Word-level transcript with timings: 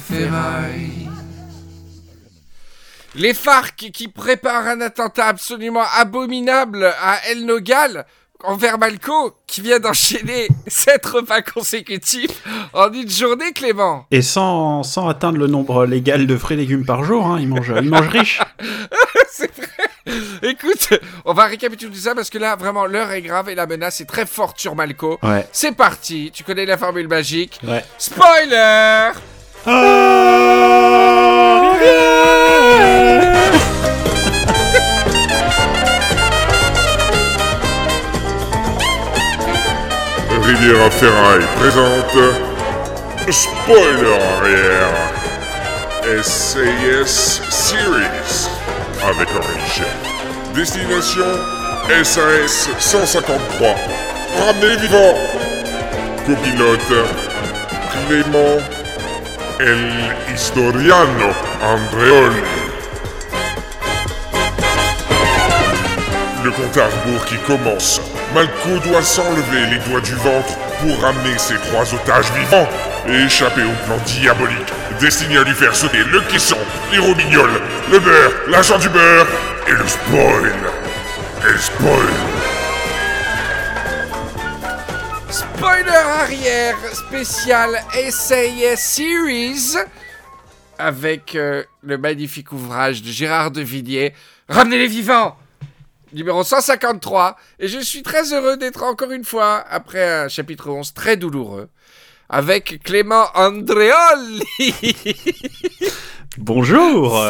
Ferraille. 0.00 1.08
Les 3.16 3.32
FARC 3.34 3.76
qui 3.92 4.08
préparent 4.08 4.66
un 4.66 4.80
attentat 4.80 5.26
absolument 5.26 5.84
abominable 5.96 6.84
à 7.00 7.18
El 7.30 7.46
Nogal 7.46 8.06
envers 8.42 8.78
Malco 8.78 9.34
qui 9.46 9.60
vient 9.60 9.78
d'enchaîner 9.78 10.48
sept 10.66 11.06
repas 11.06 11.42
consécutifs 11.42 12.42
en 12.72 12.92
une 12.92 13.08
journée, 13.08 13.52
Clément. 13.52 14.06
Et 14.10 14.22
sans, 14.22 14.82
sans 14.82 15.08
atteindre 15.08 15.38
le 15.38 15.46
nombre 15.46 15.86
légal 15.86 16.26
de 16.26 16.36
fruits 16.36 16.56
et 16.56 16.60
légumes 16.60 16.84
par 16.84 17.04
jour, 17.04 17.26
hein, 17.26 17.38
il 17.40 17.48
mange, 17.48 17.72
il 17.80 17.88
mange 17.88 18.08
riche. 18.08 18.40
Écoute, 20.42 20.94
on 21.24 21.32
va 21.32 21.46
récapituler 21.46 21.90
tout 21.90 21.98
ça 21.98 22.14
parce 22.14 22.30
que 22.30 22.38
là, 22.38 22.56
vraiment, 22.56 22.86
l'heure 22.86 23.10
est 23.12 23.22
grave 23.22 23.48
et 23.48 23.54
la 23.54 23.66
menace 23.66 24.00
est 24.00 24.04
très 24.06 24.26
forte 24.26 24.58
sur 24.58 24.74
Malco. 24.74 25.18
Ouais. 25.22 25.46
C'est 25.52 25.72
parti. 25.72 26.30
Tu 26.32 26.44
connais 26.44 26.66
la 26.66 26.76
formule 26.76 27.08
magique. 27.08 27.60
Ouais. 27.66 27.84
Spoiler 27.98 29.12
Riviera 40.44 40.90
Ferraille 40.90 41.46
présente 41.56 42.18
Spoiler 43.30 44.18
arrière 44.36 45.14
SAS 46.22 47.40
Series 47.48 48.53
avec 49.08 49.28
Origin. 49.34 49.84
Destination 50.54 51.26
SAS 52.02 52.70
153. 52.78 53.74
Ramenez 54.46 54.76
vivant. 54.76 55.14
Copilote 56.26 56.94
Clément 58.06 58.58
El 59.60 60.34
Historiano 60.34 61.32
Andreoli. 61.62 62.42
Le 66.42 66.50
compte 66.50 66.76
à 66.76 66.86
rebours 66.86 67.24
qui 67.26 67.36
commence. 67.46 68.00
Malco 68.34 68.78
doit 68.88 69.02
s'enlever 69.02 69.66
les 69.70 69.78
doigts 69.88 70.00
du 70.00 70.14
ventre 70.14 70.56
pour 70.80 71.00
ramener 71.02 71.36
ses 71.38 71.56
trois 71.56 71.94
otages 71.94 72.32
vivants 72.32 72.68
échapper 73.08 73.62
au 73.62 73.86
plan 73.86 73.96
diabolique 74.06 74.72
destiné 75.00 75.36
à 75.38 75.42
lui 75.42 75.54
faire 75.54 75.74
sauter 75.74 76.02
le 76.04 76.20
caisson, 76.22 76.58
les 76.92 76.98
robignoles, 76.98 77.60
le 77.90 77.98
beurre, 77.98 78.32
l'argent 78.48 78.78
du 78.78 78.88
beurre 78.88 79.26
et 79.66 79.72
le 79.72 79.86
spoil. 79.86 80.52
Et 81.48 81.58
spoil. 81.58 82.06
Spoiler 85.30 85.90
arrière 86.20 86.76
spécial 86.92 87.82
SAS 87.92 88.80
Series 88.80 89.76
avec 90.78 91.34
euh, 91.34 91.62
le 91.82 91.98
magnifique 91.98 92.52
ouvrage 92.52 93.02
de 93.02 93.08
Gérard 93.08 93.50
de 93.50 93.60
Villiers, 93.60 94.12
Ramenez 94.48 94.78
les 94.78 94.88
vivants 94.88 95.36
Numéro 96.12 96.44
153. 96.44 97.36
Et 97.58 97.68
je 97.68 97.78
suis 97.80 98.02
très 98.02 98.32
heureux 98.32 98.56
d'être 98.56 98.82
encore 98.82 99.10
une 99.10 99.24
fois, 99.24 99.64
après 99.68 100.24
un 100.24 100.28
chapitre 100.28 100.70
11 100.70 100.94
très 100.94 101.16
douloureux, 101.16 101.68
avec 102.28 102.82
Clément 102.82 103.26
Andreoli. 103.34 104.44
Bonjour 106.38 107.22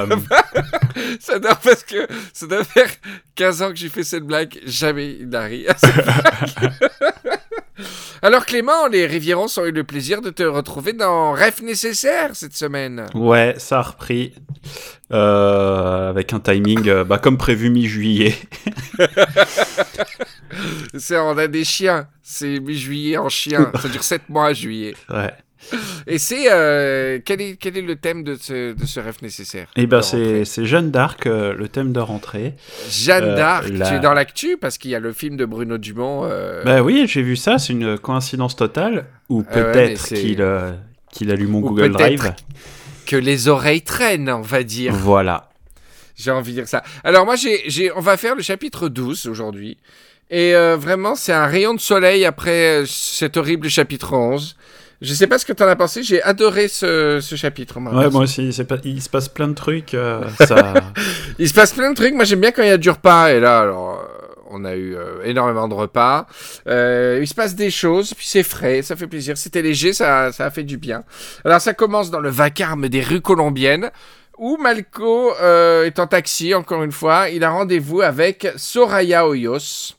ça 1.21 1.39
doit, 1.39 1.55
parce 1.55 1.85
que 1.85 2.07
ça 2.33 2.47
doit 2.47 2.65
faire 2.65 2.89
15 3.35 3.63
ans 3.63 3.69
que 3.71 3.77
j'ai 3.77 3.89
fait 3.89 4.05
cette 4.05 4.25
blague, 4.25 4.59
jamais 4.65 5.17
il 5.21 5.29
n'a 5.29 5.43
ri 5.43 5.67
à 5.69 5.77
cette 5.77 5.95
blague. 5.95 6.73
Alors 8.23 8.47
Clément, 8.47 8.87
les 8.87 9.07
Rivierons 9.07 9.47
ont 9.57 9.65
eu 9.65 9.73
le 9.73 9.85
plaisir 9.85 10.21
de 10.21 10.31
te 10.31 10.43
retrouver 10.43 10.93
dans 10.93 11.33
Rêve 11.33 11.63
nécessaire 11.63 12.31
cette 12.35 12.55
semaine. 12.55 13.07
Ouais, 13.15 13.55
ça 13.59 13.81
a 13.81 13.83
repris. 13.83 14.35
Euh, 15.13 16.09
avec 16.09 16.33
un 16.33 16.41
timing 16.41 16.89
euh, 16.89 17.05
bah, 17.05 17.19
comme 17.19 17.37
prévu 17.37 17.71
mi-juillet. 17.71 18.35
On 21.11 21.37
a 21.37 21.47
des 21.47 21.65
chiens, 21.65 22.09
c'est 22.23 22.61
mi-juillet 22.61 23.17
en 23.17 23.29
chien, 23.29 23.71
ça 23.81 23.89
dure 23.89 24.03
7 24.03 24.29
mois 24.29 24.47
à 24.47 24.53
juillet. 24.53 24.95
Ouais. 25.11 25.33
Et 26.07 26.19
c'est, 26.19 26.51
euh, 26.53 27.19
quel, 27.25 27.41
est, 27.41 27.57
quel 27.57 27.77
est 27.79 27.83
le 27.83 27.97
thème 27.97 28.23
de 28.23 28.37
ce, 28.41 28.73
de 28.75 28.87
ce 28.87 29.01
Rêve 29.01 29.17
nécessaire 29.23 29.69
Et 29.77 29.87
ben 29.87 30.03
c'est 30.03 30.45
Jeanne 30.65 30.91
d'Arc, 30.91 31.27
euh, 31.27 31.55
le 31.55 31.69
thème 31.69 31.93
de 31.93 32.01
rentrée. 32.01 32.55
Jeanne 32.91 33.25
euh, 33.25 33.37
d'Arc, 33.37 33.69
la- 33.71 33.89
tu 33.89 33.95
es 33.95 34.01
dans 34.01 34.13
l'actu 34.15 34.57
parce 34.61 34.79
qu'il 34.79 34.91
y 34.91 34.95
a 34.95 35.01
le 35.01 35.13
film 35.13 35.37
de 35.37 35.45
Bruno 35.45 35.79
Dumont. 35.79 36.29
Bah 36.65 36.83
oui, 36.83 37.07
j'ai 37.09 37.23
vu 37.23 37.37
ça, 37.37 37.59
c'est 37.59 37.73
une 37.73 37.99
coïncidence 37.99 38.57
totale. 38.57 39.07
Ou 39.31 39.45
Ah 39.51 39.57
ouais, 39.57 39.73
peut-être 39.73 40.07
qu'il 40.09 40.45
qu'il 41.13 41.31
allume 41.31 41.51
mon 41.51 41.61
Google 41.61 41.93
peut-être 41.93 42.17
Drive. 42.17 42.35
que 43.07 43.17
les 43.17 43.49
oreilles 43.49 43.83
traînent, 43.83 44.29
on 44.31 44.41
va 44.43 44.63
dire. 44.65 44.93
Voilà. 44.93 45.51
J'ai 46.17 46.31
envie 46.31 46.53
de 46.53 46.59
dire 46.61 46.69
ça. 46.69 46.83
Alors 47.03 47.25
moi, 47.25 47.37
j'ai, 47.37 47.63
j'ai, 47.69 47.91
on 47.93 48.01
va 48.01 48.17
faire 48.17 48.35
le 48.35 48.43
chapitre 48.43 48.89
12 48.89 49.27
aujourd'hui. 49.27 49.79
Et 50.31 50.55
euh, 50.55 50.77
vraiment, 50.77 51.15
c'est 51.15 51.33
un 51.33 51.47
rayon 51.47 51.75
de 51.75 51.81
soleil 51.81 52.25
après 52.25 52.83
cet 52.87 53.37
horrible 53.37 53.69
chapitre 53.69 54.13
11. 54.15 54.57
Je 55.01 55.13
sais 55.13 55.27
pas 55.27 55.39
ce 55.39 55.45
que 55.47 55.53
t'en 55.53 55.67
as 55.67 55.77
pensé, 55.77 56.03
j'ai 56.03 56.23
adoré 56.23 56.69
ce, 56.69 57.21
ce 57.21 57.37
chapitre. 57.37 57.81
moi. 57.81 57.93
Ouais, 57.95 58.11
moi 58.11 58.23
aussi, 58.23 58.51
pas... 58.69 58.77
il 58.85 59.03
se 59.03 59.09
passe 59.09 59.29
plein 59.29 59.49
de 59.49 59.55
trucs. 59.55 59.95
euh, 59.95 60.23
ça... 60.47 60.75
Il 61.39 61.49
se 61.49 61.55
passe 61.55 61.73
plein 61.73 61.91
de 61.91 61.97
trucs. 61.97 62.15
Moi, 62.15 62.25
j'aime 62.25 62.41
bien 62.41 62.53
quand 62.53 62.63
il 62.63 62.69
y 62.69 62.73
a 62.73 62.79
du 62.79 62.91
repas. 62.91 63.31
Et 63.33 63.41
là, 63.41 63.61
alors, 63.61 64.01
euh, 64.01 64.25
on 64.51 64.65
a 64.65 64.75
eu 64.77 64.95
euh, 64.95 65.23
énormément 65.25 65.69
de 65.69 65.75
repas. 65.75 66.27
Euh, 66.69 67.19
il 67.21 67.27
se 67.27 67.35
passe 67.35 67.55
des 67.55 67.71
choses, 67.71 68.15
puis 68.15 68.27
c'est 68.27 68.43
frais, 68.45 68.83
ça 68.83 68.95
fait 68.97 69.07
plaisir. 69.09 69.37
C'était 69.37 69.63
léger, 69.63 69.93
ça, 69.93 70.33
ça 70.33 70.47
a 70.47 70.51
fait 70.51 70.63
du 70.63 70.79
bien. 70.79 71.03
Alors, 71.45 71.61
ça 71.61 71.75
commence 71.75 72.11
dans 72.11 72.21
le 72.21 72.31
vacarme 72.31 72.89
des 72.89 73.03
rues 73.03 73.21
colombiennes. 73.21 73.91
Où 74.37 74.57
Malco 74.57 75.33
euh, 75.41 75.85
est 75.85 76.01
en 76.01 76.09
taxi, 76.09 76.55
encore 76.55 76.83
une 76.83 76.91
fois, 76.91 77.29
il 77.31 77.45
a 77.45 77.51
rendez-vous 77.51 78.01
avec 78.01 78.49
Soraya 78.57 79.29
Hoyos 79.29 79.95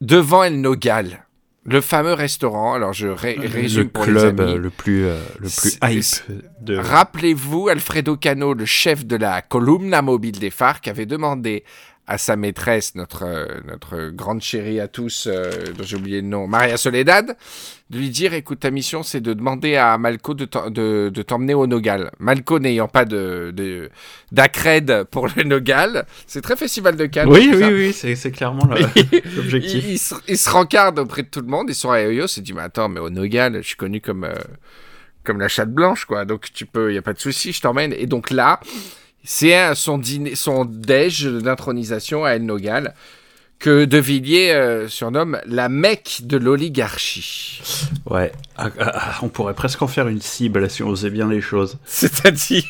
devant 0.00 0.42
El 0.42 0.60
Nogal, 0.60 1.25
le 1.68 1.80
fameux 1.80 2.12
restaurant. 2.14 2.74
Alors 2.74 2.92
je 2.92 3.08
ré- 3.08 3.36
résume 3.40 3.82
le 3.84 3.88
pour 3.88 4.04
club 4.04 4.38
les 4.40 4.44
amis. 4.44 4.52
euh, 4.54 4.58
le 4.58 4.70
plus, 4.70 5.04
euh, 5.06 5.18
le 5.38 5.48
plus 5.48 5.78
hype 5.82 6.32
de. 6.60 6.76
Rappelez-vous, 6.76 7.68
Alfredo 7.68 8.16
Cano, 8.16 8.54
le 8.54 8.64
chef 8.64 9.04
de 9.04 9.16
la 9.16 9.42
columna 9.42 10.02
mobile 10.02 10.38
des 10.38 10.50
FARC, 10.50 10.88
avait 10.88 11.06
demandé 11.06 11.64
à 12.08 12.18
sa 12.18 12.36
maîtresse, 12.36 12.94
notre, 12.94 13.24
euh, 13.24 13.46
notre 13.66 14.10
grande 14.10 14.40
chérie 14.40 14.78
à 14.78 14.86
tous, 14.88 15.26
euh, 15.30 15.50
dont 15.76 15.82
j'ai 15.84 15.96
oublié 15.96 16.20
le 16.20 16.28
nom, 16.28 16.46
Maria 16.46 16.76
Soledad, 16.76 17.36
de 17.90 17.98
lui 17.98 18.10
dire, 18.10 18.32
écoute, 18.34 18.60
ta 18.60 18.70
mission, 18.70 19.02
c'est 19.02 19.20
de 19.20 19.32
demander 19.32 19.74
à 19.76 19.98
Malco 19.98 20.34
de 20.34 20.46
de- 20.70 21.08
de 21.12 21.22
t'emmener 21.22 21.54
au 21.54 21.66
Nogal. 21.66 22.10
Malco 22.20 22.58
n'ayant 22.60 22.86
pas 22.88 23.04
de, 23.04 23.52
de, 23.54 23.90
d'accred 24.32 25.04
pour 25.10 25.28
le 25.36 25.42
Nogal, 25.42 26.06
c'est 26.26 26.42
très 26.42 26.54
festival 26.56 26.96
de 26.96 27.06
Cannes. 27.06 27.28
Oui, 27.28 27.50
oui, 27.52 27.92
ça. 27.92 28.06
oui, 28.06 28.16
c'est 28.16 28.30
clairement 28.30 28.68
Il, 28.96 29.22
l'objectif. 29.36 29.84
il 29.88 29.98
se, 29.98 30.14
il 30.28 30.38
se 30.38 30.48
rencarde 30.50 30.98
auprès 31.00 31.22
de 31.22 31.28
tout 31.28 31.40
le 31.40 31.46
monde. 31.48 31.70
Et 31.70 31.74
sur 31.74 31.90
Ayoyo 31.92 32.26
s'est 32.26 32.40
dit 32.40 32.52
Mais 32.52 32.62
attends, 32.62 32.88
mais 32.88 33.00
au 33.00 33.10
Nogal, 33.10 33.56
je 33.62 33.66
suis 33.66 33.76
connu 33.76 34.00
comme, 34.00 34.24
euh, 34.24 34.34
comme 35.24 35.40
la 35.40 35.48
chatte 35.48 35.72
blanche, 35.72 36.04
quoi. 36.04 36.24
Donc 36.24 36.52
tu 36.52 36.66
peux, 36.66 36.90
il 36.90 36.92
n'y 36.92 36.98
a 36.98 37.02
pas 37.02 37.12
de 37.14 37.20
souci, 37.20 37.52
je 37.52 37.60
t'emmène. 37.60 37.92
Et 37.96 38.06
donc 38.06 38.30
là, 38.30 38.60
c'est 39.26 39.74
son, 39.74 39.98
dîner, 39.98 40.34
son 40.34 40.64
déj 40.64 41.26
d'intronisation 41.26 42.24
à 42.24 42.30
El 42.30 42.46
Nogal 42.46 42.94
que 43.58 43.84
De 43.86 43.98
Villiers 43.98 44.52
euh, 44.52 44.86
surnomme 44.88 45.40
la 45.46 45.68
Mecque 45.68 46.20
de 46.24 46.36
l'oligarchie. 46.36 47.62
Ouais. 48.04 48.30
Ah, 48.56 48.68
ah, 48.78 49.18
on 49.22 49.28
pourrait 49.28 49.54
presque 49.54 49.80
en 49.82 49.86
faire 49.88 50.08
une 50.08 50.20
cible 50.20 50.68
si 50.70 50.82
on 50.82 50.88
osait 50.88 51.10
bien 51.10 51.28
les 51.28 51.40
choses. 51.40 51.78
C'est-à-dire. 51.84 52.62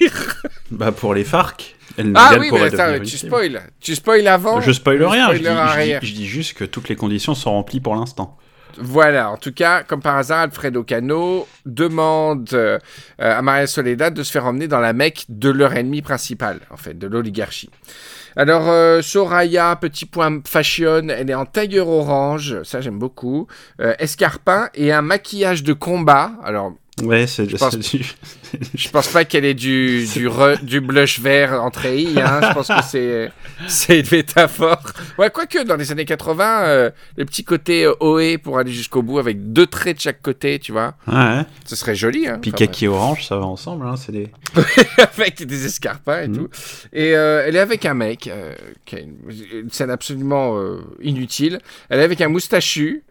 Bah 0.72 0.90
pour 0.90 1.14
les 1.14 1.22
FARC. 1.24 1.76
El 1.96 2.12
Ah 2.16 2.30
Nogal 2.30 2.38
oui, 2.40 2.46
mais 2.46 2.48
pourrait 2.48 2.66
attends, 2.74 2.76
devenir 2.92 3.02
une 3.02 3.08
tu 3.08 3.18
spoil. 3.18 3.62
Tu 3.80 3.94
spoil 3.94 4.26
avant. 4.26 4.60
Je 4.60 4.72
spoil 4.72 5.02
rien, 5.04 5.28
je 5.32 5.38
dis, 5.38 5.44
spoiler 5.44 5.60
je 5.60 5.64
dis- 5.64 5.70
arrière. 5.70 6.00
je 6.02 6.12
dis 6.12 6.26
juste 6.26 6.54
que 6.54 6.64
toutes 6.64 6.88
les 6.88 6.96
conditions 6.96 7.34
sont 7.34 7.52
remplies 7.52 7.80
pour 7.80 7.94
l'instant. 7.94 8.36
Voilà, 8.78 9.30
en 9.30 9.36
tout 9.36 9.52
cas, 9.52 9.82
comme 9.82 10.02
par 10.02 10.16
hasard, 10.16 10.40
Alfredo 10.40 10.82
Cano 10.82 11.48
demande 11.64 12.48
euh, 12.52 12.78
à 13.18 13.40
Maria 13.40 13.66
Soledad 13.66 14.12
de 14.12 14.22
se 14.22 14.30
faire 14.30 14.44
emmener 14.44 14.68
dans 14.68 14.80
la 14.80 14.92
Mecque 14.92 15.24
de 15.28 15.50
leur 15.50 15.74
ennemi 15.74 16.02
principal, 16.02 16.60
en 16.70 16.76
fait, 16.76 16.98
de 16.98 17.06
l'oligarchie. 17.06 17.70
Alors, 18.36 18.68
euh, 18.68 19.00
Soraya, 19.00 19.76
petit 19.76 20.04
point 20.04 20.40
fashion, 20.46 21.08
elle 21.08 21.30
est 21.30 21.34
en 21.34 21.46
tailleur 21.46 21.88
orange, 21.88 22.62
ça 22.64 22.82
j'aime 22.82 22.98
beaucoup, 22.98 23.46
euh, 23.80 23.94
escarpin 23.98 24.68
et 24.74 24.92
un 24.92 25.00
maquillage 25.00 25.62
de 25.62 25.72
combat. 25.72 26.32
Alors, 26.44 26.74
Ouais, 27.02 27.26
c'est 27.26 27.46
pense- 27.58 27.76
du- 27.78 28.04
je 28.74 28.88
pense 28.88 29.08
pas 29.08 29.26
qu'elle 29.26 29.44
ait 29.44 29.52
du, 29.52 30.06
du, 30.06 30.28
re- 30.28 30.64
du 30.64 30.80
blush 30.80 31.20
vert 31.20 31.62
en 31.62 31.70
treillis, 31.70 32.18
hein. 32.18 32.40
je 32.42 32.52
pense 32.54 32.68
que 32.68 32.82
c'est, 32.88 33.30
c'est 33.68 34.00
une 34.00 34.06
métaphore. 34.10 34.80
Ouais, 35.18 35.28
quoique 35.28 35.62
dans 35.64 35.76
les 35.76 35.92
années 35.92 36.06
80, 36.06 36.64
euh, 36.64 36.90
le 37.18 37.24
petit 37.26 37.44
côté 37.44 37.84
euh, 37.84 37.92
OE 38.00 38.38
pour 38.42 38.58
aller 38.58 38.72
jusqu'au 38.72 39.02
bout 39.02 39.18
avec 39.18 39.52
deux 39.52 39.66
traits 39.66 39.98
de 39.98 40.00
chaque 40.02 40.22
côté, 40.22 40.58
tu 40.58 40.72
vois, 40.72 40.94
Ouais, 41.06 41.42
ce 41.66 41.76
serait 41.76 41.94
joli. 41.94 42.26
Hein, 42.28 42.38
puis 42.40 42.50
Enfin, 42.54 42.64
kaki 42.64 42.86
orange, 42.86 43.26
ça 43.26 43.36
va 43.36 43.44
ensemble. 43.44 43.86
Hein, 43.86 43.96
c'est 43.96 44.12
des... 44.12 44.30
avec 44.98 45.44
des 45.44 45.66
escarpins 45.66 46.22
et 46.22 46.28
Mhm. 46.28 46.34
tout. 46.36 46.48
Et 46.94 47.14
euh, 47.14 47.44
elle 47.46 47.56
est 47.56 47.60
avec 47.60 47.84
un 47.84 47.92
mec, 47.94 48.26
euh, 48.26 48.54
qui 48.86 48.96
a 48.96 49.00
une, 49.00 49.16
une 49.52 49.70
scène 49.70 49.90
absolument 49.90 50.58
euh, 50.58 50.78
inutile. 51.02 51.60
Elle 51.90 52.00
est 52.00 52.04
avec 52.04 52.22
un 52.22 52.28
moustachu. 52.28 53.02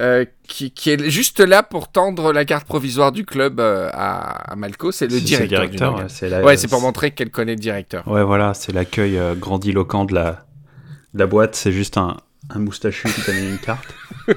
Euh, 0.00 0.24
qui, 0.48 0.70
qui 0.72 0.90
est 0.90 1.08
juste 1.10 1.40
là 1.40 1.62
pour 1.62 1.90
tendre 1.90 2.32
la 2.32 2.44
carte 2.44 2.66
provisoire 2.66 3.12
du 3.12 3.24
club 3.24 3.60
euh, 3.60 3.88
à, 3.92 4.52
à 4.52 4.56
Malco. 4.56 4.90
C'est 4.92 5.06
le 5.06 5.20
directeur. 5.20 5.62
c'est 5.62 5.68
directeur, 5.68 5.96
ouais, 5.96 6.04
c'est 6.08 6.28
la- 6.28 6.42
Ouais, 6.42 6.56
c'est 6.56 6.68
pour 6.68 6.80
montrer 6.80 7.12
qu'elle 7.12 7.30
connaît 7.30 7.54
le 7.54 7.60
directeur. 7.60 8.06
Ouais, 8.08 8.22
voilà, 8.24 8.54
c'est 8.54 8.72
l'accueil 8.72 9.16
euh, 9.18 9.34
grandiloquent 9.34 10.04
de 10.04 10.14
la, 10.14 10.46
de 11.14 11.18
la 11.20 11.26
boîte. 11.26 11.54
C'est 11.54 11.70
juste 11.72 11.96
un, 11.96 12.16
un 12.50 12.58
moustachu 12.58 13.08
qui 13.08 13.22
t'a 13.22 13.32
mis 13.32 13.48
une 13.48 13.58
carte. 13.58 13.86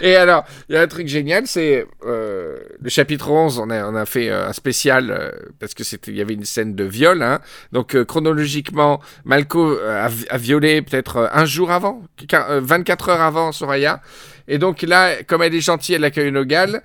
Et 0.00 0.16
alors, 0.16 0.44
il 0.68 0.74
y 0.74 0.78
a 0.78 0.82
un 0.82 0.86
truc 0.86 1.06
génial, 1.08 1.46
c'est 1.46 1.86
euh, 2.04 2.58
le 2.80 2.90
chapitre 2.90 3.30
11, 3.30 3.58
on 3.60 3.70
a, 3.70 3.84
on 3.88 3.94
a 3.94 4.04
fait 4.04 4.28
euh, 4.28 4.48
un 4.48 4.52
spécial 4.52 5.10
euh, 5.10 5.30
parce 5.60 5.74
que 5.74 5.84
c'était, 5.84 6.10
il 6.10 6.16
y 6.16 6.20
avait 6.20 6.34
une 6.34 6.44
scène 6.44 6.74
de 6.74 6.84
viol. 6.84 7.22
Hein. 7.22 7.40
Donc 7.72 8.00
chronologiquement, 8.04 9.00
Malco 9.24 9.78
a, 9.78 10.08
vi- 10.08 10.26
a 10.28 10.38
violé 10.38 10.82
peut-être 10.82 11.30
un 11.32 11.44
jour 11.44 11.70
avant, 11.70 12.02
quin- 12.28 12.46
euh, 12.50 12.60
24 12.62 13.08
heures 13.10 13.20
avant 13.20 13.52
Soraya. 13.52 14.00
Et 14.48 14.58
donc 14.58 14.82
là, 14.82 15.22
comme 15.24 15.42
elle 15.42 15.54
est 15.54 15.60
gentille, 15.60 15.94
elle 15.94 16.04
accueille 16.04 16.32
Nogal. 16.32 16.82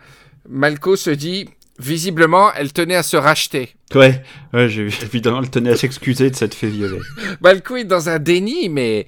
Malco 0.49 0.95
se 0.95 1.09
dit, 1.09 1.49
visiblement, 1.79 2.53
elle 2.53 2.71
tenait 2.73 2.95
à 2.95 3.03
se 3.03 3.17
racheter. 3.17 3.75
Ouais, 3.93 4.21
ouais 4.53 4.69
j'ai. 4.69 4.87
Évidemment, 5.03 5.41
elle 5.41 5.49
tenait 5.49 5.71
à 5.71 5.75
s'excuser 5.75 6.29
de 6.29 6.35
s'être 6.35 6.55
fait 6.55 6.67
violer. 6.67 6.99
Malco 7.41 7.75
est 7.75 7.83
dans 7.83 8.09
un 8.09 8.19
déni, 8.19 8.69
mais 8.69 9.07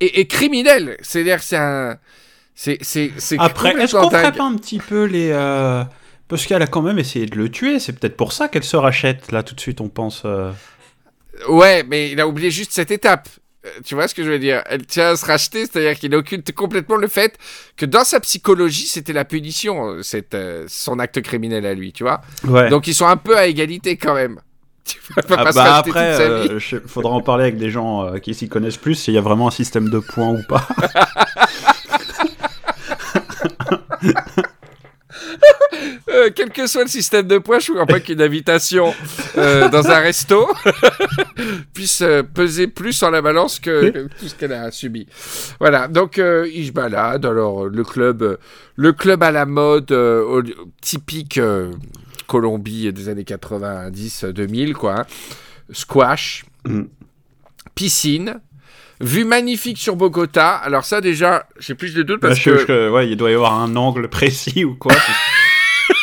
et, 0.00 0.20
et 0.20 0.26
criminel. 0.26 0.96
C'est-à-dire, 1.02 1.38
que 1.38 1.44
c'est 1.44 1.56
un, 1.56 1.98
c'est, 2.54 2.78
c'est, 2.82 3.12
c'est 3.18 3.36
Après, 3.38 3.70
est-ce 3.80 3.96
qu'on 3.96 4.10
ferait 4.10 4.32
pas 4.32 4.44
un 4.44 4.56
petit 4.56 4.78
peu 4.78 5.04
les. 5.04 5.30
euh, 5.32 5.84
Parce 6.28 6.46
qu'elle 6.46 6.62
a 6.62 6.66
quand 6.66 6.82
même 6.82 6.98
essayé 6.98 7.26
de 7.26 7.36
le 7.36 7.48
tuer, 7.50 7.78
c'est 7.78 7.92
peut-être 7.92 8.16
pour 8.16 8.32
ça 8.32 8.48
qu'elle 8.48 8.64
se 8.64 8.76
rachète, 8.76 9.32
là, 9.32 9.42
tout 9.42 9.54
de 9.54 9.60
suite, 9.60 9.80
on 9.80 9.88
pense. 9.88 10.22
euh. 10.24 10.50
Ouais, 11.48 11.82
mais 11.88 12.10
il 12.12 12.20
a 12.20 12.28
oublié 12.28 12.50
juste 12.50 12.72
cette 12.72 12.90
étape. 12.90 13.28
Euh, 13.64 13.68
Tu 13.84 13.94
vois 13.94 14.08
ce 14.08 14.14
que 14.14 14.24
je 14.24 14.30
veux 14.30 14.38
dire? 14.38 14.62
Elle 14.66 14.84
tient 14.86 15.10
à 15.10 15.16
se 15.16 15.24
racheter, 15.24 15.66
c'est-à-dire 15.66 15.98
qu'il 15.98 16.14
occulte 16.14 16.52
complètement 16.52 16.96
le 16.96 17.08
fait 17.08 17.38
que 17.76 17.86
dans 17.86 18.04
sa 18.04 18.20
psychologie, 18.20 18.86
c'était 18.86 19.12
la 19.12 19.24
punition, 19.24 19.86
euh, 19.88 20.02
cette, 20.02 20.34
euh, 20.34 20.64
son 20.68 20.98
acte 20.98 21.20
criminel 21.22 21.64
à 21.66 21.74
lui, 21.74 21.92
tu 21.92 22.02
vois? 22.02 22.20
Ouais. 22.46 22.68
Donc 22.70 22.86
ils 22.86 22.94
sont 22.94 23.06
un 23.06 23.16
peu 23.16 23.36
à 23.36 23.46
égalité 23.46 23.96
quand 23.96 24.14
même. 24.14 24.40
Tu 24.84 24.98
pas, 25.14 25.22
Ah 25.38 25.44
pas 25.44 25.52
bah 25.52 25.76
après, 25.76 26.20
euh, 26.20 26.58
faudra 26.88 27.12
en 27.12 27.20
parler 27.20 27.44
avec 27.44 27.56
des 27.56 27.70
gens 27.70 28.04
euh, 28.04 28.18
qui 28.18 28.34
s'y 28.34 28.48
connaissent 28.48 28.76
plus, 28.76 28.96
s'il 28.96 29.14
y 29.14 29.18
a 29.18 29.20
vraiment 29.20 29.46
un 29.46 29.52
système 29.52 29.88
de 29.90 30.00
points 30.00 30.30
ou 30.30 30.42
pas. 30.48 30.66
Euh, 36.08 36.30
quel 36.34 36.50
que 36.50 36.66
soit 36.66 36.82
le 36.82 36.88
système 36.88 37.26
de 37.26 37.38
points, 37.38 37.58
je 37.58 37.72
crois 37.72 37.86
pas 37.86 38.00
qu'une 38.00 38.20
invitation 38.20 38.92
euh, 39.38 39.68
dans 39.68 39.88
un 39.88 39.98
resto 40.00 40.48
puisse 41.74 42.02
euh, 42.02 42.22
peser 42.22 42.66
plus 42.66 42.92
sur 42.92 43.10
la 43.10 43.22
balance 43.22 43.58
que, 43.60 43.90
que 43.90 44.08
tout 44.18 44.28
ce 44.28 44.34
qu'elle 44.34 44.52
a 44.52 44.70
subi. 44.70 45.06
Voilà, 45.60 45.88
donc 45.88 46.18
euh, 46.18 46.48
il 46.52 46.66
se 46.66 46.72
balade. 46.72 47.24
Alors, 47.26 47.66
le 47.66 47.84
club, 47.84 48.38
le 48.76 48.92
club 48.92 49.22
à 49.22 49.30
la 49.30 49.46
mode, 49.46 49.92
au- 49.92 50.42
typique 50.80 51.40
Colombie 52.26 52.92
des 52.92 53.08
années 53.08 53.24
90-2000, 53.24 54.72
quoi. 54.74 55.00
hein. 55.00 55.06
Squash, 55.72 56.44
Mm. 56.66 56.82
piscine. 57.74 58.40
Vue 59.00 59.24
magnifique 59.24 59.78
sur 59.78 59.96
Bogota. 59.96 60.50
Alors 60.54 60.84
ça 60.84 61.00
déjà, 61.00 61.46
j'ai 61.58 61.74
plus 61.74 61.92
de 61.92 62.04
doutes 62.04 62.20
parce 62.20 62.34
Bah, 62.34 62.40
je- 62.40 62.50
que 62.50 62.58
je- 62.68 62.88
ouais, 62.90 63.08
il 63.10 63.16
doit 63.16 63.32
y 63.32 63.34
avoir 63.34 63.54
un 63.60 63.74
angle 63.74 64.06
précis 64.08 64.64
ou 64.64 64.76
quoi. 64.76 64.92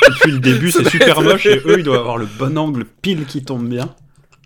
Depuis 0.07 0.31
le 0.31 0.40
début, 0.40 0.72
c'est 0.72 0.88
super 0.90 1.22
moche 1.22 1.46
et 1.46 1.62
eux, 1.66 1.80
ils 1.80 1.84
doivent 1.84 2.00
avoir 2.00 2.18
le 2.18 2.25
bon 2.25 2.57
angle 2.57 2.86
pile 3.01 3.25
qui 3.25 3.44
tombe 3.44 3.68
bien. 3.68 3.96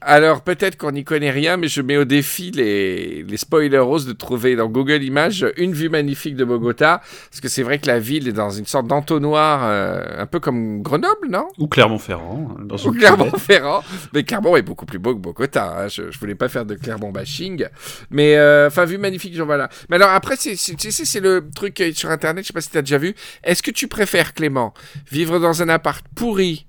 Alors 0.05 0.41
peut-être 0.41 0.77
qu'on 0.77 0.91
n'y 0.91 1.03
connaît 1.03 1.31
rien, 1.31 1.55
mais 1.57 1.67
je 1.67 1.81
mets 1.81 1.97
au 1.97 2.03
défi 2.05 2.51
les, 2.51 3.23
les 3.23 3.37
spoileros 3.37 4.01
de 4.01 4.11
trouver 4.13 4.55
dans 4.55 4.67
Google 4.67 5.01
Images 5.03 5.45
une 5.57 5.73
vue 5.73 5.89
magnifique 5.89 6.35
de 6.35 6.43
Bogota, 6.43 7.01
parce 7.29 7.39
que 7.41 7.47
c'est 7.47 7.63
vrai 7.63 7.79
que 7.79 7.87
la 7.87 7.99
ville 7.99 8.27
est 8.27 8.33
dans 8.33 8.49
une 8.49 8.65
sorte 8.65 8.87
d'entonnoir, 8.87 9.61
euh, 9.63 10.03
un 10.21 10.25
peu 10.25 10.39
comme 10.39 10.81
Grenoble, 10.81 11.29
non? 11.29 11.47
Ou 11.57 11.67
Clermont-Ferrand. 11.67 12.57
hein, 12.59 12.63
Ou 12.85 12.91
Clermont-Ferrand. 12.91 13.83
Mais 14.13 14.23
Clermont 14.23 14.55
est 14.57 14.61
beaucoup 14.61 14.85
plus 14.85 14.99
beau 14.99 15.13
que 15.15 15.19
Bogota. 15.19 15.75
hein. 15.83 15.87
Je, 15.87 16.11
je 16.11 16.19
voulais 16.19 16.35
pas 16.35 16.49
faire 16.49 16.65
de 16.65 16.75
Clermont 16.75 17.11
bashing. 17.11 17.65
Mais, 18.09 18.35
euh, 18.35 18.67
enfin, 18.67 18.85
vue 18.85 18.97
magnifique, 18.97 19.35
genre 19.35 19.45
voilà. 19.45 19.69
Mais 19.89 19.95
alors 19.95 20.09
après, 20.09 20.35
c'est, 20.37 20.55
c'est- 20.55 20.75
tu 20.75 20.91
sais, 20.91 21.05
c'est 21.05 21.19
le 21.21 21.47
truc 21.55 21.79
euh, 21.81 21.91
sur 21.93 22.09
Internet, 22.09 22.43
je 22.43 22.47
sais 22.47 22.53
pas 22.53 22.61
si 22.61 22.69
tu 22.69 22.77
as 22.77 22.81
déjà 22.81 22.97
vu. 22.97 23.15
Est-ce 23.43 23.63
que 23.63 23.71
tu 23.71 23.87
préfères, 23.87 24.33
Clément, 24.33 24.73
vivre 25.11 25.39
dans 25.39 25.61
un 25.61 25.69
appart 25.69 26.05
pourri, 26.15 26.65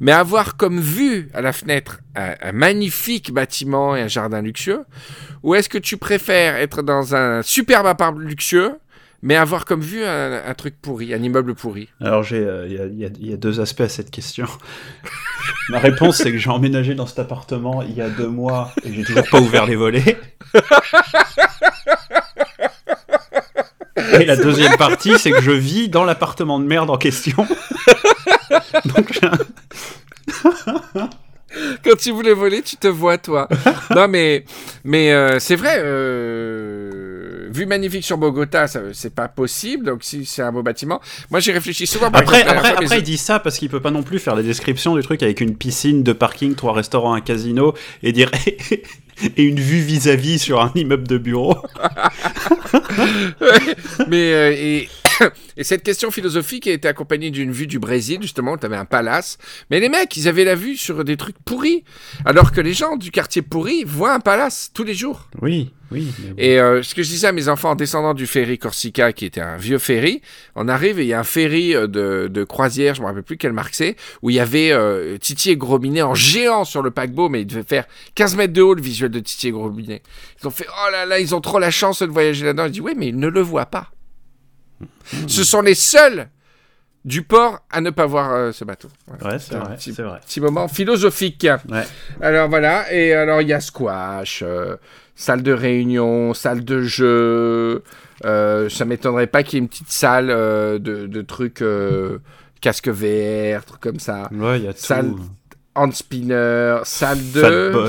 mais 0.00 0.12
avoir 0.12 0.56
comme 0.56 0.80
vue 0.80 1.28
à 1.34 1.40
la 1.40 1.52
fenêtre 1.52 2.00
un, 2.14 2.34
un 2.40 2.52
magnifique 2.52 3.32
bâtiment 3.32 3.96
et 3.96 4.02
un 4.02 4.08
jardin 4.08 4.42
luxueux 4.42 4.84
Ou 5.42 5.54
est-ce 5.54 5.68
que 5.68 5.78
tu 5.78 5.96
préfères 5.96 6.56
être 6.56 6.82
dans 6.82 7.14
un 7.14 7.42
superbe 7.42 7.86
appart 7.86 8.16
luxueux, 8.16 8.78
mais 9.22 9.34
avoir 9.34 9.64
comme 9.64 9.80
vue 9.80 10.04
un, 10.04 10.42
un 10.46 10.54
truc 10.54 10.80
pourri, 10.80 11.12
un 11.12 11.22
immeuble 11.22 11.54
pourri? 11.54 11.88
Alors, 12.00 12.22
j'ai, 12.22 12.38
euh, 12.38 12.66
il 12.68 13.24
y, 13.24 13.30
y 13.30 13.32
a 13.32 13.36
deux 13.36 13.60
aspects 13.60 13.80
à 13.80 13.88
cette 13.88 14.10
question. 14.10 14.46
Ma 15.70 15.78
réponse, 15.78 16.18
c'est 16.18 16.30
que 16.30 16.38
j'ai 16.38 16.50
emménagé 16.50 16.94
dans 16.94 17.06
cet 17.06 17.18
appartement 17.18 17.82
il 17.82 17.94
y 17.94 18.00
a 18.00 18.08
deux 18.08 18.28
mois 18.28 18.72
et 18.84 18.92
j'ai 18.92 19.02
toujours 19.04 19.28
pas 19.28 19.40
ouvert 19.40 19.66
les 19.66 19.76
volets. 19.76 20.16
Et 24.20 24.24
la 24.24 24.36
deuxième 24.36 24.76
partie, 24.76 25.18
c'est 25.18 25.30
que 25.30 25.42
je 25.42 25.50
vis 25.50 25.88
dans 25.88 26.04
l'appartement 26.04 26.58
de 26.58 26.64
merde 26.64 26.90
en 26.90 26.96
question. 26.96 27.46
Donc, 28.84 29.20
Quand 31.82 31.96
tu 31.98 32.10
voulais 32.10 32.34
voler, 32.34 32.60
tu 32.60 32.76
te 32.76 32.88
vois, 32.88 33.16
toi. 33.16 33.48
non, 33.96 34.06
mais, 34.06 34.44
mais 34.84 35.12
euh, 35.12 35.38
c'est 35.38 35.56
vrai, 35.56 35.76
euh, 35.78 37.48
vue 37.50 37.64
magnifique 37.64 38.04
sur 38.04 38.18
Bogota, 38.18 38.66
c'est 38.92 39.14
pas 39.14 39.28
possible. 39.28 39.86
Donc, 39.86 40.04
si 40.04 40.26
c'est 40.26 40.42
un 40.42 40.52
beau 40.52 40.62
bâtiment. 40.62 41.00
Moi, 41.30 41.40
j'ai 41.40 41.52
réfléchi 41.52 41.86
souvent. 41.86 42.10
par 42.10 42.20
Après, 42.20 42.40
exemple, 42.42 42.58
après, 42.58 42.72
après, 42.72 42.86
mes- 42.90 42.96
il 42.98 43.02
dit 43.02 43.16
ça 43.16 43.38
parce 43.38 43.56
qu'il 43.58 43.70
peut 43.70 43.80
pas 43.80 43.90
non 43.90 44.02
plus 44.02 44.18
faire 44.18 44.36
la 44.36 44.42
description 44.42 44.94
du 44.94 45.02
truc 45.02 45.22
avec 45.22 45.40
une 45.40 45.56
piscine, 45.56 46.02
deux 46.02 46.12
parkings, 46.14 46.54
trois 46.54 46.74
restaurants, 46.74 47.14
un 47.14 47.22
casino 47.22 47.72
et 48.02 48.12
dire 48.12 48.30
et 49.36 49.42
une 49.42 49.58
vue 49.58 49.80
vis-à-vis 49.80 50.38
sur 50.38 50.60
un 50.60 50.70
immeuble 50.74 51.08
de 51.08 51.16
bureau. 51.16 51.56
mais 54.06 54.32
euh, 54.34 54.52
et, 54.54 54.88
et 55.56 55.64
cette 55.64 55.82
question 55.82 56.10
philosophique 56.10 56.66
a 56.66 56.72
été 56.72 56.88
accompagnée 56.88 57.30
d'une 57.30 57.52
vue 57.52 57.66
du 57.66 57.78
Brésil, 57.78 58.18
justement, 58.22 58.52
où 58.52 58.56
tu 58.56 58.66
avais 58.66 58.76
un 58.76 58.84
palace. 58.84 59.38
Mais 59.70 59.80
les 59.80 59.88
mecs, 59.88 60.16
ils 60.16 60.28
avaient 60.28 60.44
la 60.44 60.54
vue 60.54 60.76
sur 60.76 61.04
des 61.04 61.16
trucs 61.16 61.38
pourris, 61.44 61.84
alors 62.24 62.52
que 62.52 62.60
les 62.60 62.72
gens 62.72 62.96
du 62.96 63.10
quartier 63.10 63.42
pourri 63.42 63.84
voient 63.84 64.14
un 64.14 64.20
palace 64.20 64.70
tous 64.72 64.84
les 64.84 64.94
jours. 64.94 65.28
Oui, 65.40 65.72
oui. 65.90 66.12
mais. 66.18 66.44
Et 66.44 66.60
euh, 66.60 66.82
ce 66.82 66.94
que 66.94 67.02
je 67.02 67.08
disais 67.08 67.28
à 67.28 67.32
mes 67.32 67.48
enfants 67.48 67.70
en 67.70 67.74
descendant 67.74 68.14
du 68.14 68.26
ferry 68.26 68.58
Corsica, 68.58 69.12
qui 69.12 69.24
était 69.24 69.40
un 69.40 69.56
vieux 69.56 69.78
ferry, 69.78 70.22
on 70.54 70.68
arrive 70.68 70.98
et 70.98 71.02
il 71.02 71.08
y 71.08 71.12
a 71.12 71.20
un 71.20 71.24
ferry 71.24 71.74
euh, 71.74 71.86
de, 71.86 72.28
de 72.28 72.44
croisière, 72.44 72.94
je 72.94 73.00
me 73.00 73.06
rappelle 73.06 73.22
plus 73.22 73.36
quelle 73.36 73.52
marque 73.52 73.74
c'est, 73.74 73.96
où 74.22 74.30
il 74.30 74.36
y 74.36 74.40
avait 74.40 74.72
euh, 74.72 75.16
Titi 75.18 75.50
et 75.50 75.56
Grominet 75.56 76.02
en 76.02 76.14
géant 76.14 76.64
sur 76.64 76.82
le 76.82 76.90
paquebot, 76.90 77.28
mais 77.28 77.42
il 77.42 77.46
devait 77.46 77.62
faire 77.62 77.86
15 78.14 78.36
mètres 78.36 78.52
de 78.52 78.62
haut 78.62 78.74
le 78.74 78.82
visuel 78.82 79.10
de 79.10 79.20
Titi 79.20 79.48
et 79.48 79.50
Grominet. 79.52 80.02
Ils 80.42 80.46
ont 80.46 80.50
fait 80.50 80.66
oh 80.68 80.90
là 80.90 81.06
là, 81.06 81.18
ils 81.18 81.34
ont 81.34 81.40
trop 81.40 81.58
la 81.58 81.70
chance 81.70 82.02
de 82.02 82.10
voyager 82.10 82.44
là-dedans. 82.44 82.66
Je 82.66 82.72
dis 82.72 82.80
oui, 82.80 82.92
mais 82.96 83.08
ils 83.08 83.18
ne 83.18 83.28
le 83.28 83.40
voient 83.40 83.66
pas. 83.66 83.90
Ce 85.26 85.44
sont 85.44 85.60
les 85.62 85.74
seuls 85.74 86.28
du 87.04 87.22
port 87.22 87.60
à 87.70 87.80
ne 87.80 87.90
pas 87.90 88.06
voir 88.06 88.32
euh, 88.32 88.52
ce 88.52 88.64
bateau. 88.64 88.88
Voilà. 89.06 89.34
Ouais, 89.34 89.38
c'est 89.40 89.54
vrai, 89.56 89.76
vrai. 90.02 90.20
Petit 90.20 90.40
moment 90.40 90.68
philosophique. 90.68 91.46
Ouais. 91.70 91.84
Alors 92.20 92.48
voilà, 92.48 92.92
et 92.92 93.14
alors 93.14 93.40
il 93.40 93.48
y 93.48 93.52
a 93.52 93.60
squash, 93.60 94.42
euh, 94.44 94.76
salle 95.14 95.42
de 95.42 95.52
réunion, 95.52 96.34
salle 96.34 96.64
de 96.64 96.82
jeu. 96.82 97.82
Euh, 98.24 98.68
ça 98.68 98.84
m'étonnerait 98.84 99.28
pas 99.28 99.42
qu'il 99.42 99.54
y 99.54 99.56
ait 99.58 99.62
une 99.62 99.68
petite 99.68 99.90
salle 99.90 100.28
euh, 100.30 100.78
de, 100.78 101.06
de 101.06 101.22
trucs 101.22 101.62
casque 102.60 102.88
VR, 102.88 103.64
trucs 103.64 103.80
comme 103.80 104.00
ça. 104.00 104.28
Ouais, 104.32 104.58
il 104.58 104.64
y 104.64 104.68
a 104.68 104.72
Salle- 104.74 105.12
tout. 105.12 105.20
Hand 105.74 105.92
spinner, 105.94 106.78
salle 106.82 107.18
de, 107.32 107.40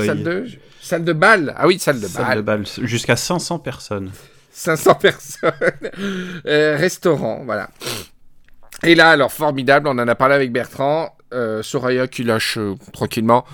salle 0.06 0.22
de, 0.22 0.46
salle 0.80 1.02
de 1.04 1.12
balle. 1.12 1.52
Ah 1.58 1.66
oui, 1.66 1.80
salle 1.80 1.98
de 2.00 2.06
Salle 2.06 2.24
balle. 2.24 2.36
de 2.36 2.42
bal, 2.42 2.64
jusqu'à 2.86 3.16
500 3.16 3.58
personnes. 3.58 4.12
500 4.50 4.94
personnes. 5.00 5.52
Euh, 6.46 6.76
restaurant, 6.76 7.42
voilà. 7.44 7.70
Et 8.82 8.94
là, 8.94 9.10
alors, 9.10 9.32
formidable, 9.32 9.88
on 9.88 9.98
en 9.98 10.08
a 10.08 10.14
parlé 10.14 10.34
avec 10.34 10.52
Bertrand. 10.52 11.14
Euh, 11.32 11.62
Soraya 11.62 12.08
qui 12.08 12.24
lâche 12.24 12.58
euh, 12.58 12.74
tranquillement. 12.92 13.44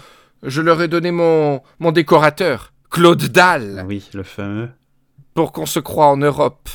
Je 0.42 0.62
leur 0.62 0.80
ai 0.80 0.88
donné 0.88 1.10
mon, 1.10 1.60
mon 1.78 1.92
décorateur, 1.92 2.72
Claude 2.90 3.22
Dalle, 3.24 3.84
Oui, 3.86 4.08
le 4.14 4.22
fameux. 4.22 4.70
Pour 5.36 5.52
qu'on 5.52 5.66
se 5.66 5.78
croie 5.78 6.06
en 6.06 6.16
Europe. 6.16 6.68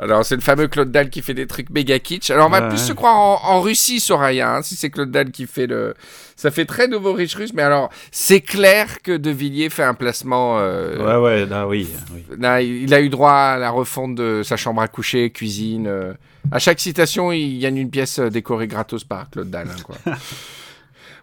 Alors, 0.00 0.24
c'est 0.24 0.34
le 0.34 0.40
fameux 0.40 0.66
Claude 0.68 0.90
Dalle 0.90 1.10
qui 1.10 1.22
fait 1.22 1.34
des 1.34 1.46
trucs 1.46 1.70
méga 1.70 1.98
kitsch. 1.98 2.30
Alors, 2.30 2.48
on 2.48 2.50
va 2.50 2.62
Ouais, 2.62 2.68
plus 2.70 2.78
se 2.78 2.92
croire 2.92 3.16
en, 3.16 3.40
en 3.44 3.60
Russie, 3.60 4.00
Soraya, 4.00 4.56
hein, 4.56 4.62
si 4.62 4.74
c'est 4.74 4.90
Claude 4.90 5.10
Dalle 5.10 5.30
qui 5.30 5.46
fait 5.46 5.66
le... 5.66 5.94
Ça 6.34 6.50
fait 6.50 6.64
très 6.64 6.88
nouveau 6.88 7.12
riche 7.12 7.34
russe, 7.34 7.52
mais 7.54 7.62
alors, 7.62 7.90
c'est 8.10 8.40
clair 8.40 9.00
que 9.02 9.16
De 9.16 9.30
Villiers 9.30 9.70
fait 9.70 9.84
un 9.84 9.94
placement... 9.94 10.56
euh, 10.58 10.98
Ouais, 11.20 11.22
ouais, 11.24 11.46
là, 11.46 11.66
oui. 11.68 11.88
il 12.30 12.92
a 12.94 13.00
eu 13.00 13.08
droit 13.08 13.32
à 13.32 13.58
la 13.58 13.70
refonte 13.70 14.14
de 14.16 14.42
sa 14.42 14.56
chambre 14.56 14.82
à 14.82 14.88
coucher, 14.88 15.30
cuisine. 15.30 15.86
euh. 15.86 16.12
À 16.52 16.58
chaque 16.58 16.80
citation, 16.80 17.32
il 17.32 17.58
gagne 17.60 17.76
une 17.78 17.90
pièce 17.90 18.18
euh, 18.18 18.28
décorée 18.30 18.66
gratos 18.66 19.04
par 19.04 19.30
Claude 19.30 19.50
Dalle. 19.50 19.68
hein, 19.70 19.82
quoi. 19.84 19.96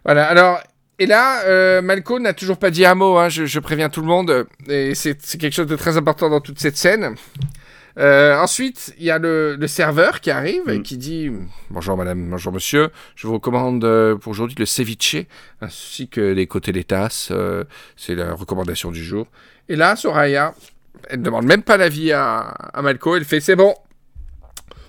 voilà, 0.04 0.26
alors... 0.26 0.58
Et 0.98 1.06
là, 1.06 1.42
euh, 1.44 1.82
Malco 1.82 2.20
n'a 2.20 2.32
toujours 2.34 2.56
pas 2.58 2.70
dit 2.70 2.86
un 2.86 2.94
mot, 2.94 3.16
hein, 3.18 3.28
je, 3.28 3.46
je 3.46 3.58
préviens 3.58 3.88
tout 3.88 4.00
le 4.00 4.06
monde, 4.06 4.46
et 4.68 4.94
c'est 4.94 5.16
quelque 5.38 5.52
chose 5.52 5.66
de 5.66 5.76
très 5.76 5.96
important 5.96 6.30
dans 6.30 6.40
toute 6.40 6.60
cette 6.60 6.76
scène. 6.76 7.16
Euh, 7.98 8.36
ensuite, 8.38 8.92
il 8.98 9.04
y 9.04 9.10
a 9.10 9.18
le, 9.18 9.54
le 9.56 9.66
serveur 9.68 10.20
qui 10.20 10.30
arrive 10.30 10.68
et 10.68 10.78
Mm. 10.78 10.82
qui 10.82 10.96
dit 10.96 11.30
Bonjour 11.70 11.96
madame, 11.96 12.28
bonjour 12.28 12.52
monsieur, 12.52 12.90
je 13.14 13.26
vous 13.28 13.34
recommande 13.34 13.84
euh, 13.84 14.16
pour 14.16 14.30
aujourd'hui 14.32 14.56
le 14.58 14.66
ceviche 14.66 15.16
ainsi 15.60 16.08
que 16.08 16.20
les 16.20 16.46
côtés 16.48 16.72
des 16.72 16.82
tasses. 16.82 17.28
euh, 17.30 17.62
c'est 17.96 18.16
la 18.16 18.34
recommandation 18.34 18.90
du 18.90 19.02
jour. 19.04 19.26
Et 19.68 19.76
là, 19.76 19.94
Soraya, 19.94 20.54
elle 21.08 21.20
ne 21.20 21.24
demande 21.24 21.44
même 21.46 21.62
pas 21.62 21.76
l'avis 21.76 22.10
à, 22.12 22.38
à 22.40 22.82
Malco, 22.82 23.14
elle 23.16 23.24
fait 23.24 23.40
C'est 23.40 23.54
bon, 23.56 23.74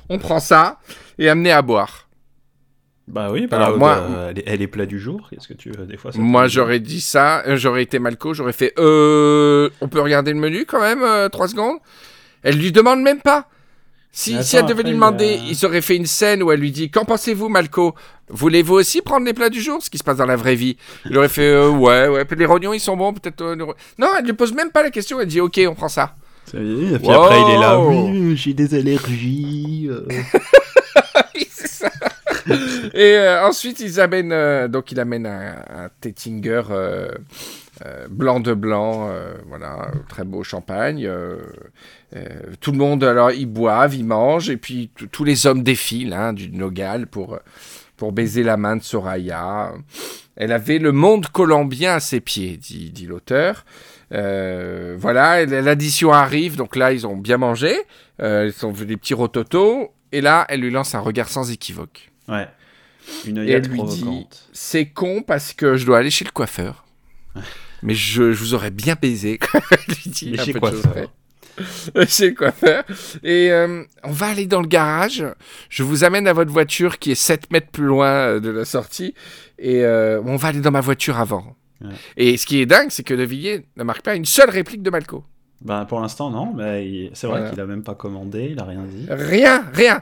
on 0.09 0.17
prend 0.17 0.39
ça 0.39 0.79
et 1.19 1.29
amener 1.29 1.51
à 1.51 1.61
boire. 1.61 2.04
Bah 3.07 3.29
oui, 3.31 3.45
bah, 3.45 3.57
Alors, 3.57 3.69
euh, 3.75 3.77
moi- 3.77 4.01
elle, 4.31 4.39
est, 4.39 4.43
elle 4.47 4.61
est 4.63 4.67
plat 4.67 4.85
du 4.87 4.99
jour. 4.99 5.27
Qu'est-ce 5.29 5.47
que 5.47 5.53
tu 5.53 5.69
veux 5.69 5.85
Des 5.85 5.95
fois, 5.97 6.11
ça 6.11 6.17
Moi, 6.19 6.47
j'aurais 6.47 6.79
dit 6.79 7.01
ça, 7.01 7.43
euh, 7.45 7.55
j'aurais 7.55 7.83
été 7.83 7.99
Malco, 7.99 8.33
j'aurais 8.33 8.53
fait 8.53 8.73
euh, 8.79 9.69
On 9.81 9.87
peut 9.87 10.01
regarder 10.01 10.33
le 10.33 10.39
menu 10.39 10.65
quand 10.65 10.81
même, 10.81 11.03
euh, 11.03 11.29
trois 11.29 11.47
secondes 11.47 11.77
Elle 12.41 12.57
lui 12.57 12.71
demande 12.71 13.01
même 13.01 13.21
pas. 13.21 13.47
Si, 14.11 14.31
elle 14.33 14.37
devait 14.63 14.71
après, 14.71 14.83
lui 14.83 14.91
demander, 14.93 15.39
il 15.49 15.55
s'aurait 15.57 15.81
fait 15.81 15.97
une 15.97 16.05
scène 16.05 16.41
où 16.41 16.49
elle 16.51 16.61
lui 16.61 16.71
dit 16.71 16.89
Qu'en 16.89 17.03
pensez-vous, 17.05 17.49
Malco? 17.49 17.93
Voulez-vous 18.29 18.73
aussi 18.75 19.01
prendre 19.01 19.25
les 19.25 19.33
plats 19.33 19.49
du 19.49 19.61
jour? 19.61 19.83
Ce 19.83 19.89
qui 19.89 19.97
se 19.97 20.03
passe 20.05 20.17
dans 20.17 20.25
la 20.25 20.37
vraie 20.37 20.55
vie. 20.55 20.77
Il 21.07 21.17
aurait 21.17 21.27
fait 21.29 21.49
euh, 21.49 21.69
Ouais, 21.69 22.07
ouais, 22.07 22.25
les 22.37 22.45
rognons 22.45 22.71
ils 22.73 22.79
sont 22.79 22.95
bons, 22.97 23.13
peut-être. 23.13 23.41
euh, 23.41 23.55
Non, 23.99 24.07
elle 24.17 24.25
lui 24.25 24.33
pose 24.33 24.53
même 24.53 24.71
pas 24.71 24.81
la 24.83 24.89
question, 24.89 25.19
elle 25.19 25.27
dit 25.27 25.41
Ok, 25.41 25.59
on 25.67 25.75
prend 25.75 25.89
ça. 25.89 26.15
Ça 26.45 26.57
puis 26.57 26.97
Wow. 27.03 27.11
après, 27.11 27.41
il 27.41 27.49
est 27.49 27.57
là. 27.57 27.77
Oui, 27.79 28.37
j'ai 28.37 28.53
des 28.53 28.73
allergies. 28.73 29.87
euh. 29.91 30.07
Oui, 31.35 31.45
c'est 31.51 31.67
ça. 31.67 31.91
Et 32.93 33.17
euh, 33.17 33.45
ensuite, 33.45 33.79
ils 33.79 33.99
amènent, 33.99 34.31
euh, 34.31 34.67
donc 34.67 34.91
il 34.91 34.99
amène 34.99 35.25
un, 35.25 35.55
un 35.69 35.89
Tettinger 36.01 36.63
euh, 36.69 37.09
euh, 37.85 38.07
blanc 38.09 38.39
de 38.39 38.53
blanc, 38.53 39.09
euh, 39.09 39.33
voilà, 39.47 39.91
très 40.07 40.23
beau 40.23 40.43
champagne. 40.43 41.09
tout 42.61 42.71
le 42.71 42.77
monde, 42.77 43.03
alors, 43.03 43.31
ils 43.31 43.47
boivent, 43.47 43.95
ils 43.95 44.05
mangent, 44.05 44.49
et 44.49 44.57
puis 44.57 44.89
tous 45.11 45.23
les 45.23 45.47
hommes 45.47 45.63
défilent 45.63 46.13
hein, 46.13 46.33
du 46.33 46.49
Nogal 46.51 47.07
pour, 47.07 47.39
pour 47.97 48.11
baiser 48.11 48.43
la 48.43 48.57
main 48.57 48.77
de 48.77 48.83
Soraya. 48.83 49.73
Elle 50.35 50.51
avait 50.51 50.79
le 50.79 50.91
monde 50.91 51.27
colombien 51.27 51.95
à 51.95 51.99
ses 51.99 52.19
pieds, 52.19 52.57
dit, 52.57 52.91
dit 52.91 53.05
l'auteur. 53.05 53.65
Euh, 54.11 54.95
voilà, 54.97 55.45
l'addition 55.45 56.11
arrive, 56.11 56.55
donc 56.55 56.75
là, 56.75 56.91
ils 56.93 57.07
ont 57.07 57.17
bien 57.17 57.37
mangé. 57.37 57.75
Euh, 58.21 58.51
ils 58.53 58.65
ont 58.65 58.71
vu 58.71 58.85
des 58.85 58.97
petits 58.97 59.13
rototos. 59.13 59.91
Et 60.11 60.21
là, 60.21 60.45
elle 60.49 60.61
lui 60.61 60.71
lance 60.71 60.95
un 60.95 60.99
regard 60.99 61.29
sans 61.29 61.51
équivoque. 61.51 62.11
Ouais. 62.27 62.47
Une 63.25 63.37
Et 63.39 63.51
elle 63.51 63.67
lui 63.67 63.83
dit. 63.83 64.27
C'est 64.51 64.87
con 64.87 65.21
parce 65.25 65.53
que 65.53 65.77
je 65.77 65.85
dois 65.85 65.99
aller 65.99 66.09
chez 66.09 66.25
le 66.25 66.31
coiffeur. 66.31 66.85
Mais 67.83 67.93
je, 67.93 68.31
je 68.31 68.39
vous 68.39 68.53
aurais 68.53 68.71
bien 68.71 68.95
baisé. 68.99 69.39
Lui 69.87 70.09
dit 70.09 70.31
Mais 70.31 70.37
chez 70.43 70.53
choses 70.53 70.59
coiffeur. 70.59 71.11
chez 72.07 72.29
le 72.29 72.35
coiffeur. 72.35 72.83
Et 73.23 73.51
euh, 73.51 73.83
on 74.03 74.11
va 74.11 74.27
aller 74.27 74.47
dans 74.47 74.61
le 74.61 74.67
garage. 74.67 75.23
Je 75.69 75.83
vous 75.83 76.03
amène 76.03 76.27
à 76.27 76.33
votre 76.33 76.51
voiture 76.51 76.97
qui 76.97 77.11
est 77.11 77.15
7 77.15 77.51
mètres 77.51 77.69
plus 77.69 77.83
loin 77.85 78.07
euh, 78.07 78.39
de 78.39 78.49
la 78.49 78.65
sortie. 78.65 79.13
Et 79.59 79.83
euh, 79.83 80.19
on 80.25 80.35
va 80.35 80.47
aller 80.47 80.61
dans 80.61 80.71
ma 80.71 80.81
voiture 80.81 81.19
avant. 81.19 81.55
Ouais. 81.81 81.89
Et 82.17 82.37
ce 82.37 82.45
qui 82.47 82.59
est 82.59 82.65
dingue, 82.65 82.87
c'est 82.89 83.03
que 83.03 83.13
De 83.13 83.23
Villiers 83.23 83.65
ne 83.77 83.83
marque 83.83 84.01
pas 84.01 84.15
une 84.15 84.25
seule 84.25 84.49
réplique 84.49 84.81
de 84.81 84.89
Malco. 84.89 85.23
Bah, 85.61 85.85
pour 85.87 85.99
l'instant, 85.99 86.29
non. 86.31 86.53
Mais 86.55 87.11
c'est 87.13 87.27
vrai 87.27 87.39
Voilà. 87.39 87.51
qu'il 87.51 87.61
a 87.61 87.65
même 87.65 87.83
pas 87.83 87.95
commandé. 87.95 88.49
Il 88.51 88.59
a 88.59 88.63
rien 88.65 88.83
dit. 88.83 89.05
Rien, 89.09 89.63
rien. 89.73 90.01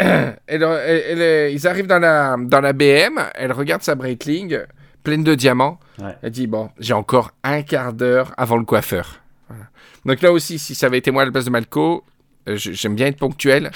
Elle- 0.00 0.36
elle- 0.62 0.62
elle 0.62 1.22
est- 1.22 1.52
ils 1.54 1.66
arrivent 1.66 1.86
dans 1.86 1.98
la, 1.98 2.36
dans 2.38 2.60
la 2.60 2.72
BM, 2.72 3.20
elle 3.34 3.52
regarde 3.52 3.82
sa 3.82 3.94
Breitling 3.94 4.58
pleine 5.02 5.24
de 5.24 5.34
diamants. 5.34 5.78
Ouais. 5.98 6.14
Elle 6.22 6.30
dit 6.30 6.46
Bon, 6.46 6.70
j'ai 6.78 6.94
encore 6.94 7.32
un 7.44 7.62
quart 7.62 7.92
d'heure 7.92 8.32
avant 8.36 8.56
le 8.56 8.64
coiffeur. 8.64 9.20
Voilà. 9.48 9.64
Donc 10.06 10.22
là 10.22 10.32
aussi, 10.32 10.58
si 10.58 10.74
ça 10.74 10.86
avait 10.86 10.98
été 10.98 11.10
moi 11.10 11.22
à 11.22 11.24
la 11.26 11.32
place 11.32 11.44
de 11.44 11.50
Malco, 11.50 12.04
euh, 12.48 12.56
je- 12.56 12.72
j'aime 12.72 12.94
bien 12.94 13.06
être 13.06 13.18
ponctuel. 13.18 13.70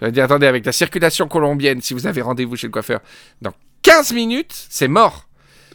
J'aurais 0.00 0.12
dit 0.12 0.20
Attendez, 0.20 0.46
avec 0.46 0.64
la 0.66 0.72
circulation 0.72 1.28
colombienne, 1.28 1.80
si 1.80 1.94
vous 1.94 2.06
avez 2.06 2.22
rendez-vous 2.22 2.56
chez 2.56 2.66
le 2.66 2.72
coiffeur, 2.72 3.00
dans 3.42 3.52
15 3.82 4.12
minutes, 4.12 4.66
c'est 4.68 4.88
mort. 4.88 5.26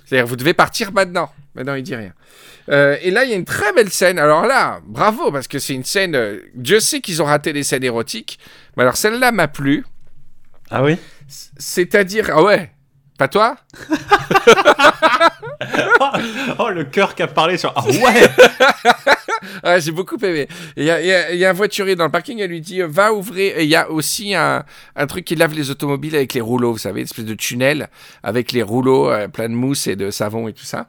C'est-à-dire, 0.06 0.28
vous 0.28 0.36
devez 0.36 0.54
partir 0.54 0.92
maintenant. 0.92 1.30
Maintenant, 1.56 1.76
il 1.76 1.84
dit 1.84 1.96
rien. 1.96 2.12
Euh, 2.70 2.98
et 3.02 3.12
là, 3.12 3.24
il 3.24 3.30
y 3.30 3.34
a 3.34 3.38
une 3.38 3.46
très 3.46 3.72
belle 3.74 3.90
scène. 3.90 4.20
Alors 4.20 4.46
là, 4.46 4.80
bravo, 4.86 5.32
parce 5.32 5.48
que 5.48 5.60
c'est 5.60 5.74
une 5.74 5.84
scène. 5.86 6.16
euh, 6.16 6.40
Dieu 6.56 6.80
sait 6.80 7.00
qu'ils 7.00 7.22
ont 7.22 7.26
raté 7.26 7.54
des 7.54 7.64
scènes 7.64 7.84
érotiques. 7.84 8.40
Mais 8.76 8.84
alors, 8.84 8.98
celle-là 8.98 9.32
m'a 9.32 9.48
plu. 9.48 9.86
Ah 10.76 10.84
oui 10.84 10.98
C'est-à-dire. 11.58 12.30
Ah 12.34 12.44
ouais 12.44 12.72
Pas 13.18 13.28
toi 13.28 13.56
Oh, 16.60 16.70
le 16.70 16.84
cœur 16.86 17.16
qui 17.16 17.24
a 17.24 17.28
parlé 17.28 17.58
sur. 17.58 17.74
Ah 17.76 17.86
ouais 17.88 18.02
Ah, 19.64 19.80
J'ai 19.80 19.92
beaucoup 19.92 20.18
aimé. 20.24 20.48
Il 20.78 20.84
y, 20.86 20.90
a- 20.90 21.02
il 21.02 21.08
y 21.08 21.14
a- 21.14 21.32
il 21.32 21.38
y 21.40 21.46
a 21.46 21.50
un 21.50 21.54
voiturier 21.54 21.96
dans 21.96 22.06
le 22.06 22.12
parking, 22.12 22.40
elle 22.40 22.50
lui 22.50 22.62
dit 22.62 22.82
euh, 22.82 22.88
Va 22.88 23.14
ouvrir. 23.14 23.58
Et 23.58 23.64
il 23.64 23.70
y 23.70 23.76
a 23.76 23.90
aussi 23.90 24.34
un, 24.36 24.64
un 24.96 25.08
truc 25.08 25.26
qui 25.26 25.36
lave 25.36 25.54
les 25.54 25.70
automobiles 25.70 26.16
avec 26.16 26.34
les 26.34 26.42
rouleaux, 26.42 26.72
vous 26.72 26.78
savez, 26.78 27.02
une 27.02 27.06
espèce 27.06 27.26
de 27.26 27.34
tunnel 27.34 27.90
avec 28.24 28.52
les 28.52 28.64
rouleaux 28.64 29.10
euh, 29.12 29.28
plein 29.28 29.50
de 29.50 29.54
mousse 29.54 29.88
et 29.88 29.96
de 29.96 30.12
savon 30.12 30.48
et 30.48 30.54
tout 30.54 30.66
ça. 30.66 30.88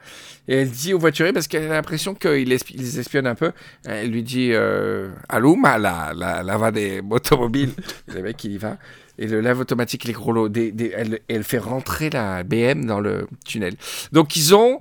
Et 0.49 0.57
elle 0.57 0.71
dit 0.71 0.93
au 0.95 0.99
voiturier, 0.99 1.33
parce 1.33 1.49
qu'elle 1.49 1.65
a 1.71 1.75
l'impression 1.75 2.15
qu'il 2.15 2.49
les 2.49 2.99
espionne 2.99 3.27
un 3.27 3.35
peu, 3.35 3.53
elle 3.87 4.11
lui 4.11 4.23
dit 4.23 4.51
euh, 4.53 5.11
Aluma, 5.29 5.79
la, 5.79 6.13
la, 6.15 6.43
la 6.43 6.57
va 6.59 6.71
des 6.71 7.01
automobiles. 7.11 7.73
le 8.09 8.23
mec, 8.23 8.43
il 8.45 8.53
y 8.53 8.59
va. 8.59 8.77
Et 9.19 9.27
le 9.27 9.41
lave 9.41 9.61
automatique, 9.61 10.05
les 10.05 10.13
rouleaux, 10.15 10.49
des, 10.49 10.73
des- 10.73 10.93
elle, 10.97 11.21
elle 11.29 11.45
fait 11.45 11.59
rentrer 11.59 12.11
la 12.11 12.43
BM 12.43 12.85
dans 12.85 13.01
le 13.01 13.27
tunnel. 13.45 13.75
Donc 14.13 14.37
ils 14.37 14.55
ont 14.55 14.81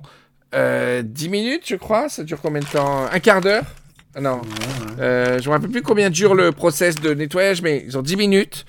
euh, 0.54 1.02
10 1.04 1.28
minutes, 1.28 1.62
je 1.66 1.76
crois. 1.76 2.08
Ça 2.08 2.24
dure 2.24 2.40
combien 2.40 2.60
de 2.60 2.66
temps? 2.66 3.06
Un 3.10 3.20
quart 3.20 3.40
d'heure? 3.40 3.64
Ah 4.16 4.20
Non. 4.20 4.40
Euh, 5.00 5.38
je 5.38 5.44
ne 5.44 5.48
me 5.48 5.50
rappelle 5.54 5.70
plus 5.70 5.82
combien 5.82 6.10
dure 6.10 6.34
le 6.34 6.52
process 6.52 6.94
de 6.96 7.14
nettoyage, 7.14 7.62
mais 7.62 7.84
ils 7.86 7.96
ont 7.98 8.02
10 8.02 8.16
minutes. 8.16 8.64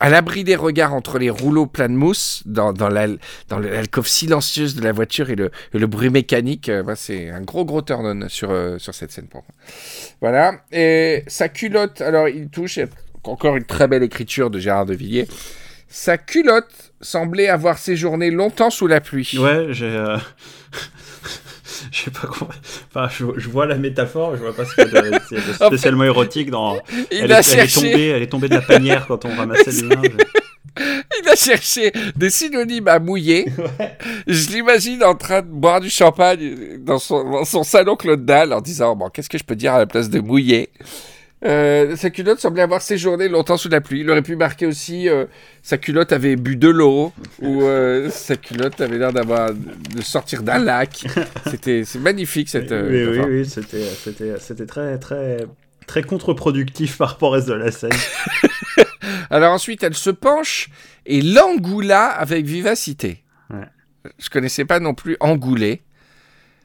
À 0.00 0.10
l'abri 0.10 0.44
des 0.44 0.54
regards 0.54 0.94
entre 0.94 1.18
les 1.18 1.28
rouleaux 1.28 1.66
pleins 1.66 1.88
de 1.88 1.94
mousse, 1.94 2.42
dans, 2.46 2.72
dans 2.72 2.88
la- 2.88 3.08
dans 3.48 3.58
l'alcôve 3.58 4.06
silencieuse 4.06 4.76
de 4.76 4.82
la 4.82 4.92
voiture 4.92 5.28
et 5.30 5.34
le, 5.34 5.50
et 5.74 5.78
le 5.78 5.86
bruit 5.88 6.10
mécanique, 6.10 6.68
euh, 6.68 6.82
bah, 6.84 6.94
c'est 6.94 7.30
un 7.30 7.40
gros 7.40 7.64
gros 7.64 7.82
turn 7.82 8.06
on 8.24 8.28
sur, 8.28 8.50
euh, 8.50 8.78
sur 8.78 8.94
cette 8.94 9.10
scène 9.10 9.26
pour 9.26 9.42
moi. 9.42 9.54
Voilà. 10.20 10.60
Et 10.70 11.24
sa 11.26 11.48
culotte, 11.48 12.00
alors 12.00 12.28
il 12.28 12.48
touche, 12.48 12.78
encore 13.24 13.56
une 13.56 13.64
très 13.64 13.88
belle 13.88 14.02
écriture 14.02 14.50
de 14.50 14.58
Gérard 14.58 14.86
de 14.86 14.94
Villiers. 14.94 15.28
Sa 15.88 16.18
culotte 16.18 16.92
semblait 17.00 17.48
avoir 17.48 17.78
séjourné 17.78 18.30
longtemps 18.30 18.70
sous 18.70 18.86
la 18.86 19.00
pluie. 19.00 19.36
Ouais, 19.38 19.68
j'ai. 19.70 19.86
euh, 19.86 20.16
Je 21.92 22.02
sais 22.04 22.10
pas 22.10 22.26
comment. 22.26 22.50
Enfin, 22.88 23.08
je, 23.16 23.24
je 23.38 23.48
vois 23.48 23.66
la 23.66 23.76
métaphore, 23.76 24.36
je 24.36 24.42
vois 24.42 24.54
pas 24.54 24.64
ce 24.64 24.74
qu'il 24.74 24.92
y 24.92 24.96
a 24.96 25.02
de, 25.02 25.14
ce 25.20 25.28
qu'il 25.28 25.38
y 25.38 25.40
a 25.40 25.44
de 25.46 25.52
spécialement 25.52 26.04
érotique 26.04 26.50
dans. 26.50 26.76
Il 27.12 27.18
Elle, 27.22 27.32
a 27.32 27.40
est, 27.40 27.52
elle 27.52 27.58
est 27.60 27.68
cherché. 27.68 27.90
tombée, 27.92 28.06
elle 28.08 28.22
est 28.22 28.26
tombée 28.26 28.48
de 28.48 28.54
la 28.54 28.62
panière 28.62 29.06
quand 29.06 29.24
on 29.24 29.34
ramassait 29.36 29.70
les 29.70 29.82
linges. 29.82 30.16
Il 31.22 31.28
a 31.28 31.36
cherché 31.36 31.92
des 32.16 32.30
synonymes 32.30 32.88
à 32.88 32.98
mouiller. 32.98 33.46
Je 34.26 34.48
l'imagine 34.50 35.02
en 35.04 35.14
train 35.14 35.42
de 35.42 35.46
boire 35.48 35.80
du 35.80 35.90
champagne 35.90 36.78
dans 36.80 36.98
son, 36.98 37.30
dans 37.30 37.44
son 37.44 37.62
salon 37.64 37.96
Claude 37.96 38.24
Dalle 38.24 38.52
en 38.52 38.60
disant 38.60 38.96
Bon, 38.96 39.08
qu'est-ce 39.08 39.28
que 39.28 39.38
je 39.38 39.44
peux 39.44 39.56
dire 39.56 39.74
à 39.74 39.78
la 39.78 39.86
place 39.86 40.08
de 40.10 40.20
mouiller? 40.20 40.70
Euh, 41.44 41.94
Sa 41.96 42.10
culotte 42.10 42.40
semblait 42.40 42.62
avoir 42.62 42.82
séjourné 42.82 43.28
longtemps 43.28 43.56
sous 43.56 43.68
la 43.68 43.80
pluie. 43.80 44.00
Il 44.00 44.10
aurait 44.10 44.22
pu 44.22 44.36
marquer 44.36 44.66
aussi 44.66 45.08
euh, 45.08 45.26
Sa 45.62 45.78
culotte 45.78 46.12
avait 46.12 46.36
bu 46.36 46.56
de 46.56 46.68
l'eau 46.68 47.12
ou 47.40 47.62
euh, 47.62 48.10
Sa 48.10 48.36
culotte 48.36 48.80
avait 48.80 48.98
l'air 48.98 49.12
d'avoir 49.12 49.52
de 49.54 50.00
sortir 50.02 50.42
d'un 50.42 50.58
lac. 50.58 51.06
C'était 51.46 51.84
c'est 51.84 52.00
magnifique 52.00 52.48
cette. 52.48 52.72
oui, 52.72 53.06
oui, 53.06 53.20
oui, 53.28 53.46
c'était, 53.46 53.84
c'était, 53.84 54.34
c'était 54.38 54.66
très, 54.66 54.98
très, 54.98 55.46
très 55.86 56.02
contre-productif 56.02 56.98
par 56.98 57.10
rapport 57.10 57.32
reste 57.32 57.48
de 57.48 57.54
la 57.54 57.70
scène. 57.70 57.90
Alors 59.30 59.52
ensuite, 59.52 59.82
elle 59.82 59.94
se 59.94 60.10
penche 60.10 60.70
et 61.06 61.22
l'engoula 61.22 62.06
avec 62.06 62.46
vivacité. 62.46 63.22
Ouais. 63.50 63.66
Je 64.18 64.28
connaissais 64.30 64.64
pas 64.64 64.80
non 64.80 64.94
plus 64.94 65.16
engoulé. 65.20 65.82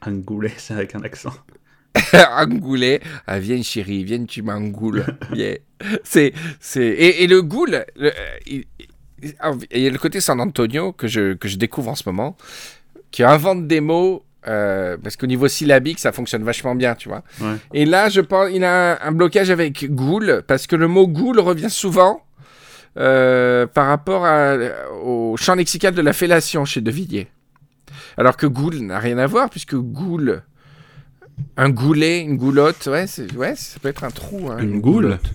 Un 0.02 0.12
goulet, 0.12 0.52
c'est 0.56 0.74
avec 0.74 0.94
un 0.94 1.02
accent. 1.02 1.32
Angoulé. 2.36 3.00
Ah, 3.26 3.38
viens 3.38 3.62
chérie, 3.62 4.04
viens 4.04 4.24
tu 4.24 4.42
m'engoules. 4.42 5.04
Viens. 5.32 5.54
C'est, 6.02 6.32
c'est... 6.60 6.84
Et, 6.86 7.22
et 7.22 7.26
le 7.26 7.42
goule, 7.42 7.84
le- 7.96 8.12
il, 8.46 8.64
y 9.72 9.86
a 9.86 9.90
le 9.90 9.98
côté 9.98 10.20
San 10.20 10.40
Antonio 10.40 10.92
que 10.92 11.06
je, 11.08 11.34
que 11.34 11.48
je 11.48 11.56
découvre 11.56 11.90
en 11.90 11.94
ce 11.94 12.02
moment, 12.06 12.36
qui 13.10 13.22
invente 13.22 13.66
des 13.66 13.80
mots, 13.80 14.24
euh, 14.46 14.96
parce 15.02 15.16
qu'au 15.16 15.26
niveau 15.26 15.48
syllabique, 15.48 15.98
ça 15.98 16.12
fonctionne 16.12 16.42
vachement 16.44 16.74
bien, 16.74 16.94
tu 16.94 17.08
vois. 17.08 17.22
Ouais. 17.40 17.56
Et 17.72 17.84
là, 17.86 18.08
je 18.08 18.20
pense, 18.20 18.48
il 18.52 18.64
a 18.64 18.94
un, 19.02 19.08
un 19.08 19.12
blocage 19.12 19.50
avec 19.50 19.90
goule, 19.94 20.42
parce 20.46 20.66
que 20.66 20.76
le 20.76 20.88
mot 20.88 21.06
goule 21.06 21.40
revient 21.40 21.70
souvent 21.70 22.22
euh, 22.98 23.66
par 23.66 23.86
rapport 23.86 24.24
à- 24.26 24.56
au 25.02 25.36
champ 25.36 25.54
lexical 25.54 25.94
de 25.94 26.02
la 26.02 26.12
fellation 26.12 26.64
chez 26.64 26.80
De 26.80 26.90
Villiers. 26.90 27.28
Alors 28.16 28.36
que 28.36 28.46
goule 28.46 28.76
n'a 28.80 28.98
rien 28.98 29.18
à 29.18 29.26
voir, 29.26 29.48
puisque 29.50 29.74
goule, 29.74 30.42
un 31.56 31.70
goulet, 31.70 32.20
une 32.20 32.36
goulotte, 32.36 32.86
ouais, 32.86 33.06
c'est- 33.06 33.32
ouais 33.36 33.54
ça 33.56 33.78
peut 33.80 33.88
être 33.88 34.04
un 34.04 34.10
trou. 34.10 34.50
hein, 34.50 34.58
Une 34.58 34.80
goule 34.80 35.02
goulotte. 35.04 35.30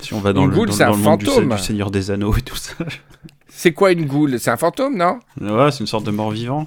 Si 0.00 0.12
on 0.14 0.20
va 0.20 0.32
dans 0.32 0.44
Une 0.44 0.50
le, 0.50 0.56
goule, 0.56 0.68
dans- 0.68 0.72
c'est 0.74 0.84
dans 0.84 0.92
un 0.92 0.96
le 0.96 1.02
monde 1.02 1.20
du, 1.20 1.26
fantôme. 1.26 1.54
du 1.56 1.58
Seigneur 1.62 1.90
des 1.90 2.10
Anneaux 2.10 2.34
et 2.36 2.42
tout 2.42 2.56
ça. 2.56 2.72
C'est 3.48 3.72
quoi 3.72 3.90
une 3.92 4.04
goule? 4.04 4.38
C'est 4.38 4.50
un 4.50 4.58
fantôme, 4.58 4.98
non? 4.98 5.18
Ouais, 5.40 5.70
c'est 5.72 5.80
une 5.80 5.86
sorte 5.86 6.04
de 6.04 6.10
mort-vivant. 6.10 6.66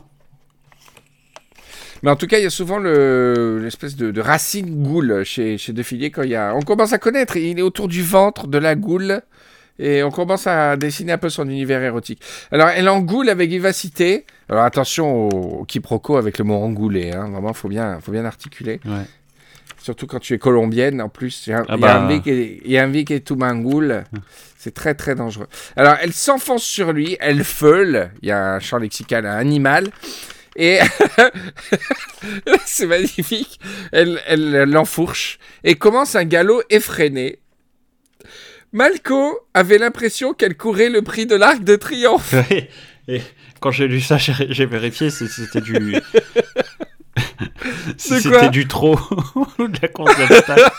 Mais 2.01 2.09
en 2.09 2.15
tout 2.15 2.25
cas, 2.27 2.39
il 2.39 2.43
y 2.43 2.47
a 2.47 2.49
souvent 2.49 2.79
le- 2.79 3.59
l'espèce 3.61 3.95
de, 3.95 4.09
de 4.09 4.21
racine 4.21 4.81
goule 4.83 5.23
chez, 5.23 5.57
chez 5.59 5.73
De 5.73 5.81
Villiers 5.83 6.09
quand 6.11 6.23
il 6.23 6.29
y 6.31 6.35
a. 6.35 6.55
On 6.55 6.61
commence 6.61 6.93
à 6.93 6.97
connaître. 6.97 7.35
Il 7.37 7.59
est 7.59 7.61
autour 7.61 7.87
du 7.89 8.01
ventre 8.01 8.47
de 8.47 8.57
la 8.57 8.73
goule. 8.75 9.21
Et 9.79 10.03
on 10.03 10.11
commence 10.11 10.45
à 10.45 10.75
dessiner 10.75 11.13
un 11.13 11.17
peu 11.17 11.29
son 11.29 11.49
univers 11.49 11.81
érotique. 11.81 12.21
Alors, 12.51 12.67
elle 12.67 12.89
engoule 12.89 13.29
avec 13.29 13.49
vivacité. 13.49 14.25
Alors, 14.49 14.63
attention 14.65 15.27
au, 15.29 15.59
au 15.61 15.63
quiproquo 15.63 16.17
avec 16.17 16.37
le 16.37 16.43
mot 16.43 16.55
engoulé. 16.55 17.11
Hein. 17.11 17.29
Vraiment, 17.31 17.53
faut 17.53 17.69
bien, 17.69 17.99
faut 18.01 18.11
bien 18.11 18.25
articuler. 18.25 18.81
Ouais. 18.85 19.05
Surtout 19.81 20.07
quand 20.07 20.19
tu 20.19 20.33
es 20.33 20.37
colombienne, 20.37 21.01
en 21.01 21.07
plus. 21.07 21.47
Il 21.47 21.51
y 21.51 21.53
a, 21.53 21.63
Ah 21.69 21.77
bah. 21.77 21.87
y 21.87 22.77
a 22.77 22.83
un 22.83 22.87
vic 22.87 23.11
et 23.11 23.21
tout 23.21 23.37
mangoule. 23.37 24.03
C'est 24.57 24.73
très, 24.73 24.93
très 24.93 25.15
dangereux. 25.15 25.47
Alors, 25.77 25.95
elle 26.01 26.11
s'enfonce 26.11 26.63
sur 26.63 26.91
lui. 26.91 27.15
Elle 27.21 27.45
feule. 27.45 28.11
Il 28.21 28.27
y 28.27 28.31
a 28.31 28.55
un 28.55 28.59
champ 28.59 28.77
lexical 28.77 29.25
à 29.25 29.35
animal. 29.37 29.87
Et 30.57 30.79
c'est 32.65 32.87
magnifique. 32.87 33.59
Elle 33.93 34.19
elle 34.27 34.63
l'enfourche 34.63 35.39
et 35.63 35.75
commence 35.75 36.15
un 36.15 36.25
galop 36.25 36.61
effréné. 36.69 37.39
Malco 38.71 39.39
avait 39.53 39.77
l'impression 39.77 40.33
qu'elle 40.33 40.55
courait 40.55 40.89
le 40.89 41.01
prix 41.01 41.25
de 41.25 41.35
l'Arc 41.35 41.63
de 41.63 41.75
Triomphe. 41.75 42.33
Ouais. 42.49 42.69
Et 43.07 43.21
quand 43.59 43.71
j'ai 43.71 43.87
lu 43.87 44.01
ça, 44.01 44.17
j'ai 44.19 44.65
vérifié 44.67 45.09
si 45.09 45.27
c'était 45.27 45.61
du. 45.61 45.95
si 47.97 48.21
c'était 48.21 48.51
du 48.51 48.67
trop 48.67 48.99
ou 49.57 49.67
de 49.67 49.79
la 49.81 49.87
course 49.87 50.15
d'obstacles. 50.15 50.69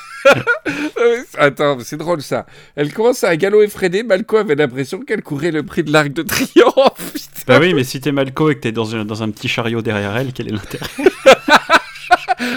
Attends, 1.37 1.79
c'est 1.81 1.97
drôle 1.97 2.23
ça. 2.23 2.47
Elle 2.77 2.93
commence 2.93 3.25
à 3.25 3.31
un 3.31 3.37
galop 3.37 3.63
effréné. 3.63 4.05
Malco 4.05 4.37
avait 4.37 4.55
l'impression 4.55 5.01
qu'elle 5.01 5.23
courait 5.23 5.51
le 5.51 5.65
prix 5.65 5.83
de 5.83 5.91
l'Arc 5.93 6.13
de 6.13 6.23
Triomphe. 6.23 7.13
Putain. 7.13 7.43
Bah 7.49 7.59
oui, 7.61 7.75
mais 7.75 7.83
si 7.83 8.01
t'es 8.01 8.13
Malco 8.13 8.49
et 8.51 8.55
que 8.55 8.61
t'es 8.61 8.71
dans 8.71 8.95
un, 8.95 9.05
dans 9.05 9.25
un 9.25 9.31
petit 9.31 9.49
chariot 9.49 9.83
derrière 9.83 10.17
elle, 10.17 10.33
quel 10.33 10.47
est 10.47 10.53
l'intérêt? 10.53 10.87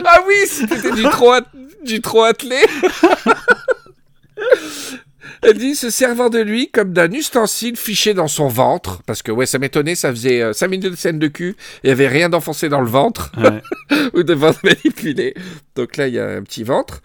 Ah 0.05 0.19
oui, 0.27 0.35
c'était 0.45 0.91
du 0.91 1.01
trop, 1.03 1.33
du 1.83 1.99
trop 1.99 2.23
attelé. 2.23 2.57
Elle 5.45 5.57
dit 5.57 5.75
se 5.75 5.89
servant 5.89 6.29
de 6.29 6.39
lui 6.39 6.69
comme 6.69 6.93
d'un 6.93 7.12
ustensile 7.12 7.75
fiché 7.77 8.13
dans 8.13 8.27
son 8.27 8.47
ventre. 8.47 9.01
Parce 9.05 9.21
que, 9.21 9.31
ouais, 9.31 9.45
ça 9.45 9.59
m'étonnait, 9.59 9.95
ça 9.95 10.12
faisait 10.12 10.53
5 10.53 10.67
minutes 10.67 10.91
de 10.91 10.95
scène 10.95 11.19
de 11.19 11.27
cul. 11.27 11.55
Il 11.83 11.88
n'y 11.88 11.91
avait 11.91 12.07
rien 12.07 12.29
d'enfoncé 12.29 12.69
dans 12.69 12.81
le 12.81 12.88
ventre 12.88 13.31
Ouais. 13.38 13.62
ou 14.13 14.23
de 14.23 14.33
ventre 14.33 14.59
manipulé. 14.63 15.33
Donc 15.75 15.97
là, 15.97 16.07
il 16.07 16.13
y 16.13 16.19
a 16.19 16.27
un 16.29 16.43
petit 16.43 16.63
ventre. 16.63 17.01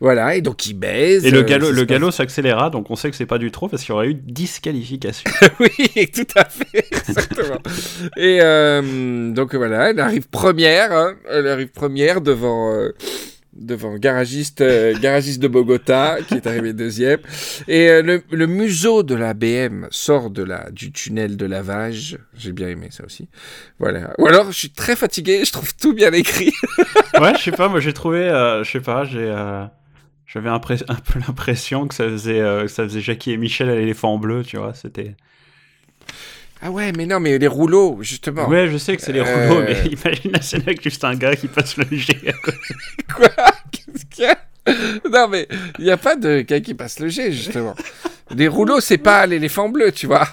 Voilà, 0.00 0.36
et 0.36 0.40
donc 0.40 0.66
il 0.66 0.74
baise. 0.74 1.24
Et 1.24 1.30
le 1.30 1.40
euh, 1.40 1.42
galop, 1.42 1.70
le 1.70 1.84
galop 1.84 2.10
s'accéléra, 2.10 2.70
donc 2.70 2.90
on 2.90 2.96
sait 2.96 3.10
que 3.10 3.16
c'est 3.16 3.26
pas 3.26 3.38
du 3.38 3.50
trop 3.50 3.68
parce 3.68 3.82
qu'il 3.82 3.90
y 3.90 3.94
aurait 3.94 4.08
eu 4.08 4.14
disqualification. 4.14 5.30
oui, 5.60 6.08
tout 6.14 6.26
à 6.36 6.44
fait, 6.44 6.86
exactement. 7.08 7.58
Et 8.16 8.38
euh, 8.40 9.32
donc 9.32 9.54
voilà, 9.54 9.90
elle 9.90 10.00
arrive 10.00 10.28
première, 10.28 10.92
hein, 10.92 11.14
elle 11.30 11.48
arrive 11.48 11.68
première 11.68 12.20
devant 12.20 12.72
euh, 12.74 12.94
devant 13.52 13.96
garagiste 13.96 14.60
euh, 14.62 14.94
de 14.94 15.48
Bogota 15.48 16.18
qui 16.26 16.34
est 16.34 16.46
arrivé 16.46 16.72
deuxième. 16.72 17.20
Et 17.68 17.88
euh, 17.88 18.20
le, 18.30 18.46
museau 18.46 19.02
de 19.02 19.14
la 19.14 19.34
BM 19.34 19.86
sort 19.90 20.30
de 20.30 20.42
la 20.42 20.70
du 20.70 20.92
tunnel 20.92 21.36
de 21.36 21.46
lavage. 21.46 22.18
J'ai 22.36 22.52
bien 22.52 22.68
aimé 22.68 22.88
ça 22.90 23.04
aussi. 23.04 23.28
Voilà. 23.78 24.14
Ou 24.18 24.26
alors 24.26 24.50
je 24.50 24.58
suis 24.58 24.70
très 24.70 24.96
fatigué, 24.96 25.44
je 25.44 25.52
trouve 25.52 25.74
tout 25.76 25.94
bien 25.94 26.12
écrit. 26.12 26.52
ouais, 27.20 27.34
je 27.36 27.42
sais 27.42 27.52
pas, 27.52 27.68
moi 27.68 27.80
j'ai 27.80 27.92
trouvé, 27.92 28.20
euh, 28.20 28.64
je 28.64 28.70
sais 28.70 28.80
pas, 28.80 29.04
j'ai, 29.04 29.20
euh, 29.20 29.64
j'avais 30.26 30.48
un 30.48 30.58
peu 30.58 30.74
l'impression 31.26 31.86
que 31.86 31.94
ça 31.94 32.08
faisait, 32.08 32.38
que 32.38 32.68
ça 32.68 32.84
faisait 32.84 33.00
Jackie 33.00 33.32
et 33.32 33.36
Michel 33.36 33.68
à 33.68 33.74
l'éléphant 33.74 34.18
bleu, 34.18 34.42
tu 34.44 34.56
vois, 34.56 34.74
c'était. 34.74 35.14
Ah 36.64 36.70
ouais, 36.70 36.92
mais 36.96 37.06
non, 37.06 37.18
mais 37.18 37.38
les 37.38 37.46
rouleaux 37.48 37.98
justement. 38.02 38.48
Ouais, 38.48 38.68
je 38.70 38.76
sais 38.78 38.96
que 38.96 39.02
c'est 39.02 39.12
les 39.12 39.20
Euh, 39.20 39.48
rouleaux, 39.48 39.62
mais 39.66 39.84
imagine 39.90 40.30
la 40.32 40.40
scène 40.42 40.62
avec 40.62 40.82
juste 40.82 41.02
un 41.04 41.14
gars 41.16 41.34
qui 41.34 41.48
passe 41.48 41.76
le 41.76 41.84
côté. 41.84 42.32
Quoi? 43.16 43.28
Qu'est-ce 43.72 44.04
qu'il 44.10 44.24
y 44.24 44.26
a? 44.28 44.38
Non, 45.10 45.26
mais 45.28 45.48
il 45.80 45.84
n'y 45.86 45.90
a 45.90 45.96
pas 45.96 46.14
de 46.14 46.40
gars 46.42 46.60
qui 46.60 46.74
passe 46.74 47.00
le 47.00 47.08
jet, 47.08 47.32
justement. 47.32 47.74
Les 48.34 48.46
rouleaux, 48.46 48.78
c'est 48.80 48.98
pas 48.98 49.26
l'éléphant 49.26 49.68
bleu, 49.68 49.90
tu 49.90 50.06
vois. 50.06 50.28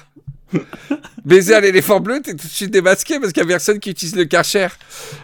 Baiser 1.25 1.53
à 1.55 1.59
l'éléphant 1.61 1.99
bleu, 1.99 2.21
t'es 2.23 2.31
tout 2.31 2.45
de 2.47 2.51
suite 2.51 2.71
démasqué 2.71 3.19
parce 3.19 3.33
qu'il 3.33 3.43
n'y 3.43 3.49
a 3.49 3.53
personne 3.53 3.79
qui 3.79 3.89
utilise 3.91 4.15
le 4.15 4.25
karcher. 4.25 4.67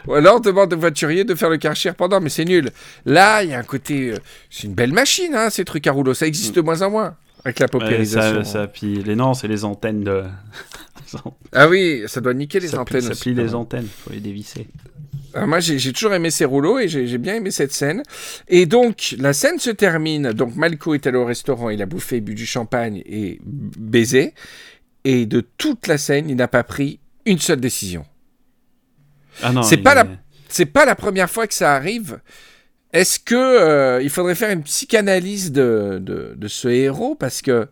Ou 0.07 0.13
alors 0.15 0.41
demande 0.41 0.73
au 0.73 0.77
voiturier 0.77 1.23
de 1.23 1.33
faire 1.35 1.49
le 1.49 1.57
karcher 1.57 1.93
pendant, 1.93 2.19
mais 2.19 2.29
c'est 2.29 2.45
nul. 2.45 2.71
Là, 3.05 3.43
il 3.43 3.49
y 3.51 3.53
a 3.53 3.59
un 3.59 3.63
côté. 3.63 4.11
euh, 4.11 4.17
c'est 4.49 4.63
une 4.63 4.73
belle 4.73 4.91
machine, 4.93 5.33
hein, 5.35 5.49
ces 5.49 5.65
trucs 5.65 5.85
à 5.87 5.91
rouleaux. 5.91 6.13
Ça 6.13 6.27
existe 6.27 6.55
de 6.55 6.61
moins 6.61 6.81
en 6.81 6.89
moins 6.91 7.15
avec 7.45 7.59
la 7.59 7.65
Ouais, 7.65 7.69
paupérisation. 7.69 8.43
ça, 8.43 8.51
ça, 8.51 8.67
puis 8.67 9.01
les 9.03 9.15
non, 9.15 9.33
c'est 9.33 9.47
les 9.47 9.63
antennes 9.63 10.03
de. 10.03 10.23
Ah 11.53 11.67
oui, 11.69 12.03
ça 12.07 12.19
doit 12.19 12.33
niquer 12.33 12.59
les 12.59 12.67
ça 12.67 12.83
plie, 12.83 12.97
antennes. 12.97 13.13
ça 13.13 13.21
plie 13.21 13.33
les 13.33 13.53
antennes, 13.55 13.87
faut 13.87 14.11
les 14.11 14.19
dévisser. 14.19 14.67
Alors 15.33 15.47
moi, 15.47 15.59
j'ai 15.59 15.91
toujours 15.93 16.13
aimé 16.13 16.31
ces 16.31 16.45
rouleaux 16.45 16.79
et 16.79 16.87
j'ai 16.87 17.17
bien 17.17 17.35
aimé 17.35 17.51
cette 17.51 17.73
scène. 17.73 18.03
Et 18.47 18.65
donc, 18.65 19.15
la 19.19 19.33
scène 19.33 19.59
se 19.59 19.69
termine. 19.69 20.31
Donc, 20.31 20.55
Malco 20.55 20.93
est 20.93 21.05
allé 21.07 21.17
au 21.17 21.25
restaurant, 21.25 21.69
il 21.69 21.81
a 21.81 21.85
bouffé, 21.85 22.21
bu 22.21 22.35
du 22.35 22.45
champagne 22.45 23.01
et 23.05 23.39
baisé. 23.45 24.33
Et 25.03 25.25
de 25.25 25.41
toute 25.57 25.87
la 25.87 25.97
scène, 25.97 26.29
il 26.29 26.37
n'a 26.37 26.47
pas 26.47 26.63
pris 26.63 26.99
une 27.25 27.39
seule 27.39 27.59
décision. 27.59 28.05
Ah 29.43 29.51
non, 29.51 29.61
C'est 29.63 29.75
il 29.75 29.83
pas 29.83 29.93
la- 29.93 30.01
est- 30.05 30.19
C'est 30.47 30.65
pas 30.65 30.85
la 30.85 30.95
première 30.95 31.29
fois 31.29 31.47
que 31.47 31.53
ça 31.53 31.75
arrive. 31.75 32.19
Est-ce 32.95 33.19
que 33.19 33.35
euh, 33.35 34.01
il 34.01 34.09
faudrait 34.09 34.35
faire 34.35 34.51
une 34.51 34.63
psychanalyse 34.63 35.51
de, 35.51 35.99
de, 36.01 36.33
de 36.37 36.47
ce 36.47 36.69
héros? 36.69 37.13
Parce 37.13 37.41
que 37.41 37.67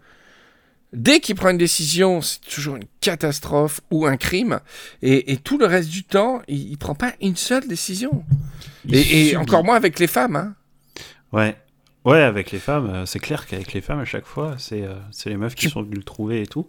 dès 0.92 1.22
qu'il 1.22 1.36
prend 1.36 1.50
une 1.50 1.58
décision, 1.58 2.22
c'est 2.22 2.42
toujours 2.42 2.76
une 2.76 2.84
catastrophe 3.00 3.80
ou 3.90 4.06
un 4.06 4.18
crime, 4.18 4.60
et, 5.02 5.32
et 5.32 5.38
tout 5.38 5.58
le 5.58 5.66
reste 5.66 5.90
du 5.90 6.04
temps, 6.04 6.42
il, 6.50 6.72
il 6.72 6.78
prend 6.78 6.94
pas 6.94 7.14
une 7.22 7.38
seule 7.38 7.66
décision. 7.70 8.26
Et, 8.92 9.38
encore 9.38 9.64
moins 9.64 9.78
avec 9.78 9.98
les 9.98 10.08
femmes. 10.08 10.36
Hein. 10.36 10.56
Ouais. 11.32 11.56
Ouais, 12.04 12.22
avec 12.22 12.52
les 12.52 12.60
femmes, 12.60 12.90
euh, 12.90 13.06
c'est 13.06 13.20
clair 13.20 13.48
qu'avec 13.48 13.72
les 13.72 13.80
femmes, 13.80 14.00
à 14.00 14.06
chaque 14.06 14.26
fois, 14.26 14.56
c'est 14.60 14.84
euh, 14.84 14.96
les 15.26 15.38
meufs 15.38 15.56
qui 15.56 15.70
sont 15.70 15.84
venues 15.84 15.96
le 15.96 16.04
trouver 16.04 16.42
et 16.42 16.48
tout. 16.48 16.68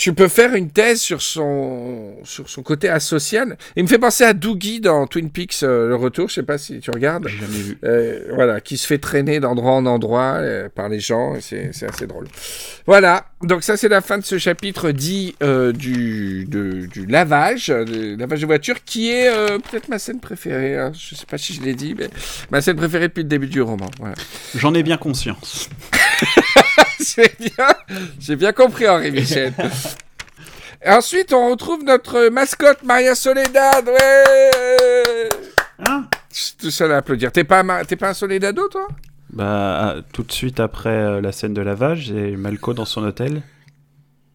Tu 0.00 0.14
peux 0.14 0.28
faire 0.28 0.54
une 0.54 0.70
thèse 0.70 0.98
sur 0.98 1.20
son, 1.20 2.14
sur 2.24 2.48
son 2.48 2.62
côté 2.62 2.88
asocial. 2.88 3.58
Il 3.76 3.82
me 3.82 3.88
fait 3.88 3.98
penser 3.98 4.24
à 4.24 4.32
Doogie 4.32 4.80
dans 4.80 5.06
Twin 5.06 5.28
Peaks, 5.28 5.58
euh, 5.62 5.88
le 5.88 5.94
retour, 5.94 6.30
je 6.30 6.36
sais 6.36 6.42
pas 6.42 6.56
si 6.56 6.80
tu 6.80 6.90
regardes. 6.90 7.28
Jamais 7.28 7.46
vu. 7.58 7.76
Euh, 7.84 8.20
voilà, 8.32 8.62
qui 8.62 8.78
se 8.78 8.86
fait 8.86 8.96
traîner 8.96 9.40
d'endroit 9.40 9.72
en 9.72 9.84
endroit 9.84 10.36
euh, 10.38 10.70
par 10.74 10.88
les 10.88 11.00
gens, 11.00 11.34
c'est 11.42 11.70
assez 11.86 12.06
drôle. 12.06 12.28
Voilà, 12.86 13.26
donc 13.42 13.62
ça 13.62 13.76
c'est 13.76 13.90
la 13.90 14.00
fin 14.00 14.16
de 14.16 14.24
ce 14.24 14.38
chapitre 14.38 14.90
dit 14.90 15.34
euh, 15.42 15.70
du, 15.72 16.46
de- 16.48 16.86
du 16.86 17.04
lavage, 17.04 17.68
euh, 17.68 17.84
du 17.84 18.16
lavage 18.16 18.40
de 18.40 18.46
voiture, 18.46 18.82
qui 18.82 19.10
est 19.10 19.28
euh, 19.28 19.58
peut-être 19.58 19.88
ma 19.90 19.98
scène 19.98 20.18
préférée. 20.18 20.78
hein. 20.78 20.92
Je 20.98 21.14
sais 21.14 21.26
pas 21.26 21.36
si 21.36 21.52
je 21.52 21.60
l'ai 21.60 21.74
dit, 21.74 21.94
mais 21.98 22.08
ma 22.50 22.62
scène 22.62 22.76
préférée 22.76 23.08
depuis 23.08 23.22
le 23.24 23.28
début 23.28 23.48
du 23.48 23.60
roman. 23.60 23.90
Voilà. 23.98 24.14
J'en 24.54 24.72
ai 24.72 24.82
bien 24.82 24.96
conscience. 24.96 25.68
J'ai 27.00 27.32
bien, 27.38 27.66
j'ai 28.20 28.36
bien 28.36 28.52
compris, 28.52 28.86
Henri 28.88 29.10
Michel. 29.10 29.52
Et 30.84 30.90
ensuite, 30.90 31.32
on 31.32 31.50
retrouve 31.50 31.82
notre 31.84 32.28
mascotte, 32.28 32.82
Maria 32.84 33.14
Soledad. 33.14 33.88
Ouais 33.88 35.28
Hein 35.86 36.06
Je 36.32 36.38
suis 36.38 36.56
tout 36.56 36.70
seul 36.70 36.92
à 36.92 36.98
applaudir. 36.98 37.32
T'es 37.32 37.44
pas, 37.44 37.60
un 37.60 37.62
ma- 37.62 37.84
t'es 37.84 37.96
pas 37.96 38.10
un 38.10 38.14
Soledado, 38.14 38.68
toi? 38.68 38.86
Bah, 39.32 39.94
euh, 39.94 40.02
tout 40.12 40.22
de 40.22 40.32
suite 40.32 40.60
après 40.60 40.90
euh, 40.90 41.20
la 41.20 41.32
scène 41.32 41.54
de 41.54 41.62
lavage, 41.62 42.00
j'ai 42.06 42.36
Malco 42.36 42.74
dans 42.74 42.84
son 42.84 43.02
hôtel. 43.04 43.42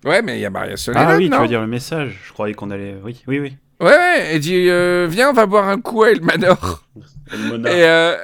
Ouais, 0.03 0.21
mais 0.21 0.37
il 0.37 0.41
y 0.41 0.45
a 0.45 0.49
Maria 0.49 0.75
Soledad, 0.77 1.07
Ah 1.11 1.15
oui, 1.17 1.29
non 1.29 1.37
tu 1.37 1.41
veux 1.43 1.47
dire 1.49 1.61
le 1.61 1.67
message. 1.67 2.19
Je 2.27 2.33
croyais 2.33 2.53
qu'on 2.55 2.71
allait. 2.71 2.95
Oui, 3.03 3.21
oui, 3.27 3.39
oui. 3.39 3.57
Ouais, 3.79 3.87
ouais, 3.91 4.27
elle 4.31 4.39
dit 4.39 4.69
euh, 4.69 5.05
Viens, 5.09 5.29
on 5.29 5.33
va 5.33 5.45
boire 5.45 5.67
un 5.69 5.79
coup 5.81 6.03
à 6.03 6.09
El 6.11 6.21
Manor. 6.21 6.83
Et, 7.31 7.83
euh, 7.83 8.15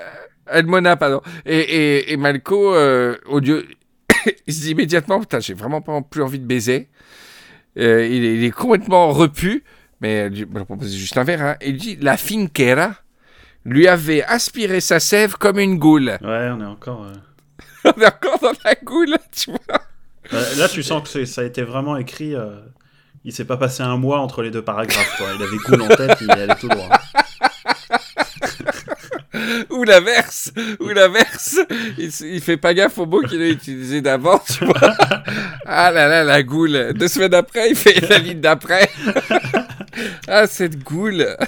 El 0.52 0.66
Mona, 0.68 0.96
pardon. 0.98 1.22
Et, 1.46 1.60
et, 1.60 2.14
et 2.14 2.18
Malco, 2.18 2.74
euh, 2.76 3.18
au 3.28 3.40
lieu. 3.40 3.66
il 4.48 4.54
se 4.54 4.62
dit 4.62 4.72
immédiatement 4.72 5.20
Putain, 5.20 5.40
j'ai 5.40 5.54
vraiment 5.54 5.82
pas 5.82 6.02
plus 6.02 6.22
envie 6.22 6.40
de 6.40 6.46
baiser. 6.46 6.90
Euh, 7.78 8.06
il, 8.06 8.24
est, 8.26 8.36
il 8.36 8.44
est 8.44 8.52
complètement 8.52 9.12
repu, 9.12 9.64
mais 10.02 10.12
elle 10.14 10.34
lui 10.34 10.46
elle 10.56 10.66
propose 10.66 10.94
juste 10.94 11.18
un 11.18 11.24
verre. 11.24 11.42
Hein. 11.42 11.56
Il 11.66 11.78
dit 11.78 11.98
La 12.02 12.18
finquera 12.18 12.96
lui 13.64 13.88
avait 13.88 14.24
aspiré 14.24 14.82
sa 14.82 15.00
sève 15.00 15.36
comme 15.38 15.60
une 15.60 15.78
goule. 15.78 16.18
Ouais, 16.22 16.50
on 16.52 16.60
est 16.62 16.66
encore. 16.66 17.06
euh, 17.06 17.14
on 17.96 18.02
est 18.02 18.06
encore 18.08 18.40
dans 18.42 18.54
la 18.66 18.76
goule, 18.84 19.16
tu 19.32 19.52
vois. 19.52 19.82
Euh, 20.34 20.56
Là, 20.58 20.68
tu 20.68 20.82
sens 20.84 21.08
que 21.10 21.26
ça 21.26 21.42
a 21.42 21.44
été 21.44 21.62
vraiment 21.64 21.96
écrit. 21.98 22.36
euh, 22.36 22.60
Il 23.24 23.32
s'est 23.34 23.46
pas 23.46 23.58
passé 23.58 23.84
un 23.84 23.98
mois 23.98 24.20
entre 24.20 24.42
les 24.42 24.50
deux 24.52 24.64
paragraphes. 24.64 25.16
Quoi. 25.18 25.28
Il 25.36 25.44
avait 25.44 25.58
cool 25.58 25.82
en 25.84 25.88
tête, 25.90 26.18
il 26.22 26.32
allait 26.32 26.56
tout 26.60 26.68
droit. 26.68 26.90
ou 29.70 29.84
l'inverse, 29.84 30.52
ou 30.80 30.90
l'inverse. 30.90 31.60
Il, 31.98 32.10
il 32.26 32.42
fait 32.42 32.58
pas 32.58 32.74
gaffe 32.74 32.98
au 32.98 33.06
mot 33.06 33.22
qu'il 33.22 33.42
a 33.42 33.48
utilisé 33.50 34.02
d'avant, 34.02 34.40
tu 34.40 34.66
vois. 34.66 34.96
Ah 35.66 35.92
là 35.92 36.08
là, 36.08 36.24
la 36.24 36.44
goule. 36.44 36.94
Deux 36.94 37.08
semaines 37.08 37.34
après, 37.34 37.70
il 37.70 37.76
fait 37.76 38.00
la 38.10 38.18
ligne 38.20 38.40
d'après. 38.42 38.90
ah, 40.28 40.48
cette 40.48 40.84
goule. 40.84 41.26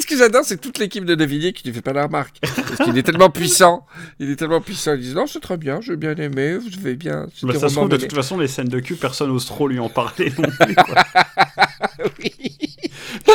Ce 0.00 0.06
que 0.06 0.16
j'adore, 0.16 0.44
c'est 0.44 0.60
toute 0.60 0.78
l'équipe 0.78 1.04
de 1.04 1.14
Devilliers 1.14 1.52
qui 1.52 1.68
ne 1.68 1.72
fait 1.72 1.82
pas 1.82 1.92
la 1.92 2.06
remarque. 2.06 2.36
Parce 2.40 2.84
qu'il 2.84 2.98
est 2.98 3.04
tellement 3.04 3.30
puissant. 3.30 3.86
Il 4.18 4.28
est 4.30 4.36
tellement 4.36 4.60
puissant. 4.60 4.94
Ils 4.94 5.00
disent 5.00 5.14
Non, 5.14 5.28
c'est 5.28 5.38
très 5.40 5.56
bien, 5.56 5.80
j'ai 5.80 5.94
bien 5.96 6.16
aimé, 6.16 6.56
vous 6.56 6.68
avez 6.80 6.96
bien. 6.96 7.28
Bah, 7.44 7.54
ça 7.54 7.68
se 7.68 7.76
trouve, 7.76 7.88
de 7.88 7.96
toute 7.96 8.12
façon, 8.12 8.38
les 8.38 8.48
scènes 8.48 8.68
de 8.68 8.80
cul, 8.80 8.96
personne 8.96 9.28
n'ose 9.28 9.46
trop 9.46 9.68
lui 9.68 9.78
en 9.78 9.88
parler 9.88 10.32
non 10.38 10.48
plus. 10.66 10.74
quoi. 10.74 11.04
Oui. 12.18 12.61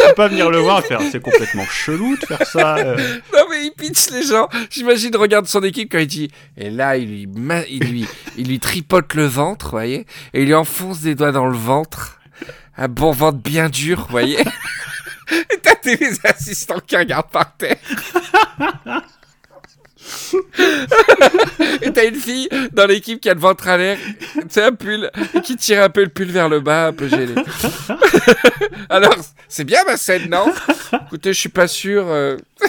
Peut 0.07 0.15
pas 0.15 0.27
venir 0.27 0.49
le 0.49 0.59
voir 0.59 0.79
et 0.79 0.87
faire 0.87 1.01
c'est 1.11 1.21
complètement 1.21 1.65
chelou 1.65 2.15
de 2.17 2.25
faire 2.25 2.45
ça. 2.45 2.75
euh. 2.77 2.95
Non 3.33 3.43
mais 3.49 3.65
il 3.65 3.71
pitch 3.71 4.09
les 4.11 4.23
gens. 4.23 4.47
J'imagine 4.69 5.15
regarde 5.15 5.47
son 5.47 5.63
équipe 5.63 5.91
quand 5.91 5.99
il 5.99 6.07
dit 6.07 6.31
et 6.57 6.69
là 6.69 6.97
il 6.97 7.07
lui 7.09 7.27
il 7.69 7.83
lui 7.83 8.07
il 8.37 8.47
lui 8.47 8.59
tripote 8.59 9.13
le 9.13 9.25
ventre, 9.25 9.65
vous 9.67 9.71
voyez, 9.71 10.05
et 10.33 10.41
il 10.41 10.45
lui 10.45 10.53
enfonce 10.53 11.01
des 11.01 11.15
doigts 11.15 11.31
dans 11.31 11.47
le 11.47 11.57
ventre. 11.57 12.19
Un 12.77 12.87
bon 12.87 13.11
ventre 13.11 13.39
bien 13.39 13.69
dur, 13.69 14.01
vous 14.01 14.11
voyez. 14.11 14.39
Et 15.31 15.57
t'as 15.61 15.75
tes 15.75 15.97
les 15.97 16.13
assistants 16.23 16.79
qui 16.85 16.95
regardent 16.95 17.31
par 17.31 17.57
terre. 17.57 17.75
et 21.81 21.91
t'as 21.91 22.07
une 22.07 22.15
fille 22.15 22.49
dans 22.73 22.85
l'équipe 22.85 23.19
qui 23.19 23.29
a 23.29 23.33
le 23.33 23.39
ventre 23.39 23.67
à 23.67 23.77
l'air, 23.77 23.97
c'est 24.49 24.63
un 24.63 24.71
pull, 24.71 25.11
qui 25.43 25.55
tire 25.55 25.83
un 25.83 25.89
peu 25.89 26.03
le 26.03 26.09
pull 26.09 26.27
vers 26.27 26.49
le 26.49 26.59
bas, 26.59 26.87
un 26.87 26.93
peu 26.93 27.07
gêné. 27.07 27.35
Alors, 28.89 29.15
c'est 29.47 29.63
bien 29.63 29.83
ma 29.85 29.97
scène, 29.97 30.29
non? 30.29 30.51
Écoutez, 31.07 31.33
je 31.33 31.39
suis 31.39 31.49
pas 31.49 31.67
sûr. 31.67 32.05
euh, 32.07 32.37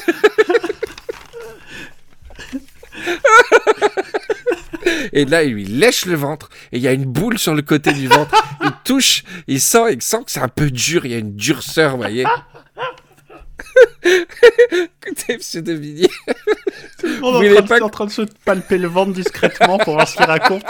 Et 5.12 5.24
là, 5.24 5.42
il 5.42 5.54
lui 5.54 5.64
lèche 5.64 6.06
le 6.06 6.14
ventre 6.14 6.48
et 6.72 6.78
il 6.78 6.82
y 6.82 6.88
a 6.88 6.92
une 6.92 7.04
boule 7.04 7.38
sur 7.38 7.54
le 7.54 7.62
côté 7.62 7.92
du 7.92 8.08
ventre. 8.08 8.34
Il 8.62 8.70
touche, 8.84 9.24
il 9.46 9.60
sent, 9.60 9.92
il 9.92 10.02
sent 10.02 10.18
que 10.24 10.30
c'est 10.30 10.40
un 10.40 10.48
peu 10.48 10.70
dur. 10.70 11.04
Il 11.04 11.12
y 11.12 11.14
a 11.14 11.18
une 11.18 11.36
durceur, 11.36 11.92
vous 11.92 11.98
voyez. 11.98 12.24
Écoutez, 14.02 15.36
monsieur 15.36 15.62
De 15.62 15.72
On 17.22 17.32
Vous 17.32 17.42
est 17.42 17.48
voulez 17.48 17.58
en, 17.58 17.62
train 17.62 17.62
de- 17.62 17.80
pas- 17.80 17.84
en 17.86 17.88
train 17.90 18.06
de 18.06 18.10
se 18.10 18.22
palper 18.44 18.78
le 18.78 18.88
ventre 18.88 19.12
discrètement 19.12 19.78
pour 19.78 19.94
voir 19.94 20.08
ce 20.08 20.16
qu'il 20.16 20.26
raconte. 20.26 20.62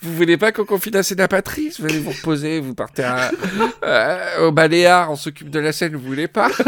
vous 0.00 0.14
voulez 0.16 0.36
pas 0.36 0.52
qu'on 0.52 0.64
confie 0.64 0.90
la 0.90 1.02
scène 1.02 1.20
à 1.20 1.28
Patrice? 1.28 1.80
Vous 1.80 1.86
allez 1.86 1.98
vous 1.98 2.10
reposer, 2.12 2.60
vous 2.60 2.74
partez 2.74 3.04
à- 3.04 3.30
euh, 3.84 4.46
au 4.46 4.52
Baléares, 4.52 5.10
on 5.10 5.16
s'occupe 5.16 5.50
de 5.50 5.58
la 5.60 5.72
scène, 5.72 5.94
vous 5.96 6.06
voulez 6.06 6.28
pas? 6.28 6.48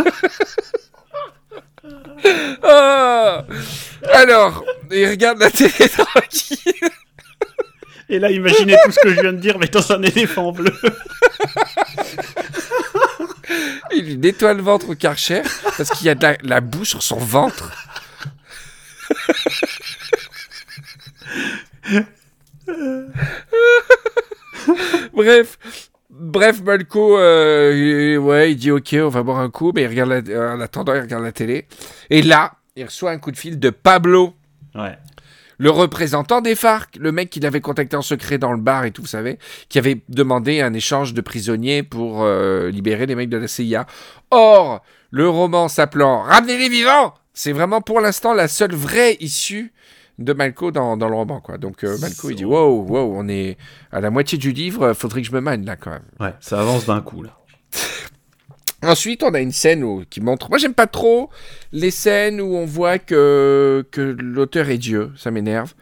Oh 2.67 3.39
Alors, 4.13 4.65
il 4.91 5.09
regarde 5.09 5.39
la 5.39 5.51
télé 5.51 5.71
tranquille. 5.89 6.73
Et 8.09 8.19
là, 8.19 8.31
imaginez 8.31 8.77
tout 8.85 8.91
ce 8.93 9.01
que 9.01 9.11
je 9.15 9.21
viens 9.21 9.33
de 9.33 9.39
dire, 9.39 9.59
mais 9.59 9.67
dans 9.67 9.93
un 9.93 10.03
éléphant 10.03 10.53
bleu. 10.53 10.73
Il 13.97 14.05
lui 14.05 14.17
nettoie 14.17 14.55
le 14.55 14.63
ventre 14.63 14.91
au 14.91 14.95
karcher 14.95 15.43
parce 15.77 15.91
qu'il 15.91 16.07
y 16.07 16.11
a 16.11 16.15
de 16.15 16.37
la, 16.43 16.61
boue 16.61 16.85
sur 16.85 17.03
son 17.03 17.17
ventre. 17.17 17.71
Bref, 25.13 25.59
bref, 26.11 26.63
Malco, 26.63 27.19
euh, 27.19 28.17
ouais, 28.17 28.53
il 28.53 28.57
dit 28.57 28.71
ok, 28.71 28.97
on 29.01 29.09
va 29.09 29.23
boire 29.23 29.39
un 29.39 29.51
coup, 29.51 29.73
mais 29.75 29.83
il 29.83 29.89
regarde 29.89 30.27
la, 30.27 30.55
en 30.55 30.61
attendant, 30.61 30.95
il 30.95 31.01
regarde 31.01 31.23
la 31.23 31.33
télé. 31.33 31.67
Et 32.11 32.23
là, 32.23 32.55
il 32.77 32.85
reçoit 32.85 33.11
un 33.11 33.19
coup 33.19 33.31
de 33.31 33.37
fil 33.37 33.59
de 33.59 33.71
Pablo, 33.71 34.35
Ouais. 34.75 34.99
Le 35.59 35.71
représentant 35.71 36.41
des 36.41 36.55
FARC, 36.55 36.97
le 36.99 37.13
mec 37.13 37.31
qu'il 37.31 37.47
avait 37.47 37.61
contacté 37.61 37.97
en 37.97 38.03
secret 38.03 38.39
dans 38.39 38.53
le 38.53 38.59
bar 38.59 38.85
et 38.85 38.91
tout, 38.91 39.03
vous 39.03 39.09
savez, 39.09 39.39
qui 39.69 39.79
avait 39.79 40.03
demandé 40.09 40.61
un 40.61 40.75
échange 40.75 41.15
de 41.15 41.21
prisonniers 41.21 41.83
pour 41.83 42.23
euh, 42.23 42.71
libérer 42.71 43.07
les 43.07 43.15
mecs 43.15 43.29
de 43.29 43.37
la 43.37 43.49
CIA. 43.49 43.87
Or, 44.31 44.83
le 45.11 45.29
roman 45.29 45.69
s'appelant 45.69 46.23
Ramenez 46.23 46.59
les 46.59 46.69
vivants, 46.69 47.15
c'est 47.33 47.53
vraiment 47.53 47.81
pour 47.81 48.01
l'instant 48.01 48.35
la 48.35 48.49
seule 48.49 48.75
vraie 48.75 49.17
issue 49.21 49.73
de 50.19 50.33
Malco 50.33 50.71
dans, 50.71 50.97
dans 50.97 51.09
le 51.09 51.17
roman, 51.17 51.41
quoi. 51.41 51.59
Donc 51.59 51.85
euh, 51.85 51.99
Malco, 52.01 52.31
il 52.31 52.37
dit 52.37 52.45
wow, 52.45 52.83
wow, 52.83 53.13
on 53.17 53.29
est 53.29 53.57
à 53.91 54.01
la 54.01 54.11
moitié 54.11 54.39
du 54.39 54.53
livre, 54.53 54.93
faudrait 54.93 55.23
que 55.23 55.29
je 55.29 55.33
me 55.33 55.41
mène 55.41 55.65
là 55.65 55.77
quand 55.77 55.91
même. 55.91 56.05
Ouais, 56.21 56.35
ça 56.41 56.61
avance 56.61 56.87
d'un 56.87 57.01
coup, 57.01 57.23
là. 57.23 57.37
Ensuite, 58.85 59.23
on 59.23 59.35
a 59.35 59.41
une 59.41 59.53
scène 59.53 59.83
où- 59.85 60.05
qui 60.09 60.21
montre. 60.21 60.49
Moi, 60.51 60.59
j'aime 60.59 60.75
pas 60.75 60.87
trop 60.87 61.31
les 61.73 61.91
scènes 61.91 62.41
où 62.41 62.55
on 62.57 62.67
voit 62.67 62.99
que, 62.99 63.85
que 63.91 64.01
l'auteur 64.19 64.69
est 64.71 64.79
Dieu. 64.79 65.11
Ça 65.17 65.31
m'énerve. 65.31 65.73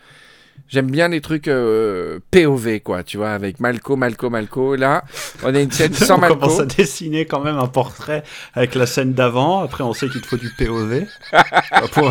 J'aime 0.69 0.91
bien 0.91 1.09
les 1.09 1.21
trucs 1.21 1.49
euh, 1.49 2.19
POV, 2.31 2.81
quoi, 2.81 3.03
tu 3.03 3.19
vois, 3.19 3.33
avec 3.33 3.61
Malco, 3.61 3.95
Malco, 3.95 4.31
Malco. 4.31 4.75
Là, 4.75 5.05
on 5.43 5.55
a 5.55 5.61
une 5.61 5.71
scène 5.71 5.93
sans 5.93 6.15
on 6.17 6.19
Malco. 6.21 6.37
commence 6.37 6.61
à 6.61 6.65
dessiner 6.65 7.27
quand 7.27 7.41
même 7.41 7.59
un 7.59 7.67
portrait 7.67 8.23
avec 8.55 8.75
la 8.75 8.87
scène 8.87 9.12
d'avant. 9.12 9.61
Après, 9.62 9.85
on 9.85 9.93
sait 9.93 10.09
qu'il 10.09 10.23
te 10.23 10.27
faut 10.29 10.38
du 10.38 10.49
POV. 10.57 11.05
On 11.35 12.11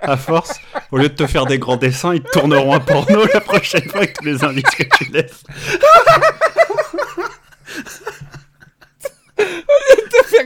à 0.00 0.16
force, 0.16 0.58
au 0.90 0.96
lieu 0.96 1.10
de 1.10 1.14
te 1.14 1.26
faire 1.26 1.44
des 1.44 1.58
grands 1.58 1.76
dessins, 1.76 2.14
ils 2.14 2.22
te 2.22 2.30
tourneront 2.30 2.72
un 2.72 2.80
porno 2.80 3.26
la 3.34 3.42
prochaine 3.42 3.86
fois 3.90 4.06
que 4.06 4.18
tu 4.22 4.24
les 4.26 4.42
invites 4.42 4.70
que 4.70 4.84
tu 4.96 5.12
laisses. 5.12 5.42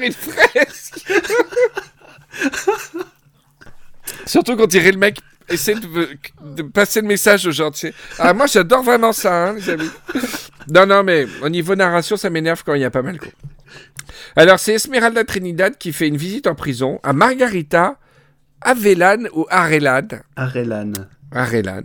Faire 0.02 0.06
une 0.06 0.12
fresque. 0.12 1.12
Surtout 4.26 4.56
quand 4.56 4.66
dirait 4.66 4.92
le 4.92 4.98
mec 4.98 5.20
essaie 5.48 5.74
de, 5.74 6.08
de 6.42 6.62
passer 6.62 7.00
le 7.00 7.06
message 7.06 7.46
aux 7.46 7.50
gens. 7.50 7.70
Ah, 8.18 8.32
moi, 8.32 8.46
j'adore 8.46 8.82
vraiment 8.82 9.12
ça, 9.12 9.48
hein, 9.48 9.54
les 9.54 9.70
amis. 9.70 9.90
Non, 10.68 10.86
non, 10.86 11.02
mais 11.02 11.26
au 11.42 11.48
niveau 11.48 11.74
narration, 11.74 12.16
ça 12.16 12.30
m'énerve 12.30 12.62
quand 12.64 12.74
il 12.74 12.80
y 12.80 12.84
a 12.84 12.90
pas 12.90 13.02
mal. 13.02 13.18
Quoi. 13.18 13.28
Alors, 14.36 14.58
c'est 14.58 14.74
Esmeralda 14.74 15.24
Trinidad 15.24 15.76
qui 15.76 15.92
fait 15.92 16.08
une 16.08 16.16
visite 16.16 16.46
en 16.46 16.54
prison 16.54 17.00
à 17.02 17.12
Margarita 17.12 17.98
Avelan 18.60 19.24
ou 19.34 19.46
Arelan. 19.50 20.08
Arelan. 20.36 20.92
Arelan. 21.32 21.82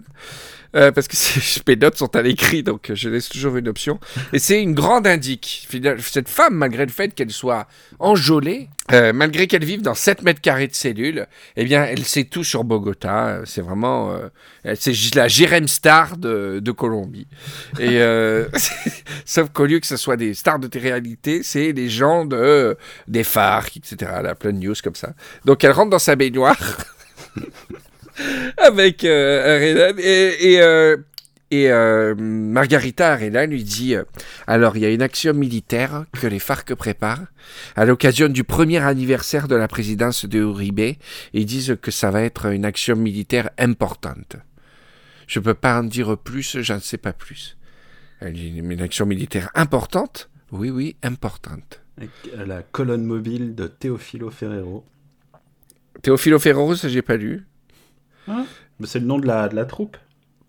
Euh, 0.75 0.91
parce 0.91 1.07
que 1.07 1.15
mes 1.67 1.75
notes 1.75 1.97
sont 1.97 2.15
à 2.15 2.21
l'écrit, 2.21 2.61
donc 2.63 2.89
euh, 2.91 2.95
je 2.95 3.09
laisse 3.09 3.29
toujours 3.29 3.55
une 3.57 3.67
option. 3.67 3.99
Et 4.33 4.39
c'est 4.39 4.61
une 4.61 4.73
grande 4.73 5.07
indique. 5.07 5.67
Cette 5.99 6.29
femme, 6.29 6.55
malgré 6.55 6.85
le 6.85 6.91
fait 6.91 7.13
qu'elle 7.15 7.31
soit 7.31 7.67
enjôlée, 7.99 8.69
euh, 8.91 9.11
malgré 9.13 9.47
qu'elle 9.47 9.63
vive 9.65 9.81
dans 9.81 9.93
7 9.95 10.21
mètres 10.23 10.41
carrés 10.41 10.67
de 10.67 10.75
cellules, 10.75 11.25
eh 11.55 11.63
bien, 11.65 11.83
elle 11.85 12.03
sait 12.05 12.25
tout 12.25 12.43
sur 12.43 12.63
Bogota. 12.63 13.41
C'est 13.45 13.61
vraiment... 13.61 14.11
euh, 14.11 14.27
elle- 14.63 14.77
c'est 14.77 14.93
la 15.15 15.27
Jérém 15.27 15.67
Star 15.67 16.17
de, 16.17 16.59
de 16.61 16.71
Colombie. 16.71 17.27
Sauf 19.25 19.49
qu'au 19.53 19.65
lieu 19.65 19.79
que 19.79 19.87
ce 19.87 19.97
soit 19.97 20.17
des 20.17 20.33
stars 20.33 20.59
de 20.59 20.67
télé-réalité, 20.67 21.43
c'est 21.43 21.71
les 21.71 21.89
gens 21.89 22.25
de, 22.25 22.77
des 23.07 23.23
FARC, 23.23 23.77
etc. 23.77 24.11
La 24.23 24.35
plein 24.35 24.51
de 24.53 24.57
news 24.59 24.75
comme 24.83 24.95
ça. 24.95 25.13
Donc 25.45 25.63
elle 25.63 25.71
rentre 25.71 25.89
dans 25.91 25.99
sa 25.99 26.15
baignoire 26.15 26.57
avec 28.57 29.03
euh, 29.03 29.55
Arelan 29.55 29.97
et, 29.99 30.53
et, 30.53 30.61
euh, 30.61 30.97
et, 31.51 31.71
euh, 31.71 32.15
Margarita 32.15 33.13
Arena 33.13 33.45
lui 33.45 33.63
dit 33.63 33.95
euh, 33.95 34.03
alors 34.47 34.75
il 34.75 34.83
y 34.83 34.85
a 34.85 34.89
une 34.89 35.01
action 35.01 35.33
militaire 35.33 36.05
que 36.19 36.27
les 36.27 36.39
FARC 36.39 36.75
préparent 36.75 37.27
à 37.75 37.85
l'occasion 37.85 38.27
du 38.27 38.43
premier 38.43 38.79
anniversaire 38.79 39.47
de 39.47 39.55
la 39.55 39.67
présidence 39.67 40.25
de 40.25 40.39
Uribe. 40.39 40.95
Ils 41.33 41.45
disent 41.45 41.77
que 41.81 41.91
ça 41.91 42.11
va 42.11 42.21
être 42.21 42.47
une 42.47 42.65
action 42.65 42.95
militaire 42.95 43.49
importante. 43.57 44.37
Je 45.27 45.39
peux 45.39 45.53
pas 45.53 45.79
en 45.79 45.83
dire 45.83 46.17
plus, 46.17 46.61
je 46.61 46.73
ne 46.73 46.79
sais 46.79 46.97
pas 46.97 47.13
plus. 47.13 47.57
Elle 48.19 48.33
dit 48.33 48.57
une 48.57 48.81
action 48.81 49.05
militaire 49.05 49.49
importante? 49.53 50.29
Oui, 50.51 50.69
oui, 50.69 50.95
importante. 51.03 51.81
Avec 51.97 52.09
euh, 52.33 52.45
la 52.45 52.63
colonne 52.63 53.03
mobile 53.03 53.53
de 53.53 53.67
Teofilo 53.67 54.29
Ferrero. 54.29 54.85
Théophilo 56.01 56.39
Ferro, 56.39 56.75
ça 56.75 56.89
j'ai 56.89 57.01
pas 57.01 57.17
lu. 57.17 57.45
Mais 58.27 58.87
C'est 58.87 58.99
le 58.99 59.05
nom 59.05 59.19
de 59.19 59.27
la, 59.27 59.47
de 59.47 59.55
la 59.55 59.65
troupe. 59.65 59.97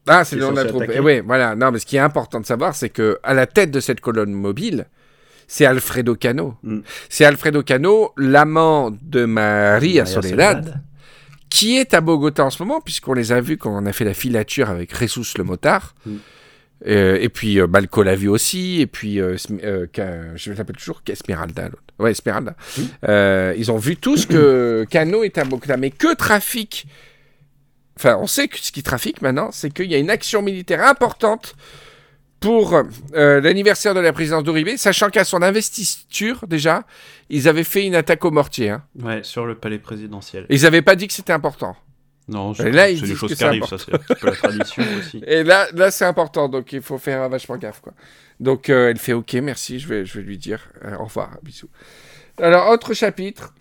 Ah, 0.07 0.25
c'est 0.25 0.37
le 0.37 0.43
nom 0.43 0.53
de 0.53 0.57
la 0.57 0.65
troupe. 0.65 0.85
Eh 0.93 1.01
oui, 1.01 1.21
voilà. 1.21 1.55
Non, 1.55 1.71
mais 1.71 1.79
ce 1.79 1.87
qui 1.87 1.97
est 1.97 2.01
important 2.01 2.41
de 2.41 2.47
savoir, 2.47 2.75
c'est 2.75 2.89
que 2.89 3.19
à 3.23 3.35
la 3.35 3.47
tête 3.47 3.71
de 3.71 3.81
cette 3.81 4.01
colonne 4.01 4.33
mobile, 4.33 4.87
c'est 5.47 5.65
Alfredo 5.65 6.15
Cano. 6.15 6.55
Mm. 6.63 6.81
C'est 7.09 7.25
Alfredo 7.25 7.63
Cano, 7.63 8.13
l'amant 8.17 8.91
de 8.91 9.25
Maria 9.25 9.73
Maria 9.73 10.07
Soledad, 10.07 10.83
qui 11.51 11.77
est 11.79 11.95
à 11.95 12.01
Bogota 12.01 12.45
en 12.45 12.51
ce 12.51 12.63
moment, 12.63 12.81
puisqu'on 12.81 13.15
les 13.15 13.33
a 13.33 13.41
vus 13.41 13.57
quand 13.57 13.71
on 13.71 13.87
a 13.87 13.93
fait 13.93 14.05
la 14.05 14.15
filature 14.15 14.71
avec 14.71 14.97
Jesus 14.97 15.37
le 15.37 15.45
motard. 15.45 15.95
Mm. 16.07 16.17
Euh, 16.87 17.19
et 17.21 17.29
puis 17.29 17.59
euh, 17.59 17.67
Balco 17.67 18.05
l'a 18.05 18.15
vu 18.15 18.29
aussi, 18.29 18.81
et 18.81 18.87
puis 18.87 19.21
euh, 19.21 19.37
euh, 19.65 19.87
je 20.37 20.53
l'appelle 20.53 20.77
toujours 20.77 21.03
Esmeralda, 21.09 21.65
l'autre. 21.65 21.83
Ouais, 21.99 22.13
Esmeralda. 22.13 22.53
Mm. 22.53 22.83
Euh, 23.09 23.55
ils 23.57 23.73
ont 23.73 23.79
vu 23.79 23.97
tous 23.97 24.27
que 24.27 24.87
Cano 24.89 25.25
est 25.25 25.39
à 25.39 25.45
Bogota, 25.45 25.77
mais 25.77 25.91
que 25.91 26.15
trafic 26.15 26.87
Enfin, 27.99 28.17
on 28.21 28.29
sait 28.29 28.47
que 28.47 28.59
ce 28.59 28.71
qui 28.71 28.85
trafique 28.85 29.23
maintenant, 29.23 29.51
c'est 29.51 29.71
qu'il 29.71 29.91
y 29.91 29.95
a 29.95 29.99
une 29.99 30.11
action 30.11 30.41
militaire 30.41 30.87
importante 30.87 31.57
pour 32.39 32.75
euh, 33.15 33.41
l'anniversaire 33.41 33.95
de 33.95 34.01
la 34.01 34.13
présidence 34.13 34.45
d'Uribe, 34.45 34.77
sachant 34.77 35.11
qu'à 35.11 35.25
son 35.25 35.43
investiture, 35.43 36.45
déjà, 36.47 36.85
ils 37.29 37.49
avaient 37.49 37.65
fait 37.65 37.85
une 37.85 37.97
attaque 37.97 38.25
au 38.25 38.31
mortier. 38.31 38.71
hein. 38.71 38.85
Ouais, 39.03 39.25
sur 39.25 39.45
le 39.47 39.57
palais 39.57 39.81
présidentiel. 39.81 40.47
Et 40.49 40.55
ils 40.55 40.63
n'avaient 40.63 40.83
pas 40.83 40.95
dit 40.95 41.09
que 41.09 41.13
c'était 41.13 41.33
important. 41.33 41.75
Non, 42.29 42.55
c'est 42.55 42.71
des 42.71 43.15
choses 43.17 43.35
qui 43.35 43.43
arrivent, 43.43 43.65
ça 43.65 43.79
c'est 43.79 43.93
un 43.95 43.99
petit 43.99 44.15
peu 44.15 44.27
la 44.27 44.37
tradition 44.37 44.83
aussi. 44.99 45.21
Et 45.27 45.43
là, 45.43 45.67
là 45.75 45.91
c'est 45.91 46.05
important, 46.05 46.49
donc 46.49 46.73
il 46.73 46.83
faut 46.83 46.99
faire 46.99 47.27
vachement 47.29 47.57
gaffe. 47.57 47.81
Quoi. 47.81 47.95
Donc 48.39 48.69
euh, 48.69 48.91
elle 48.91 48.99
fait 48.99 49.15
OK, 49.15 49.33
merci, 49.35 49.81
je 49.81 49.89
vais, 49.89 50.05
je 50.05 50.19
vais 50.19 50.25
lui 50.25 50.37
dire 50.37 50.69
euh, 50.85 50.95
au 50.99 51.05
revoir, 51.05 51.31
bisous. 51.43 51.71
Alors, 52.41 52.69
autre 52.69 52.93
chapitre. 52.95 53.55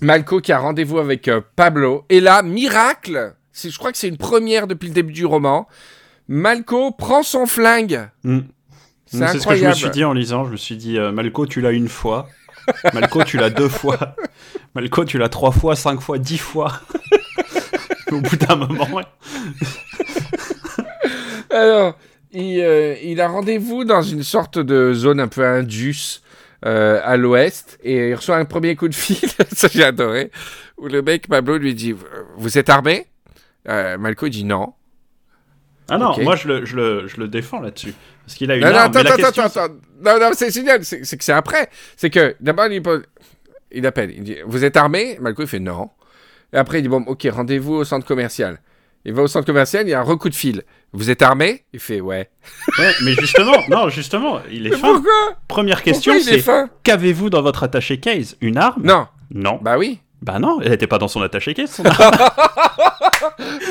Malco 0.00 0.40
qui 0.40 0.52
a 0.52 0.58
rendez-vous 0.58 0.98
avec 0.98 1.28
euh, 1.28 1.40
Pablo. 1.56 2.04
Et 2.08 2.20
là, 2.20 2.42
miracle, 2.42 3.34
je 3.52 3.76
crois 3.78 3.92
que 3.92 3.98
c'est 3.98 4.08
une 4.08 4.16
première 4.16 4.66
depuis 4.66 4.88
le 4.88 4.94
début 4.94 5.12
du 5.12 5.26
roman. 5.26 5.68
Malco 6.28 6.92
prend 6.92 7.22
son 7.22 7.46
flingue. 7.46 8.08
Mm. 8.24 8.40
C'est 9.06 9.38
ce 9.40 9.46
que 9.46 9.56
je 9.56 9.66
me 9.66 9.72
suis 9.72 9.90
dit 9.90 10.04
en 10.04 10.12
lisant. 10.12 10.44
Je 10.44 10.52
me 10.52 10.56
suis 10.56 10.76
dit, 10.76 10.96
euh, 10.98 11.10
Malco, 11.12 11.46
tu 11.46 11.60
l'as 11.60 11.72
une 11.72 11.88
fois. 11.88 12.28
Malco, 12.94 13.24
tu 13.24 13.36
l'as 13.36 13.50
deux 13.50 13.68
fois. 13.68 14.14
Malco, 14.74 15.04
tu 15.04 15.18
l'as 15.18 15.28
trois 15.28 15.50
fois, 15.50 15.74
cinq 15.74 16.00
fois, 16.00 16.18
dix 16.18 16.38
fois. 16.38 16.72
Au 18.12 18.20
bout 18.20 18.36
d'un 18.36 18.56
moment, 18.56 18.88
ouais. 18.92 19.04
Alors, 21.50 21.98
il, 22.32 22.60
euh, 22.60 22.94
il 23.02 23.20
a 23.20 23.28
rendez-vous 23.28 23.84
dans 23.84 24.02
une 24.02 24.22
sorte 24.22 24.58
de 24.58 24.92
zone 24.94 25.18
un 25.18 25.28
peu 25.28 25.44
indus 25.44 26.22
euh, 26.66 27.00
à 27.04 27.16
l'ouest 27.16 27.78
et 27.82 28.08
il 28.10 28.14
reçoit 28.14 28.36
un 28.36 28.44
premier 28.44 28.76
coup 28.76 28.88
de 28.88 28.94
fil, 28.94 29.28
ça 29.52 29.68
j'ai 29.72 29.84
adoré, 29.84 30.30
où 30.76 30.86
le 30.88 31.02
mec 31.02 31.28
Pablo 31.28 31.56
lui 31.58 31.74
dit 31.74 31.94
Vous 32.36 32.58
êtes 32.58 32.68
armé? 32.68 33.06
Euh, 33.68 33.96
Malco 33.98 34.28
dit 34.28 34.44
non. 34.44 34.74
Ah 35.88 35.98
non, 35.98 36.16
moi 36.22 36.36
je 36.36 36.46
le, 36.48 36.64
je, 36.64 36.76
le, 36.76 37.08
je 37.08 37.16
le 37.18 37.26
défends 37.28 37.60
là-dessus. 37.60 37.94
Parce 38.24 38.36
qu'il 38.36 38.50
a 38.50 38.56
une 38.56 38.62
Non, 38.62 38.70
non, 38.70 38.76
arme. 38.76 38.90
attends, 38.90 38.98
mais 38.98 39.04
la 39.04 39.10
attends, 39.14 39.22
question, 39.24 39.42
attends, 39.42 39.60
attends. 39.64 39.74
Non, 40.04 40.20
non, 40.20 40.30
c'est 40.34 40.52
génial, 40.54 40.84
c'est 40.84 41.00
que 41.16 41.24
c'est 41.24 41.32
après. 41.32 41.68
C'est 41.96 42.10
que 42.10 42.36
d'abord, 42.40 42.66
il, 42.66 42.80
il 43.72 43.86
appelle, 43.86 44.12
il 44.12 44.22
dit 44.22 44.36
Vous 44.46 44.64
êtes 44.64 44.76
armé? 44.76 45.18
Malco, 45.20 45.42
il 45.42 45.48
fait 45.48 45.58
non. 45.58 45.90
Et 46.52 46.56
après, 46.56 46.78
il 46.78 46.82
dit 46.82 46.88
Bon, 46.88 47.02
ok, 47.06 47.26
rendez-vous 47.32 47.74
au 47.74 47.84
centre 47.84 48.06
commercial. 48.06 48.60
Il 49.04 49.14
va 49.14 49.22
au 49.22 49.26
centre 49.28 49.46
commercial, 49.46 49.86
il 49.86 49.90
y 49.90 49.94
a 49.94 50.00
un 50.00 50.04
recoup 50.04 50.28
de 50.28 50.34
fil. 50.34 50.62
Vous 50.92 51.08
êtes 51.10 51.22
armé? 51.22 51.64
Il 51.72 51.80
fait 51.80 52.00
Ouais. 52.00 52.28
Ouais, 52.78 52.92
mais 53.02 53.14
justement, 53.14 53.56
non, 53.70 53.88
justement, 53.88 54.40
il 54.50 54.66
est 54.66 54.70
Mais 54.70 54.76
fin. 54.76 54.92
pourquoi? 54.92 55.12
Première 55.48 55.82
question, 55.82 56.14
c'est 56.20 56.44
qu'avez-vous 56.82 57.30
dans 57.30 57.40
votre 57.42 57.62
attaché 57.62 57.98
case? 57.98 58.36
Une 58.40 58.58
arme? 58.58 58.82
Non. 58.84 59.06
Non. 59.32 59.58
Bah 59.62 59.78
oui. 59.78 60.00
Bah 60.20 60.38
non, 60.38 60.60
elle 60.62 60.72
était 60.74 60.86
pas 60.86 60.98
dans 60.98 61.08
son 61.08 61.22
attaché 61.22 61.54
case. 61.54 61.70
Son 61.70 61.84
arme. 61.86 62.14